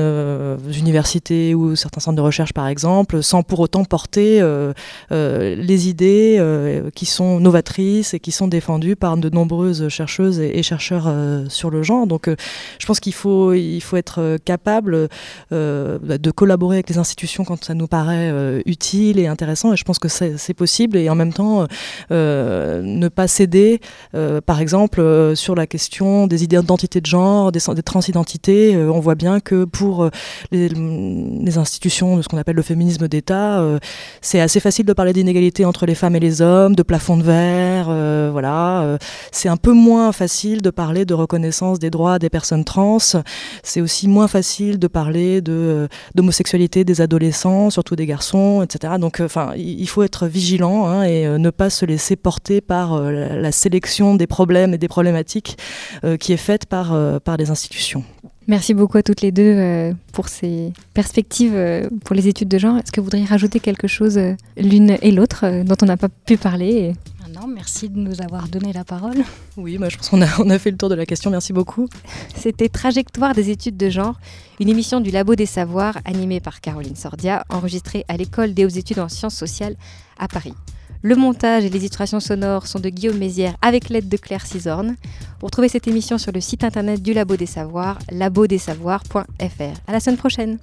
universités 0.77 1.55
ou 1.55 1.75
certains 1.75 1.99
centres 1.99 2.17
de 2.17 2.21
recherche 2.21 2.53
par 2.53 2.67
exemple, 2.67 3.23
sans 3.23 3.43
pour 3.43 3.59
autant 3.59 3.85
porter 3.85 4.41
les 5.11 5.89
idées 5.89 6.81
qui 6.95 7.05
sont 7.05 7.39
novatrices 7.39 8.13
et 8.13 8.19
qui 8.19 8.31
sont 8.31 8.47
défendues 8.47 8.95
par 8.95 9.17
de 9.17 9.29
nombreuses 9.29 9.87
chercheuses 9.89 10.39
et, 10.39 10.63
chercheurs 10.63 11.11
sur 11.49 11.69
le 11.69 11.83
genre. 11.83 12.07
Donc 12.07 12.29
je 12.79 12.85
pense 12.85 12.99
qu'il 12.99 13.13
faut, 13.13 13.53
il 13.53 13.81
faut 13.81 13.97
être 13.97 14.37
capable 14.45 15.09
de 15.51 16.31
collaborer 16.31 16.77
avec 16.77 16.89
les 16.89 16.97
institutions 16.97 17.43
quand 17.43 17.63
ça 17.63 17.73
nous 17.73 17.87
paraît 17.87 18.29
euh, 18.31 18.61
utile 18.65 19.19
et 19.19 19.27
intéressant. 19.27 19.73
Et 19.73 19.77
je 19.77 19.83
pense 19.83 19.99
que 19.99 20.07
c'est 20.07 20.53
possible. 20.53 20.97
Et 20.97 21.09
en 21.09 21.15
même 21.15 21.33
temps, 21.33 21.67
euh, 22.11 22.72
ne 22.81 23.07
pas 23.07 23.27
céder, 23.27 23.79
euh, 24.15 24.41
par 24.41 24.59
exemple, 24.59 25.33
sur 25.35 25.55
la 25.55 25.67
question 25.67 26.27
des 26.27 26.43
idées 26.43 26.57
d'identité 26.57 27.01
de 27.01 27.05
genre, 27.05 27.51
des, 27.51 27.59
transidentités. 27.83 28.77
on 28.77 28.99
voit 28.99 29.15
bien 29.15 29.39
que 29.39 29.65
pour 29.65 30.09
les, 30.51 30.69
institutions 31.57 32.17
de 32.17 32.21
ce 32.21 32.27
qu'on 32.27 32.37
appelle 32.37 32.55
le 32.55 32.61
féminisme 32.61 33.07
d'État, 33.07 33.63
c'est 34.21 34.39
assez 34.39 34.59
facile 34.59 34.85
de 34.85 34.93
parler 34.93 35.13
d'inégalité 35.13 35.65
entre 35.65 35.85
les 35.85 35.95
femmes 35.95 36.15
et 36.15 36.19
les 36.19 36.41
hommes, 36.41 36.75
de 36.75 36.83
plafond 36.83 37.17
de 37.17 37.23
verre. 37.23 38.31
voilà. 38.31 38.97
c'est 39.31 39.49
un 39.49 39.57
peu 39.57 39.73
moins 39.73 40.11
facile 40.11 40.61
de 40.61 40.69
parler 40.69 41.05
de 41.05 41.13
reconnaissance 41.13 41.79
des 41.79 41.89
droits 41.89 42.19
des 42.19 42.29
personnes 42.29 42.63
trans. 42.63 42.97
C'est 43.63 43.81
aussi 43.81 44.07
moins 44.07 44.27
facile 44.27 44.79
de 44.79 44.87
parler 44.87 45.41
d'homosexualité 45.41 46.83
des 46.83 47.01
adolescents, 47.01 47.69
surtout 47.69 47.95
des 47.95 48.05
garçons, 48.05 48.61
etc. 48.61 48.95
Donc, 48.99 49.19
euh, 49.19 49.25
enfin, 49.25 49.53
il 49.55 49.87
faut 49.87 50.03
être 50.03 50.27
vigilant 50.27 50.87
hein, 50.87 51.03
et 51.03 51.25
euh, 51.25 51.37
ne 51.37 51.49
pas 51.49 51.69
se 51.69 51.85
laisser 51.85 52.15
porter 52.15 52.61
par 52.63 52.93
euh, 52.93 53.39
la 53.39 53.51
sélection 53.51 54.15
des 54.15 54.27
problèmes 54.27 54.73
et 54.73 54.77
des 54.77 54.87
problématiques 54.87 55.57
qui 56.19 56.33
est 56.33 56.37
faite 56.37 56.65
par, 56.65 56.95
par 57.21 57.37
les 57.37 57.49
institutions. 57.49 58.03
Merci 58.47 58.73
beaucoup 58.73 58.97
à 58.97 59.03
toutes 59.03 59.21
les 59.21 59.31
deux 59.31 59.93
pour 60.11 60.27
ces 60.27 60.73
perspectives 60.93 61.55
pour 62.03 62.15
les 62.15 62.27
études 62.27 62.49
de 62.49 62.57
genre. 62.57 62.77
Est-ce 62.77 62.91
que 62.91 62.99
vous 62.99 63.05
voudriez 63.05 63.25
rajouter 63.25 63.59
quelque 63.59 63.87
chose 63.87 64.19
l'une 64.57 64.97
et 65.01 65.11
l'autre 65.11 65.63
dont 65.63 65.77
on 65.81 65.85
n'a 65.85 65.97
pas 65.97 66.09
pu 66.09 66.37
parler 66.37 66.93
non, 67.33 67.47
merci 67.47 67.89
de 67.89 67.97
nous 67.97 68.21
avoir 68.21 68.47
donné 68.47 68.73
la 68.73 68.83
parole. 68.83 69.23
Oui, 69.57 69.77
moi 69.77 69.89
je 69.89 69.97
pense 69.97 70.09
qu'on 70.09 70.21
a, 70.21 70.27
on 70.39 70.49
a 70.49 70.59
fait 70.59 70.71
le 70.71 70.77
tour 70.77 70.89
de 70.89 70.95
la 70.95 71.05
question, 71.05 71.29
merci 71.29 71.53
beaucoup. 71.53 71.87
C'était 72.35 72.69
Trajectoire 72.69 73.33
des 73.33 73.49
études 73.49 73.77
de 73.77 73.89
genre, 73.89 74.19
une 74.59 74.69
émission 74.69 74.99
du 74.99 75.09
Labo 75.11 75.35
des 75.35 75.45
Savoirs 75.45 75.97
animée 76.05 76.39
par 76.39 76.59
Caroline 76.59 76.95
Sordia, 76.95 77.43
enregistrée 77.49 78.03
à 78.07 78.17
l'école 78.17 78.53
des 78.53 78.65
hautes 78.65 78.77
études 78.77 78.99
en 78.99 79.09
sciences 79.09 79.35
sociales 79.35 79.75
à 80.17 80.27
Paris. 80.27 80.53
Le 81.05 81.17
montage 81.17 81.65
et 81.65 81.69
les 81.69 81.79
illustrations 81.79 82.21
sonores 82.21 82.65
sont 82.65 82.79
de 82.79 82.87
Guillaume 82.87 83.17
Mézières 83.17 83.57
avec 83.61 83.89
l'aide 83.89 84.07
de 84.07 84.15
Claire 84.15 84.45
Cisorne. 84.45 84.95
Vous 85.41 85.47
retrouvez 85.47 85.67
cette 85.67 85.85
émission 85.85 86.17
sur 86.17 86.31
le 86.31 86.39
site 86.39 86.63
internet 86.63 87.01
du 87.01 87.13
Labo 87.13 87.35
des 87.35 87.45
Savoirs, 87.45 87.99
labodessavoirs.fr. 88.09 89.81
À 89.85 89.91
la 89.91 89.99
semaine 89.99 90.17
prochaine. 90.17 90.59